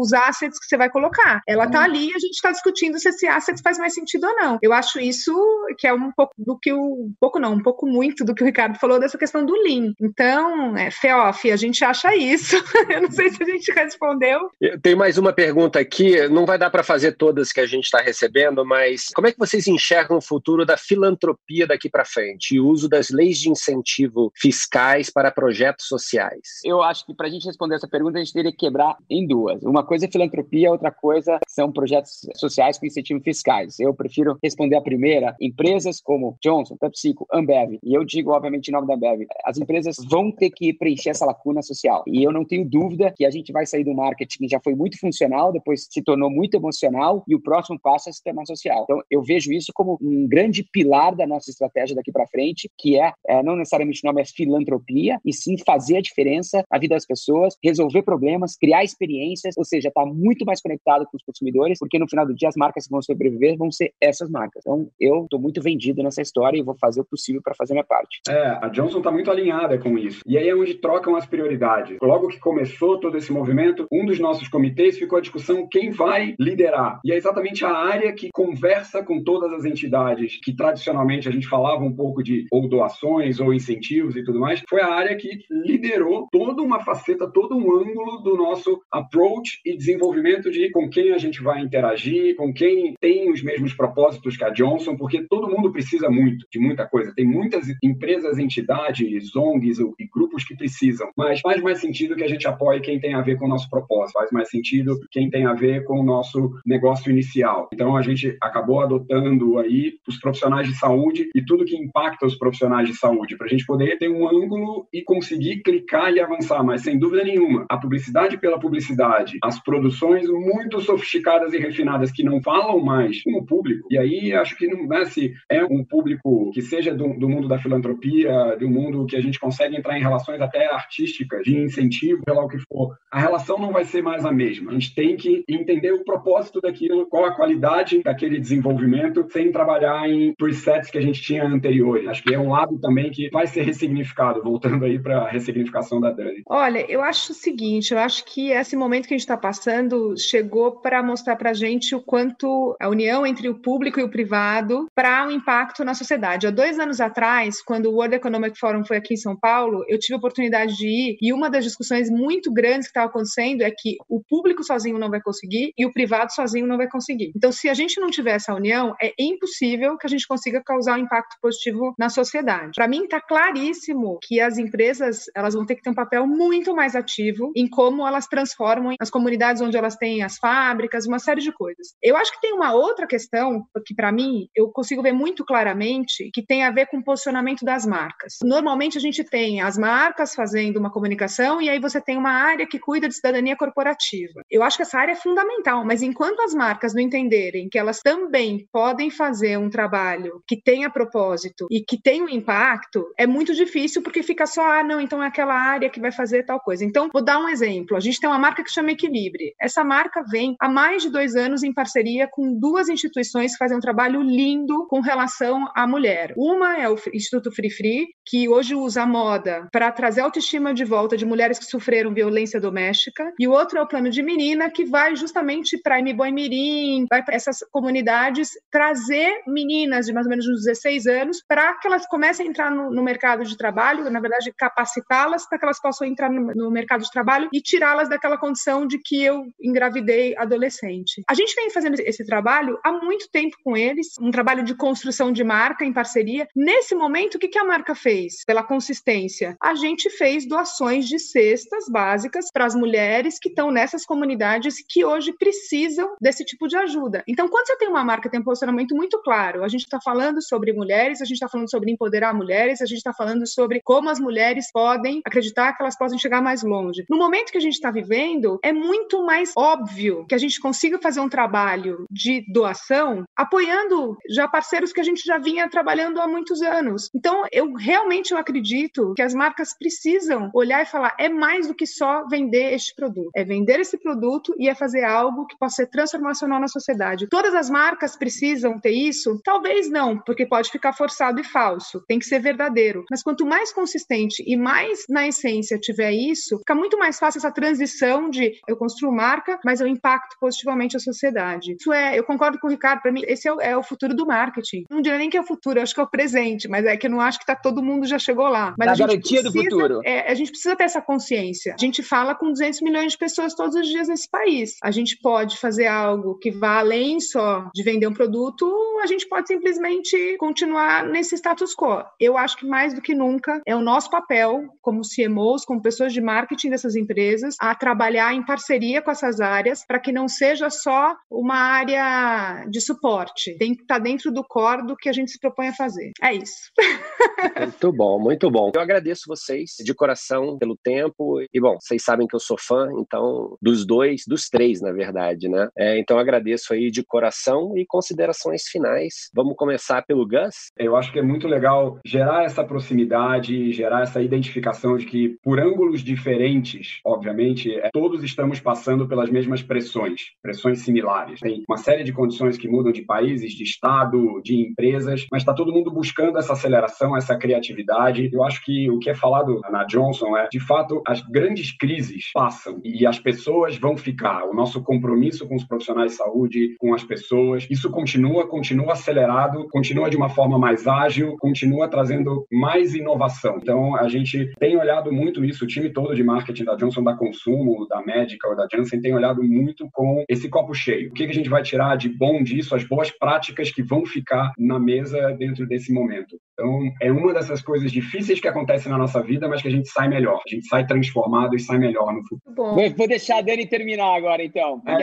os 0.00 0.12
assets 0.12 0.58
que 0.58 0.66
você 0.66 0.76
vai 0.76 0.90
colocar. 0.90 1.42
Ela 1.46 1.68
tá 1.68 1.82
ali 1.82 2.08
e 2.08 2.14
a 2.14 2.18
gente 2.18 2.34
está 2.34 2.50
discutindo 2.50 2.98
se 2.98 3.08
esse 3.08 3.26
asset 3.26 3.60
faz 3.62 3.78
mais 3.78 3.94
sentido 3.94 4.26
ou 4.26 4.36
não. 4.36 4.58
Eu 4.62 4.72
acho 4.72 4.98
isso 5.00 5.34
que 5.78 5.86
é 5.86 5.92
um 5.92 6.10
pouco 6.12 6.34
do 6.38 6.58
que 6.58 6.72
o 6.72 7.06
um 7.06 7.14
pouco 7.20 7.38
não, 7.38 7.54
um 7.54 7.62
pouco 7.62 7.86
muito 7.86 8.24
do 8.24 8.34
que 8.34 8.42
o 8.42 8.46
Ricardo 8.46 8.78
falou 8.78 8.98
dessa 8.98 9.18
questão 9.18 9.44
do 9.44 9.54
Lean. 9.54 9.92
Então, 10.00 10.76
é, 10.76 10.90
Feoff, 10.90 11.50
a 11.50 11.56
gente 11.56 11.84
acha 11.84 12.14
isso. 12.14 12.56
Eu 12.88 13.02
não 13.02 13.10
sei 13.10 13.30
se 13.30 13.42
a 13.42 13.46
gente 13.46 13.72
respondeu. 13.72 14.50
Tem 14.82 14.94
mais 14.94 15.18
uma 15.18 15.32
pergunta 15.32 15.78
aqui, 15.78 16.28
não 16.28 16.46
vai 16.46 16.58
dar 16.58 16.70
para 16.70 16.82
fazer 16.82 17.12
todas 17.12 17.52
que 17.52 17.60
a 17.60 17.66
gente 17.66 17.84
está 17.84 18.00
recebendo, 18.00 18.64
mas 18.64 19.08
como 19.14 19.26
é 19.26 19.32
que 19.32 19.38
vocês 19.38 19.66
enxergam 19.66 20.18
o 20.18 20.22
futuro 20.22 20.64
da 20.64 20.76
filantropia 20.76 21.66
daqui 21.66 21.88
para 21.88 22.04
frente 22.04 22.54
e 22.54 22.60
o 22.60 22.66
uso 22.66 22.88
das 22.88 23.10
leis 23.10 23.38
de 23.38 23.50
incentivo 23.50 24.32
fiscais 24.36 25.10
para 25.10 25.30
projetos 25.30 25.86
sociais? 25.86 26.60
Eu 26.64 26.82
acho 26.82 27.04
que 27.06 27.14
para 27.14 27.26
a 27.26 27.30
gente 27.30 27.46
responder 27.46 27.76
essa 27.76 27.88
pergunta, 27.88 28.15
a 28.18 28.24
gente 28.24 28.32
teria 28.32 28.50
que 28.50 28.58
quebrar 28.58 28.96
em 29.08 29.26
duas. 29.26 29.62
Uma 29.62 29.84
coisa 29.84 30.06
é 30.06 30.10
filantropia, 30.10 30.70
outra 30.70 30.90
coisa 30.90 31.38
são 31.48 31.72
projetos 31.72 32.26
sociais 32.34 32.78
com 32.78 32.86
incentivo 32.86 33.20
fiscais. 33.20 33.78
Eu 33.78 33.94
prefiro 33.94 34.38
responder 34.42 34.76
a 34.76 34.80
primeira. 34.80 35.34
Empresas 35.40 36.00
como 36.00 36.36
Johnson, 36.42 36.76
PepsiCo, 36.76 37.26
Ambev, 37.32 37.78
e 37.82 37.94
eu 37.94 38.04
digo, 38.04 38.30
obviamente, 38.30 38.68
em 38.68 38.72
nome 38.72 38.86
da 38.86 38.94
Ambev, 38.94 39.26
as 39.44 39.58
empresas 39.58 39.96
vão 40.08 40.30
ter 40.30 40.50
que 40.50 40.72
preencher 40.72 41.10
essa 41.10 41.26
lacuna 41.26 41.62
social. 41.62 42.02
E 42.06 42.22
eu 42.22 42.32
não 42.32 42.44
tenho 42.44 42.68
dúvida 42.68 43.12
que 43.16 43.24
a 43.24 43.30
gente 43.30 43.52
vai 43.52 43.66
sair 43.66 43.84
do 43.84 43.94
marketing 43.94 44.38
que 44.38 44.48
já 44.48 44.60
foi 44.62 44.74
muito 44.74 44.98
funcional, 44.98 45.52
depois 45.52 45.86
se 45.90 46.02
tornou 46.02 46.30
muito 46.30 46.56
emocional, 46.56 47.24
e 47.26 47.34
o 47.34 47.40
próximo 47.40 47.78
passo 47.80 48.08
é 48.08 48.12
sistema 48.12 48.44
social. 48.46 48.84
Então, 48.84 49.00
eu 49.10 49.22
vejo 49.22 49.52
isso 49.52 49.72
como 49.74 49.98
um 50.00 50.26
grande 50.28 50.62
pilar 50.62 51.14
da 51.14 51.26
nossa 51.26 51.50
estratégia 51.50 51.96
daqui 51.96 52.12
para 52.12 52.26
frente, 52.26 52.70
que 52.78 52.98
é, 52.98 53.12
é, 53.26 53.42
não 53.42 53.56
necessariamente 53.56 54.00
o 54.02 54.06
nome 54.06 54.22
é 54.22 54.24
filantropia, 54.24 55.18
e 55.24 55.32
sim 55.32 55.56
fazer 55.58 55.98
a 55.98 56.02
diferença 56.02 56.64
na 56.70 56.78
vida 56.78 56.94
das 56.94 57.06
pessoas, 57.06 57.56
resolver 57.62 57.95
problemas, 58.02 58.56
criar 58.56 58.84
experiências, 58.84 59.54
ou 59.56 59.64
seja, 59.64 59.88
estar 59.88 60.04
tá 60.04 60.06
muito 60.06 60.44
mais 60.44 60.60
conectado 60.60 61.06
com 61.06 61.16
os 61.16 61.22
consumidores, 61.22 61.78
porque 61.78 61.98
no 61.98 62.08
final 62.08 62.26
do 62.26 62.34
dia 62.34 62.48
as 62.48 62.56
marcas 62.56 62.84
que 62.84 62.90
vão 62.90 63.02
sobreviver 63.02 63.56
vão 63.56 63.70
ser 63.70 63.92
essas 64.00 64.30
marcas. 64.30 64.62
Então, 64.66 64.88
eu 65.00 65.24
estou 65.24 65.40
muito 65.40 65.62
vendido 65.62 66.02
nessa 66.02 66.22
história 66.22 66.58
e 66.58 66.62
vou 66.62 66.76
fazer 66.78 67.00
o 67.00 67.04
possível 67.04 67.40
para 67.42 67.54
fazer 67.54 67.74
minha 67.74 67.84
parte. 67.84 68.20
É, 68.28 68.58
a 68.62 68.68
Johnson 68.68 68.98
está 68.98 69.10
muito 69.10 69.30
alinhada 69.30 69.78
com 69.78 69.98
isso. 69.98 70.20
E 70.26 70.36
aí 70.36 70.48
é 70.48 70.54
onde 70.54 70.74
trocam 70.74 71.16
as 71.16 71.26
prioridades. 71.26 71.98
Logo 72.02 72.28
que 72.28 72.38
começou 72.38 72.98
todo 72.98 73.16
esse 73.16 73.32
movimento, 73.32 73.86
um 73.90 74.04
dos 74.04 74.18
nossos 74.18 74.48
comitês 74.48 74.98
ficou 74.98 75.18
a 75.18 75.20
discussão 75.20 75.68
quem 75.70 75.90
vai 75.90 76.34
liderar. 76.38 77.00
E 77.04 77.12
é 77.12 77.16
exatamente 77.16 77.64
a 77.64 77.72
área 77.72 78.12
que 78.12 78.30
conversa 78.32 79.02
com 79.02 79.22
todas 79.22 79.52
as 79.52 79.64
entidades 79.64 80.38
que 80.42 80.54
tradicionalmente 80.54 81.28
a 81.28 81.32
gente 81.32 81.46
falava 81.46 81.82
um 81.84 81.94
pouco 81.94 82.22
de 82.22 82.46
ou 82.50 82.68
doações 82.68 83.40
ou 83.40 83.52
incentivos 83.52 84.16
e 84.16 84.24
tudo 84.24 84.40
mais, 84.40 84.62
foi 84.68 84.80
a 84.80 84.92
área 84.92 85.16
que 85.16 85.40
liderou 85.50 86.28
toda 86.30 86.62
uma 86.62 86.80
faceta, 86.80 87.30
todo 87.30 87.56
um 87.56 87.72
ângulo 87.72 87.85
do 87.94 88.36
nosso 88.36 88.80
approach 88.90 89.60
e 89.64 89.76
desenvolvimento 89.76 90.50
de 90.50 90.70
com 90.70 90.88
quem 90.88 91.12
a 91.12 91.18
gente 91.18 91.42
vai 91.42 91.60
interagir, 91.60 92.36
com 92.36 92.52
quem 92.52 92.94
tem 93.00 93.30
os 93.30 93.42
mesmos 93.42 93.74
propósitos 93.74 94.36
que 94.36 94.44
a 94.44 94.50
Johnson, 94.50 94.96
porque 94.96 95.26
todo 95.28 95.48
mundo 95.48 95.72
precisa 95.72 96.08
muito 96.08 96.46
de 96.50 96.58
muita 96.58 96.86
coisa. 96.86 97.12
Tem 97.14 97.26
muitas 97.26 97.66
empresas, 97.82 98.38
entidades, 98.38 99.34
ONGs 99.34 99.78
e 99.98 100.08
grupos 100.12 100.44
que 100.44 100.56
precisam, 100.56 101.10
mas 101.16 101.40
faz 101.40 101.62
mais 101.62 101.80
sentido 101.80 102.16
que 102.16 102.24
a 102.24 102.28
gente 102.28 102.46
apoie 102.46 102.80
quem 102.80 103.00
tem 103.00 103.14
a 103.14 103.20
ver 103.20 103.38
com 103.38 103.46
o 103.46 103.48
nosso 103.48 103.68
propósito, 103.68 104.18
faz 104.18 104.30
mais 104.30 104.48
sentido 104.48 104.98
quem 105.10 105.30
tem 105.30 105.46
a 105.46 105.54
ver 105.54 105.84
com 105.84 106.00
o 106.00 106.04
nosso 106.04 106.52
negócio 106.64 107.10
inicial. 107.10 107.68
Então 107.72 107.96
a 107.96 108.02
gente 108.02 108.36
acabou 108.42 108.80
adotando 108.80 109.58
aí 109.58 109.94
os 110.06 110.18
profissionais 110.18 110.68
de 110.68 110.74
saúde 110.74 111.28
e 111.34 111.44
tudo 111.44 111.64
que 111.64 111.76
impacta 111.76 112.26
os 112.26 112.36
profissionais 112.36 112.88
de 112.88 112.94
saúde, 112.94 113.36
para 113.36 113.46
a 113.46 113.50
gente 113.50 113.66
poder 113.66 113.98
ter 113.98 114.08
um 114.08 114.28
ângulo 114.28 114.86
e 114.92 115.02
conseguir 115.02 115.62
clicar 115.62 116.12
e 116.12 116.20
avançar. 116.20 116.62
Mas 116.62 116.82
sem 116.82 116.98
dúvida 116.98 117.24
nenhuma, 117.24 117.66
a 117.76 117.80
publicidade 117.80 118.38
pela 118.38 118.58
publicidade, 118.58 119.38
as 119.42 119.60
produções 119.60 120.28
muito 120.28 120.80
sofisticadas 120.80 121.52
e 121.52 121.58
refinadas 121.58 122.10
que 122.10 122.24
não 122.24 122.42
falam 122.42 122.80
mais 122.80 123.22
com 123.22 123.38
o 123.38 123.44
público. 123.44 123.86
E 123.90 123.98
aí 123.98 124.32
acho 124.32 124.56
que 124.56 124.66
não 124.66 124.92
é 124.94 125.04
se 125.04 125.32
é 125.50 125.64
um 125.64 125.84
público 125.84 126.50
que 126.52 126.62
seja 126.62 126.94
do, 126.94 127.14
do 127.18 127.28
mundo 127.28 127.48
da 127.48 127.58
filantropia, 127.58 128.56
do 128.58 128.68
mundo 128.68 129.06
que 129.06 129.16
a 129.16 129.20
gente 129.20 129.38
consegue 129.38 129.76
entrar 129.76 129.96
em 129.98 130.02
relações 130.02 130.40
até 130.40 130.72
artísticas, 130.72 131.42
de 131.42 131.56
incentivo, 131.56 132.22
sei 132.26 132.34
lá 132.34 132.44
o 132.44 132.48
que 132.48 132.58
for. 132.68 132.96
A 133.10 133.20
relação 133.20 133.58
não 133.58 133.72
vai 133.72 133.84
ser 133.84 134.02
mais 134.02 134.24
a 134.24 134.32
mesma. 134.32 134.70
A 134.70 134.74
gente 134.74 134.94
tem 134.94 135.16
que 135.16 135.44
entender 135.48 135.92
o 135.92 136.04
propósito 136.04 136.60
daquilo, 136.60 137.06
qual 137.06 137.24
a 137.24 137.34
qualidade 137.34 138.02
daquele 138.02 138.38
desenvolvimento, 138.38 139.26
sem 139.30 139.52
trabalhar 139.52 140.08
em 140.08 140.34
presets 140.34 140.90
que 140.90 140.98
a 140.98 141.02
gente 141.02 141.20
tinha 141.22 141.44
anteriores. 141.44 142.08
Acho 142.08 142.22
que 142.22 142.34
é 142.34 142.38
um 142.38 142.50
lado 142.50 142.78
também 142.78 143.10
que 143.10 143.28
vai 143.30 143.46
ser 143.46 143.62
ressignificado, 143.62 144.42
voltando 144.42 144.84
aí 144.84 144.98
para 144.98 145.22
a 145.22 145.28
ressignificação 145.28 146.00
da 146.00 146.10
Dani. 146.10 146.42
Olha, 146.48 146.84
eu 146.90 147.02
acho 147.02 147.32
o 147.32 147.34
seguinte, 147.34 147.65
eu 147.90 147.98
acho 147.98 148.24
que 148.24 148.50
esse 148.50 148.76
momento 148.76 149.06
que 149.06 149.14
a 149.14 149.16
gente 149.16 149.26
está 149.26 149.36
passando 149.36 150.16
chegou 150.16 150.80
para 150.80 151.02
mostrar 151.02 151.36
para 151.36 151.50
a 151.50 151.54
gente 151.54 151.94
o 151.94 152.00
quanto 152.00 152.76
a 152.80 152.88
união 152.88 153.26
entre 153.26 153.48
o 153.48 153.54
público 153.54 154.00
e 154.00 154.02
o 154.02 154.10
privado 154.10 154.86
para 154.94 155.24
o 155.24 155.28
um 155.28 155.30
impacto 155.30 155.84
na 155.84 155.94
sociedade. 155.94 156.46
Há 156.46 156.50
dois 156.50 156.78
anos 156.78 157.00
atrás, 157.00 157.62
quando 157.62 157.86
o 157.86 157.94
World 157.94 158.14
Economic 158.14 158.58
Forum 158.58 158.84
foi 158.84 158.96
aqui 158.96 159.14
em 159.14 159.18
São 159.18 159.36
Paulo, 159.36 159.84
eu 159.88 159.98
tive 159.98 160.14
a 160.14 160.18
oportunidade 160.18 160.76
de 160.76 160.86
ir 160.86 161.18
e 161.20 161.32
uma 161.32 161.50
das 161.50 161.64
discussões 161.64 162.10
muito 162.10 162.52
grandes 162.52 162.86
que 162.86 162.90
estava 162.90 163.06
acontecendo 163.06 163.62
é 163.62 163.70
que 163.70 163.96
o 164.08 164.22
público 164.22 164.62
sozinho 164.62 164.98
não 164.98 165.10
vai 165.10 165.20
conseguir 165.20 165.72
e 165.76 165.86
o 165.86 165.92
privado 165.92 166.32
sozinho 166.32 166.66
não 166.66 166.76
vai 166.76 166.88
conseguir. 166.88 167.32
Então, 167.36 167.52
se 167.52 167.68
a 167.68 167.74
gente 167.74 168.00
não 168.00 168.10
tiver 168.10 168.32
essa 168.32 168.54
união, 168.54 168.94
é 169.00 169.12
impossível 169.18 169.96
que 169.96 170.06
a 170.06 170.10
gente 170.10 170.26
consiga 170.26 170.62
causar 170.62 170.98
um 170.98 171.02
impacto 171.02 171.36
positivo 171.40 171.94
na 171.98 172.08
sociedade. 172.08 172.72
Para 172.74 172.88
mim, 172.88 173.04
está 173.04 173.20
claríssimo 173.20 174.18
que 174.22 174.40
as 174.40 174.58
empresas 174.58 175.24
elas 175.34 175.54
vão 175.54 175.64
ter 175.64 175.76
que 175.76 175.82
ter 175.82 175.90
um 175.90 175.94
papel 175.94 176.26
muito 176.26 176.74
mais 176.74 176.94
ativo 176.94 177.52
em 177.56 177.66
como 177.66 178.06
elas 178.06 178.26
transformam 178.26 178.94
as 179.00 179.08
comunidades 179.08 179.62
onde 179.62 179.76
elas 179.76 179.96
têm 179.96 180.22
as 180.22 180.36
fábricas, 180.36 181.06
uma 181.06 181.18
série 181.18 181.40
de 181.40 181.50
coisas. 181.50 181.94
Eu 182.02 182.16
acho 182.16 182.30
que 182.32 182.40
tem 182.40 182.52
uma 182.52 182.74
outra 182.74 183.06
questão 183.06 183.64
que, 183.84 183.94
para 183.94 184.12
mim, 184.12 184.48
eu 184.54 184.68
consigo 184.68 185.02
ver 185.02 185.12
muito 185.12 185.42
claramente 185.44 186.30
que 186.32 186.44
tem 186.44 186.64
a 186.64 186.70
ver 186.70 186.86
com 186.86 186.98
o 186.98 187.04
posicionamento 187.04 187.64
das 187.64 187.86
marcas. 187.86 188.34
Normalmente, 188.42 188.98
a 188.98 189.00
gente 189.00 189.24
tem 189.24 189.62
as 189.62 189.78
marcas 189.78 190.34
fazendo 190.34 190.76
uma 190.76 190.92
comunicação 190.92 191.60
e 191.60 191.70
aí 191.70 191.80
você 191.80 191.98
tem 191.98 192.18
uma 192.18 192.30
área 192.30 192.66
que 192.66 192.78
cuida 192.78 193.08
de 193.08 193.14
cidadania 193.14 193.56
corporativa. 193.56 194.42
Eu 194.50 194.62
acho 194.62 194.76
que 194.76 194.82
essa 194.82 194.98
área 194.98 195.12
é 195.12 195.16
fundamental, 195.16 195.84
mas 195.84 196.02
enquanto 196.02 196.40
as 196.40 196.52
marcas 196.52 196.92
não 196.92 197.00
entenderem 197.00 197.68
que 197.70 197.78
elas 197.78 198.00
também 198.00 198.68
podem 198.70 199.10
fazer 199.10 199.58
um 199.58 199.70
trabalho 199.70 200.42
que 200.46 200.60
tenha 200.60 200.90
propósito 200.90 201.66
e 201.70 201.80
que 201.80 202.00
tenha 202.00 202.24
um 202.24 202.28
impacto, 202.28 203.06
é 203.16 203.26
muito 203.26 203.54
difícil 203.54 204.02
porque 204.02 204.22
fica 204.22 204.46
só, 204.46 204.62
ah, 204.62 204.82
não, 204.82 205.00
então 205.00 205.22
é 205.22 205.26
aquela 205.26 205.54
área 205.54 205.88
que 205.88 206.00
vai 206.00 206.12
fazer 206.12 206.44
tal 206.44 206.60
coisa. 206.60 206.84
Então, 206.84 207.08
vou 207.12 207.24
dar 207.24 207.38
um 207.38 207.45
exemplo. 207.48 207.96
A 207.96 208.00
gente 208.00 208.20
tem 208.20 208.28
uma 208.28 208.38
marca 208.38 208.62
que 208.62 208.70
chama 208.70 208.92
Equilibre. 208.92 209.54
Essa 209.60 209.84
marca 209.84 210.22
vem 210.28 210.56
há 210.60 210.68
mais 210.68 211.02
de 211.02 211.10
dois 211.10 211.36
anos 211.36 211.62
em 211.62 211.72
parceria 211.72 212.28
com 212.30 212.58
duas 212.58 212.88
instituições 212.88 213.52
que 213.52 213.58
fazem 213.58 213.76
um 213.76 213.80
trabalho 213.80 214.22
lindo 214.22 214.86
com 214.88 215.00
relação 215.00 215.70
à 215.74 215.86
mulher. 215.86 216.32
Uma 216.36 216.78
é 216.78 216.88
o 216.88 216.96
Instituto 217.12 217.50
Free 217.52 217.70
Free, 217.70 218.08
que 218.24 218.48
hoje 218.48 218.74
usa 218.74 219.02
a 219.02 219.06
moda 219.06 219.68
para 219.72 219.90
trazer 219.92 220.20
autoestima 220.20 220.74
de 220.74 220.84
volta 220.84 221.16
de 221.16 221.24
mulheres 221.24 221.58
que 221.58 221.64
sofreram 221.64 222.12
violência 222.12 222.60
doméstica, 222.60 223.32
e 223.38 223.46
o 223.46 223.52
outro 223.52 223.78
é 223.78 223.82
o 223.82 223.86
Plano 223.86 224.10
de 224.10 224.22
Menina, 224.22 224.70
que 224.70 224.84
vai 224.84 225.14
justamente 225.14 225.78
para 225.78 225.96
Boy 226.14 226.32
Mirim, 226.32 227.06
vai 227.10 227.22
para 227.22 227.34
essas 227.34 227.58
comunidades 227.70 228.50
trazer 228.70 229.42
meninas 229.46 230.06
de 230.06 230.12
mais 230.12 230.26
ou 230.26 230.30
menos 230.30 230.46
uns 230.46 230.64
16 230.64 231.06
anos 231.06 231.42
para 231.46 231.74
que 231.74 231.86
elas 231.86 232.06
comecem 232.06 232.46
a 232.46 232.48
entrar 232.48 232.70
no, 232.70 232.90
no 232.90 233.02
mercado 233.02 233.44
de 233.44 233.56
trabalho, 233.56 234.08
na 234.10 234.20
verdade, 234.20 234.52
capacitá-las 234.56 235.48
para 235.48 235.58
que 235.58 235.64
elas 235.64 235.80
possam 235.80 236.06
entrar 236.06 236.30
no, 236.30 236.54
no 236.54 236.70
mercado 236.70 237.02
de 237.02 237.10
trabalho 237.10 237.35
e 237.52 237.60
tirá-las 237.60 238.08
daquela 238.08 238.38
condição 238.38 238.86
de 238.86 238.98
que 238.98 239.22
eu 239.22 239.46
engravidei 239.60 240.36
adolescente. 240.36 241.22
A 241.28 241.34
gente 241.34 241.54
vem 241.54 241.70
fazendo 241.70 241.98
esse 242.00 242.24
trabalho 242.24 242.78
há 242.84 242.92
muito 242.92 243.28
tempo 243.30 243.56
com 243.62 243.76
eles, 243.76 244.14
um 244.20 244.30
trabalho 244.30 244.62
de 244.62 244.74
construção 244.74 245.32
de 245.32 245.44
marca 245.44 245.84
em 245.84 245.92
parceria. 245.92 246.48
Nesse 246.54 246.94
momento, 246.94 247.36
o 247.36 247.38
que, 247.38 247.58
a 247.58 247.64
marca 247.64 247.94
fez? 247.94 248.44
Pela 248.44 248.62
consistência, 248.62 249.56
a 249.60 249.74
gente 249.74 250.10
fez 250.10 250.46
doações 250.46 251.08
de 251.08 251.18
cestas 251.18 251.88
básicas 251.88 252.50
para 252.52 252.66
as 252.66 252.74
mulheres 252.74 253.38
que 253.38 253.48
estão 253.48 253.70
nessas 253.70 254.04
comunidades 254.04 254.76
que 254.86 255.04
hoje 255.04 255.32
precisam 255.32 256.14
desse 256.20 256.44
tipo 256.44 256.68
de 256.68 256.76
ajuda. 256.76 257.22
Então, 257.26 257.48
quando 257.48 257.66
você 257.66 257.76
tem 257.76 257.88
uma 257.88 258.04
marca 258.04 258.28
tem 258.28 258.40
um 258.40 258.44
posicionamento 258.44 258.94
muito 258.94 259.20
claro, 259.22 259.64
a 259.64 259.68
gente 259.68 259.82
está 259.82 260.00
falando 260.00 260.42
sobre 260.42 260.72
mulheres, 260.72 261.20
a 261.20 261.24
gente 261.24 261.34
está 261.34 261.48
falando 261.48 261.70
sobre 261.70 261.90
empoderar 261.90 262.34
mulheres, 262.34 262.80
a 262.80 262.86
gente 262.86 262.98
está 262.98 263.12
falando 263.12 263.46
sobre 263.46 263.80
como 263.82 264.08
as 264.10 264.20
mulheres 264.20 264.70
podem 264.72 265.20
acreditar 265.24 265.72
que 265.72 265.82
elas 265.82 265.96
podem 265.96 266.18
chegar 266.18 266.42
mais 266.42 266.62
longe. 266.62 267.04
No 267.08 267.16
momento 267.26 267.52
que 267.52 267.58
a 267.58 267.60
gente 267.60 267.74
está 267.74 267.90
vivendo, 267.90 268.58
é 268.62 268.72
muito 268.72 269.24
mais 269.24 269.52
óbvio 269.56 270.24
que 270.28 270.34
a 270.34 270.38
gente 270.38 270.60
consiga 270.60 270.98
fazer 270.98 271.20
um 271.20 271.28
trabalho 271.28 272.06
de 272.10 272.44
doação 272.48 273.24
apoiando 273.36 274.16
já 274.28 274.48
parceiros 274.48 274.92
que 274.92 275.00
a 275.00 275.04
gente 275.04 275.22
já 275.24 275.38
vinha 275.38 275.68
trabalhando 275.68 276.20
há 276.20 276.26
muitos 276.26 276.62
anos. 276.62 277.10
Então, 277.14 277.44
eu 277.52 277.72
realmente 277.74 278.32
eu 278.32 278.38
acredito 278.38 279.12
que 279.14 279.22
as 279.22 279.34
marcas 279.34 279.76
precisam 279.76 280.50
olhar 280.54 280.82
e 280.82 280.86
falar: 280.86 281.14
é 281.18 281.28
mais 281.28 281.66
do 281.66 281.74
que 281.74 281.86
só 281.86 282.26
vender 282.28 282.72
este 282.72 282.94
produto. 282.94 283.30
É 283.34 283.44
vender 283.44 283.80
esse 283.80 283.98
produto 283.98 284.54
e 284.58 284.68
é 284.68 284.74
fazer 284.74 285.04
algo 285.04 285.46
que 285.46 285.58
possa 285.58 285.76
ser 285.76 285.86
transformacional 285.88 286.60
na 286.60 286.68
sociedade. 286.68 287.28
Todas 287.28 287.54
as 287.54 287.68
marcas 287.68 288.16
precisam 288.16 288.78
ter 288.78 288.90
isso? 288.90 289.40
Talvez 289.44 289.90
não, 289.90 290.18
porque 290.18 290.46
pode 290.46 290.70
ficar 290.70 290.92
forçado 290.92 291.40
e 291.40 291.44
falso. 291.44 292.02
Tem 292.06 292.18
que 292.18 292.24
ser 292.24 292.40
verdadeiro. 292.40 293.04
Mas 293.10 293.22
quanto 293.22 293.44
mais 293.44 293.72
consistente 293.72 294.42
e 294.46 294.56
mais 294.56 295.04
na 295.08 295.28
essência 295.28 295.78
tiver 295.78 296.12
isso, 296.12 296.58
fica 296.58 296.74
muito 296.74 296.98
mais 296.98 297.05
fácil 297.12 297.38
essa 297.38 297.50
transição 297.50 298.28
de 298.28 298.60
eu 298.66 298.76
construo 298.76 299.12
marca, 299.12 299.58
mas 299.64 299.80
eu 299.80 299.86
impacto 299.86 300.36
positivamente 300.40 300.96
a 300.96 301.00
sociedade. 301.00 301.76
Isso 301.78 301.92
é, 301.92 302.18
eu 302.18 302.24
concordo 302.24 302.58
com 302.58 302.66
o 302.66 302.70
Ricardo, 302.70 303.02
para 303.02 303.12
mim, 303.12 303.22
esse 303.26 303.48
é 303.48 303.52
o, 303.52 303.60
é 303.60 303.76
o, 303.76 303.82
futuro 303.82 304.14
do 304.14 304.26
marketing. 304.26 304.84
Não 304.90 305.00
diria 305.00 305.18
nem 305.18 305.30
que 305.30 305.36
é 305.36 305.40
o 305.40 305.46
futuro, 305.46 305.80
acho 305.80 305.94
que 305.94 306.00
é 306.00 306.02
o 306.02 306.08
presente, 306.08 306.68
mas 306.68 306.84
é 306.84 306.96
que 306.96 307.06
eu 307.06 307.10
não 307.10 307.20
acho 307.20 307.38
que 307.38 307.46
tá 307.46 307.54
todo 307.54 307.82
mundo 307.82 308.06
já 308.06 308.18
chegou 308.18 308.48
lá. 308.48 308.74
Mas 308.78 308.88
a, 308.88 308.92
a 308.92 308.96
garantia 308.96 309.42
precisa, 309.42 309.50
do 309.50 309.52
futuro. 309.52 310.00
É, 310.04 310.30
a 310.30 310.34
gente 310.34 310.50
precisa 310.50 310.74
ter 310.74 310.84
essa 310.84 311.00
consciência. 311.00 311.74
A 311.78 311.80
gente 311.80 312.02
fala 312.02 312.34
com 312.34 312.50
200 312.50 312.80
milhões 312.82 313.12
de 313.12 313.18
pessoas 313.18 313.54
todos 313.54 313.76
os 313.76 313.86
dias 313.86 314.08
nesse 314.08 314.28
país. 314.28 314.76
A 314.82 314.90
gente 314.90 315.16
pode 315.18 315.58
fazer 315.58 315.86
algo 315.86 316.38
que 316.38 316.50
vá 316.50 316.78
além 316.78 317.20
só 317.20 317.70
de 317.74 317.82
vender 317.82 318.06
um 318.06 318.14
produto, 318.14 318.66
a 319.02 319.06
gente 319.06 319.28
pode 319.28 319.48
simplesmente 319.48 320.36
continuar 320.38 321.04
nesse 321.04 321.34
status 321.36 321.74
quo. 321.74 322.02
Eu 322.18 322.36
acho 322.36 322.56
que 322.56 322.66
mais 322.66 322.94
do 322.94 323.00
que 323.00 323.14
nunca 323.14 323.60
é 323.66 323.74
o 323.74 323.80
nosso 323.80 324.10
papel 324.10 324.64
como 324.80 325.02
CMOs, 325.02 325.64
como 325.64 325.82
pessoas 325.82 326.12
de 326.12 326.20
marketing 326.20 326.70
dessas 326.70 326.95
empresas, 326.96 327.54
a 327.60 327.74
trabalhar 327.74 328.34
em 328.34 328.44
parceria 328.44 329.02
com 329.02 329.10
essas 329.10 329.40
áreas 329.40 329.84
para 329.86 330.00
que 330.00 330.12
não 330.12 330.28
seja 330.28 330.70
só 330.70 331.14
uma 331.30 331.56
área 331.56 332.64
de 332.68 332.80
suporte. 332.80 333.56
Tem 333.58 333.74
que 333.74 333.82
estar 333.82 333.98
dentro 333.98 334.32
do 334.32 334.42
core 334.42 334.86
do 334.86 334.96
que 334.96 335.08
a 335.08 335.12
gente 335.12 335.30
se 335.30 335.38
propõe 335.38 335.68
a 335.68 335.74
fazer. 335.74 336.12
É 336.22 336.34
isso. 336.34 336.70
muito 337.58 337.92
bom, 337.92 338.18
muito 338.18 338.50
bom. 338.50 338.70
Eu 338.74 338.80
agradeço 338.80 339.22
vocês 339.26 339.74
de 339.78 339.94
coração 339.94 340.58
pelo 340.58 340.76
tempo. 340.76 341.40
E, 341.52 341.60
bom, 341.60 341.76
vocês 341.80 342.02
sabem 342.02 342.26
que 342.26 342.34
eu 342.34 342.40
sou 342.40 342.56
fã, 342.58 342.88
então, 342.98 343.56
dos 343.60 343.86
dois, 343.86 344.22
dos 344.26 344.48
três, 344.48 344.80
na 344.80 344.92
verdade, 344.92 345.48
né? 345.48 345.68
É, 345.76 345.98
então, 345.98 346.18
agradeço 346.18 346.72
aí 346.72 346.90
de 346.90 347.04
coração 347.04 347.76
e 347.76 347.84
considerações 347.86 348.62
finais. 348.64 349.30
Vamos 349.34 349.54
começar 349.56 350.02
pelo 350.02 350.26
Gus? 350.26 350.70
Eu 350.78 350.96
acho 350.96 351.12
que 351.12 351.18
é 351.18 351.22
muito 351.22 351.46
legal 351.46 351.98
gerar 352.04 352.44
essa 352.44 352.64
proximidade, 352.64 353.72
gerar 353.72 354.02
essa 354.02 354.22
identificação 354.22 354.96
de 354.96 355.06
que, 355.06 355.36
por 355.42 355.60
ângulos 355.60 356.02
diferentes, 356.02 356.85
obviamente, 357.04 357.72
é, 357.74 357.90
todos 357.92 358.22
estamos 358.22 358.60
passando 358.60 359.06
pelas 359.08 359.30
mesmas 359.30 359.62
pressões, 359.62 360.32
pressões 360.42 360.80
similares. 360.80 361.40
Tem 361.40 361.64
uma 361.68 361.76
série 361.76 362.04
de 362.04 362.12
condições 362.12 362.56
que 362.56 362.68
mudam 362.68 362.92
de 362.92 363.02
países, 363.02 363.52
de 363.52 363.64
estado, 363.64 364.40
de 364.42 364.60
empresas, 364.60 365.26
mas 365.30 365.42
está 365.42 365.54
todo 365.54 365.72
mundo 365.72 365.90
buscando 365.90 366.38
essa 366.38 366.52
aceleração, 366.52 367.16
essa 367.16 367.36
criatividade. 367.36 368.30
Eu 368.32 368.44
acho 368.44 368.64
que 368.64 368.90
o 368.90 368.98
que 368.98 369.10
é 369.10 369.14
falado 369.14 369.60
na 369.70 369.84
Johnson 369.84 370.36
é, 370.36 370.48
de 370.50 370.60
fato, 370.60 371.02
as 371.06 371.20
grandes 371.22 371.76
crises 371.76 372.30
passam 372.32 372.80
e 372.84 373.06
as 373.06 373.18
pessoas 373.18 373.76
vão 373.76 373.96
ficar. 373.96 374.44
O 374.44 374.54
nosso 374.54 374.82
compromisso 374.82 375.46
com 375.48 375.54
os 375.54 375.64
profissionais 375.64 376.12
de 376.12 376.18
saúde, 376.18 376.76
com 376.78 376.94
as 376.94 377.04
pessoas, 377.04 377.66
isso 377.70 377.90
continua, 377.90 378.46
continua 378.46 378.92
acelerado, 378.92 379.66
continua 379.68 380.10
de 380.10 380.16
uma 380.16 380.28
forma 380.28 380.58
mais 380.58 380.86
ágil, 380.86 381.36
continua 381.38 381.88
trazendo 381.88 382.46
mais 382.52 382.94
inovação. 382.94 383.58
Então, 383.60 383.96
a 383.96 384.08
gente 384.08 384.52
tem 384.58 384.76
olhado 384.76 385.12
muito 385.12 385.44
isso, 385.44 385.64
o 385.64 385.68
time 385.68 385.90
todo 385.90 386.14
de 386.14 386.22
marketing 386.22 386.64
da 386.64 386.75
Johnson 386.76 387.02
da 387.02 387.14
Consumo, 387.14 387.86
da 387.88 388.02
Medical, 388.02 388.54
da 388.54 388.66
Janssen 388.72 389.00
tem 389.00 389.14
olhado 389.14 389.42
muito 389.42 389.88
com 389.92 390.24
esse 390.28 390.48
copo 390.48 390.74
cheio. 390.74 391.10
O 391.10 391.12
que, 391.12 391.24
que 391.24 391.30
a 391.30 391.34
gente 391.34 391.48
vai 391.48 391.62
tirar 391.62 391.96
de 391.96 392.08
bom 392.08 392.42
disso, 392.42 392.74
as 392.74 392.84
boas 392.84 393.10
práticas 393.10 393.70
que 393.70 393.82
vão 393.82 394.04
ficar 394.04 394.52
na 394.58 394.78
mesa 394.78 395.32
dentro 395.32 395.66
desse 395.66 395.92
momento. 395.92 396.36
Então, 396.58 396.90
é 397.02 397.12
uma 397.12 397.34
dessas 397.34 397.60
coisas 397.60 397.92
difíceis 397.92 398.40
que 398.40 398.48
acontecem 398.48 398.90
na 398.90 398.96
nossa 398.96 399.22
vida, 399.22 399.46
mas 399.46 399.60
que 399.60 399.68
a 399.68 399.70
gente 399.70 399.90
sai 399.90 400.08
melhor. 400.08 400.40
A 400.46 400.54
gente 400.54 400.66
sai 400.66 400.86
transformado 400.86 401.54
e 401.54 401.60
sai 401.60 401.78
melhor 401.78 402.14
no 402.14 402.22
futuro. 402.22 402.54
Bom. 402.54 402.74
Vou 402.96 403.06
deixar 403.06 403.38
a 403.38 403.42
Dani 403.42 403.66
terminar 403.66 404.16
agora, 404.16 404.42
então. 404.42 404.82
É. 404.86 404.96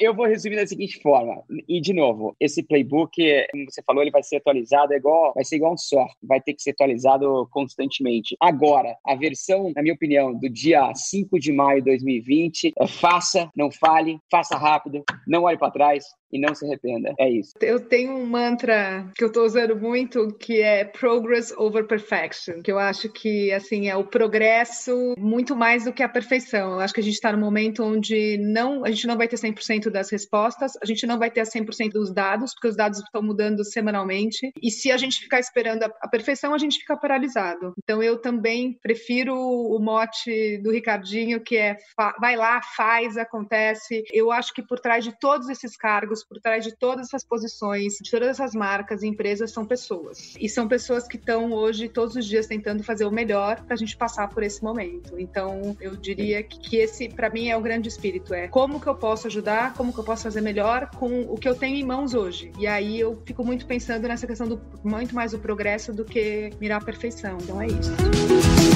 Eu 0.00 0.14
vou 0.14 0.26
resumir 0.26 0.56
da 0.56 0.66
seguinte 0.66 1.00
forma. 1.02 1.42
E, 1.68 1.80
de 1.82 1.92
novo, 1.92 2.34
esse 2.40 2.62
playbook, 2.62 3.12
como 3.50 3.64
você 3.70 3.82
falou, 3.82 4.02
ele 4.02 4.10
vai 4.10 4.22
ser 4.22 4.36
atualizado, 4.36 4.94
é 4.94 4.96
igual, 4.96 5.34
vai 5.34 5.44
ser 5.44 5.56
igual 5.56 5.74
um 5.74 5.78
software, 5.78 6.16
vai 6.22 6.40
ter 6.40 6.54
que 6.54 6.62
ser 6.62 6.70
atualizado 6.70 7.46
constantemente. 7.50 8.34
Agora, 8.40 8.96
a 9.04 9.14
versão, 9.14 9.70
na 9.76 9.82
minha 9.82 9.94
opinião, 9.94 10.25
do 10.34 10.48
dia 10.48 10.94
5 10.94 11.38
de 11.38 11.52
maio 11.52 11.80
de 11.80 11.86
2020 11.86 12.72
é 12.78 12.86
faça, 12.86 13.50
não 13.56 13.70
fale, 13.70 14.18
faça 14.30 14.56
rápido, 14.56 15.02
não 15.26 15.44
olhe 15.44 15.58
para 15.58 15.70
trás, 15.70 16.04
e 16.32 16.38
não 16.38 16.54
se 16.54 16.64
arrependa. 16.64 17.14
É 17.18 17.30
isso. 17.30 17.52
Eu 17.60 17.80
tenho 17.80 18.12
um 18.12 18.26
mantra 18.26 19.06
que 19.14 19.24
eu 19.24 19.28
estou 19.28 19.44
usando 19.44 19.76
muito 19.76 20.28
que 20.38 20.60
é 20.60 20.84
progress 20.84 21.52
over 21.56 21.86
perfection, 21.86 22.62
que 22.62 22.70
eu 22.70 22.78
acho 22.78 23.08
que 23.08 23.52
assim 23.52 23.88
é 23.88 23.96
o 23.96 24.04
progresso 24.04 25.14
muito 25.18 25.56
mais 25.56 25.84
do 25.84 25.92
que 25.92 26.02
a 26.02 26.08
perfeição. 26.08 26.72
Eu 26.72 26.80
acho 26.80 26.94
que 26.94 27.00
a 27.00 27.02
gente 27.02 27.14
está 27.14 27.32
no 27.32 27.38
momento 27.38 27.82
onde 27.82 28.38
não, 28.38 28.84
a 28.84 28.90
gente 28.90 29.06
não 29.06 29.16
vai 29.16 29.28
ter 29.28 29.36
100% 29.36 29.90
das 29.90 30.10
respostas, 30.10 30.72
a 30.82 30.86
gente 30.86 31.06
não 31.06 31.18
vai 31.18 31.30
ter 31.30 31.42
100% 31.42 31.92
dos 31.92 32.12
dados, 32.12 32.52
porque 32.54 32.68
os 32.68 32.76
dados 32.76 32.98
estão 32.98 33.22
mudando 33.22 33.64
semanalmente. 33.64 34.50
E 34.62 34.70
se 34.70 34.90
a 34.90 34.96
gente 34.96 35.20
ficar 35.20 35.40
esperando 35.40 35.84
a, 35.84 35.92
a 36.02 36.08
perfeição, 36.08 36.54
a 36.54 36.58
gente 36.58 36.78
fica 36.78 36.96
paralisado. 36.96 37.72
Então 37.82 38.02
eu 38.02 38.18
também 38.20 38.78
prefiro 38.82 39.34
o 39.36 39.78
mote 39.78 40.58
do 40.58 40.70
Ricardinho 40.70 41.40
que 41.40 41.56
é 41.56 41.76
vai 42.20 42.36
lá, 42.36 42.60
faz, 42.76 43.16
acontece. 43.16 44.02
Eu 44.12 44.30
acho 44.32 44.52
que 44.52 44.62
por 44.62 44.80
trás 44.80 45.04
de 45.04 45.18
todos 45.18 45.48
esses 45.48 45.76
cargos 45.76 46.15
por 46.24 46.40
trás 46.40 46.64
de 46.64 46.76
todas 46.76 47.06
essas 47.08 47.24
posições, 47.24 47.94
de 48.02 48.10
todas 48.10 48.28
essas 48.28 48.54
marcas 48.54 49.02
e 49.02 49.06
empresas 49.06 49.50
são 49.50 49.64
pessoas. 49.64 50.34
E 50.38 50.48
são 50.48 50.68
pessoas 50.68 51.06
que 51.06 51.16
estão 51.16 51.52
hoje, 51.52 51.88
todos 51.88 52.16
os 52.16 52.26
dias, 52.26 52.46
tentando 52.46 52.82
fazer 52.82 53.04
o 53.04 53.10
melhor 53.10 53.62
para 53.64 53.74
a 53.74 53.76
gente 53.76 53.96
passar 53.96 54.28
por 54.28 54.42
esse 54.42 54.62
momento. 54.62 55.18
Então, 55.18 55.76
eu 55.80 55.96
diria 55.96 56.42
que 56.42 56.76
esse, 56.76 57.08
para 57.08 57.30
mim, 57.30 57.48
é 57.48 57.56
o 57.56 57.60
grande 57.60 57.88
espírito: 57.88 58.34
é 58.34 58.48
como 58.48 58.80
que 58.80 58.86
eu 58.86 58.94
posso 58.94 59.26
ajudar, 59.26 59.74
como 59.74 59.92
que 59.92 59.98
eu 59.98 60.04
posso 60.04 60.24
fazer 60.24 60.40
melhor 60.40 60.90
com 60.90 61.22
o 61.22 61.36
que 61.36 61.48
eu 61.48 61.54
tenho 61.54 61.76
em 61.76 61.84
mãos 61.84 62.14
hoje. 62.14 62.52
E 62.58 62.66
aí 62.66 62.98
eu 63.00 63.20
fico 63.24 63.44
muito 63.44 63.66
pensando 63.66 64.06
nessa 64.06 64.26
questão 64.26 64.46
do 64.46 64.60
muito 64.84 65.14
mais 65.14 65.34
o 65.34 65.38
progresso 65.38 65.92
do 65.92 66.04
que 66.04 66.50
mirar 66.60 66.80
a 66.80 66.84
perfeição. 66.84 67.38
Então, 67.40 67.60
é 67.60 67.66
isso. 67.66 68.75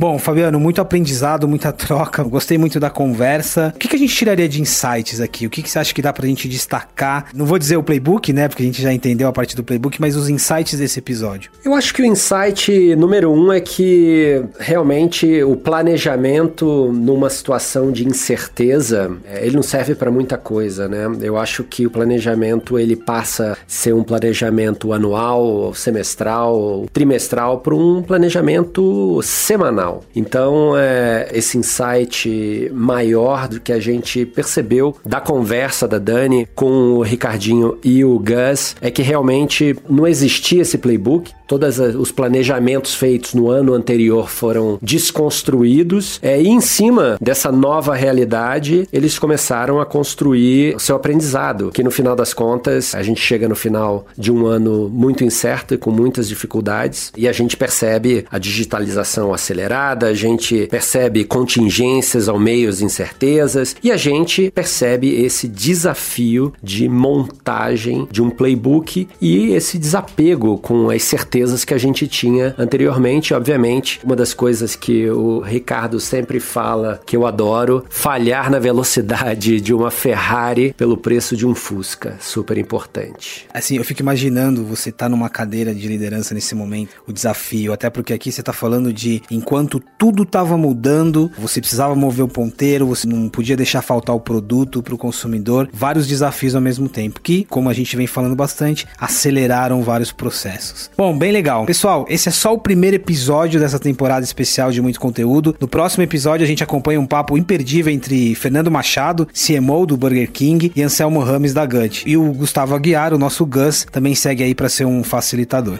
Bom, 0.00 0.18
Fabiano, 0.18 0.58
muito 0.58 0.80
aprendizado, 0.80 1.46
muita 1.46 1.70
troca. 1.76 2.22
Gostei 2.22 2.56
muito 2.56 2.80
da 2.80 2.88
conversa. 2.88 3.70
O 3.76 3.78
que, 3.78 3.86
que 3.86 3.96
a 3.96 3.98
gente 3.98 4.16
tiraria 4.16 4.48
de 4.48 4.58
insights 4.58 5.20
aqui? 5.20 5.46
O 5.46 5.50
que, 5.50 5.62
que 5.62 5.68
você 5.68 5.78
acha 5.78 5.92
que 5.92 6.00
dá 6.00 6.10
pra 6.10 6.26
gente 6.26 6.48
destacar? 6.48 7.26
Não 7.34 7.44
vou 7.44 7.58
dizer 7.58 7.76
o 7.76 7.82
playbook, 7.82 8.32
né? 8.32 8.48
Porque 8.48 8.62
a 8.62 8.66
gente 8.66 8.80
já 8.80 8.94
entendeu 8.94 9.28
a 9.28 9.32
parte 9.32 9.54
do 9.54 9.62
playbook, 9.62 10.00
mas 10.00 10.16
os 10.16 10.30
insights 10.30 10.78
desse 10.78 10.98
episódio. 10.98 11.50
Eu 11.62 11.74
acho 11.74 11.92
que 11.92 12.00
o 12.00 12.06
insight 12.06 12.96
número 12.96 13.30
um 13.30 13.52
é 13.52 13.60
que 13.60 14.42
realmente 14.58 15.42
o 15.42 15.54
planejamento 15.54 16.90
numa 16.94 17.28
situação 17.28 17.92
de 17.92 18.08
incerteza, 18.08 19.14
é, 19.26 19.44
ele 19.44 19.56
não 19.56 19.62
serve 19.62 19.94
para 19.94 20.10
muita 20.10 20.38
coisa, 20.38 20.88
né? 20.88 21.14
Eu 21.20 21.36
acho 21.36 21.62
que 21.62 21.86
o 21.86 21.90
planejamento 21.90 22.78
ele 22.78 22.96
passa 22.96 23.52
a 23.52 23.56
ser 23.66 23.92
um 23.92 24.02
planejamento 24.02 24.94
anual, 24.94 25.74
semestral, 25.74 26.86
trimestral, 26.90 27.58
para 27.58 27.74
um 27.74 28.02
planejamento 28.02 29.20
semanal. 29.22 29.89
Então, 30.14 30.76
é, 30.76 31.28
esse 31.32 31.58
insight 31.58 32.70
maior 32.72 33.48
do 33.48 33.60
que 33.60 33.72
a 33.72 33.80
gente 33.80 34.24
percebeu 34.24 34.96
da 35.04 35.20
conversa 35.20 35.86
da 35.86 35.98
Dani 35.98 36.48
com 36.54 36.94
o 36.94 37.02
Ricardinho 37.02 37.78
e 37.82 38.04
o 38.04 38.18
Gus 38.18 38.76
é 38.80 38.90
que 38.90 39.02
realmente 39.02 39.76
não 39.88 40.06
existia 40.06 40.62
esse 40.62 40.78
playbook. 40.78 41.32
Todos 41.46 41.80
os 41.80 42.12
planejamentos 42.12 42.94
feitos 42.94 43.34
no 43.34 43.50
ano 43.50 43.74
anterior 43.74 44.28
foram 44.28 44.78
desconstruídos 44.80 46.20
é, 46.22 46.40
e 46.40 46.46
em 46.46 46.60
cima 46.60 47.16
dessa 47.20 47.50
nova 47.50 47.94
realidade 47.94 48.88
eles 48.92 49.18
começaram 49.18 49.80
a 49.80 49.86
construir 49.86 50.76
o 50.76 50.78
seu 50.78 50.94
aprendizado, 50.94 51.72
que 51.72 51.82
no 51.82 51.90
final 51.90 52.14
das 52.14 52.32
contas 52.32 52.94
a 52.94 53.02
gente 53.02 53.20
chega 53.20 53.48
no 53.48 53.56
final 53.56 54.06
de 54.16 54.30
um 54.30 54.46
ano 54.46 54.88
muito 54.88 55.24
incerto 55.24 55.74
e 55.74 55.78
com 55.78 55.90
muitas 55.90 56.28
dificuldades 56.28 57.10
e 57.16 57.26
a 57.26 57.32
gente 57.32 57.56
percebe 57.56 58.24
a 58.30 58.38
digitalização 58.38 59.34
acelerada 59.34 59.79
a 59.80 60.14
gente 60.14 60.66
percebe 60.66 61.24
contingências 61.24 62.28
ao 62.28 62.38
meio 62.38 62.68
as 62.68 62.80
incertezas 62.80 63.76
e 63.82 63.90
a 63.90 63.96
gente 63.96 64.50
percebe 64.50 65.22
esse 65.22 65.48
desafio 65.48 66.52
de 66.62 66.88
montagem 66.88 68.06
de 68.10 68.22
um 68.22 68.30
playbook 68.30 69.08
e 69.20 69.52
esse 69.52 69.78
desapego 69.78 70.58
com 70.58 70.90
as 70.90 71.02
certezas 71.02 71.64
que 71.64 71.74
a 71.74 71.78
gente 71.78 72.06
tinha 72.06 72.54
anteriormente. 72.58 73.34
Obviamente, 73.34 74.00
uma 74.04 74.16
das 74.16 74.34
coisas 74.34 74.76
que 74.76 75.08
o 75.10 75.40
Ricardo 75.40 76.00
sempre 76.00 76.40
fala 76.40 77.00
que 77.06 77.16
eu 77.16 77.26
adoro, 77.26 77.84
falhar 77.88 78.50
na 78.50 78.58
velocidade 78.58 79.60
de 79.60 79.74
uma 79.74 79.90
Ferrari 79.90 80.74
pelo 80.76 80.96
preço 80.96 81.36
de 81.36 81.46
um 81.46 81.54
Fusca, 81.54 82.16
super 82.20 82.58
importante. 82.58 83.46
Assim, 83.52 83.76
eu 83.76 83.84
fico 83.84 84.00
imaginando 84.00 84.64
você 84.64 84.90
tá 84.90 85.08
numa 85.08 85.28
cadeira 85.28 85.74
de 85.74 85.86
liderança 85.86 86.34
nesse 86.34 86.54
momento, 86.54 86.90
o 87.06 87.12
desafio, 87.12 87.72
até 87.72 87.90
porque 87.90 88.12
aqui 88.12 88.32
você 88.32 88.42
tá 88.42 88.52
falando 88.52 88.92
de 88.92 89.22
enquanto 89.30 89.69
tudo 89.78 90.22
estava 90.22 90.56
mudando, 90.56 91.30
você 91.38 91.60
precisava 91.60 91.94
mover 91.94 92.24
o 92.24 92.28
ponteiro, 92.28 92.86
você 92.86 93.06
não 93.06 93.28
podia 93.28 93.56
deixar 93.56 93.82
faltar 93.82 94.16
o 94.16 94.20
produto 94.20 94.82
para 94.82 94.94
o 94.94 94.98
consumidor, 94.98 95.68
vários 95.72 96.06
desafios 96.06 96.54
ao 96.54 96.60
mesmo 96.60 96.88
tempo, 96.88 97.20
que, 97.20 97.44
como 97.44 97.68
a 97.68 97.72
gente 97.72 97.96
vem 97.96 98.06
falando 98.06 98.34
bastante, 98.34 98.86
aceleraram 98.98 99.82
vários 99.82 100.10
processos. 100.10 100.90
Bom, 100.96 101.16
bem 101.16 101.32
legal. 101.32 101.66
Pessoal, 101.66 102.06
esse 102.08 102.28
é 102.28 102.32
só 102.32 102.54
o 102.54 102.58
primeiro 102.58 102.96
episódio 102.96 103.60
dessa 103.60 103.78
temporada 103.78 104.24
especial 104.24 104.72
de 104.72 104.80
muito 104.80 104.98
conteúdo. 104.98 105.54
No 105.60 105.68
próximo 105.68 106.02
episódio, 106.02 106.44
a 106.44 106.48
gente 106.48 106.64
acompanha 106.64 107.00
um 107.00 107.06
papo 107.06 107.36
imperdível 107.36 107.92
entre 107.92 108.34
Fernando 108.34 108.70
Machado, 108.70 109.28
CMO 109.34 109.86
do 109.86 109.96
Burger 109.96 110.30
King, 110.30 110.72
e 110.74 110.82
Anselmo 110.82 111.20
Rames 111.20 111.52
da 111.52 111.66
Gut. 111.66 112.04
E 112.06 112.16
o 112.16 112.32
Gustavo 112.32 112.74
Aguiar, 112.74 113.12
o 113.12 113.18
nosso 113.18 113.44
Gus, 113.44 113.86
também 113.90 114.14
segue 114.14 114.42
aí 114.42 114.54
para 114.54 114.68
ser 114.68 114.84
um 114.84 115.04
facilitador. 115.04 115.78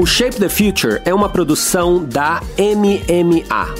O 0.00 0.06
Shape 0.06 0.36
the 0.36 0.48
Future 0.48 1.02
é 1.04 1.12
uma 1.12 1.28
produção 1.28 2.04
da 2.04 2.40
MMA. 2.56 3.74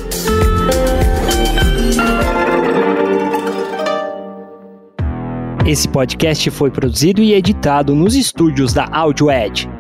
Esse 5.65 5.87
podcast 5.87 6.51
foi 6.51 6.73
produzido 6.73 7.23
e 7.23 7.35
editado 7.35 7.95
nos 7.95 8.17
estúdios 8.17 8.73
da 8.73 8.87
AudioEd. 8.91 9.71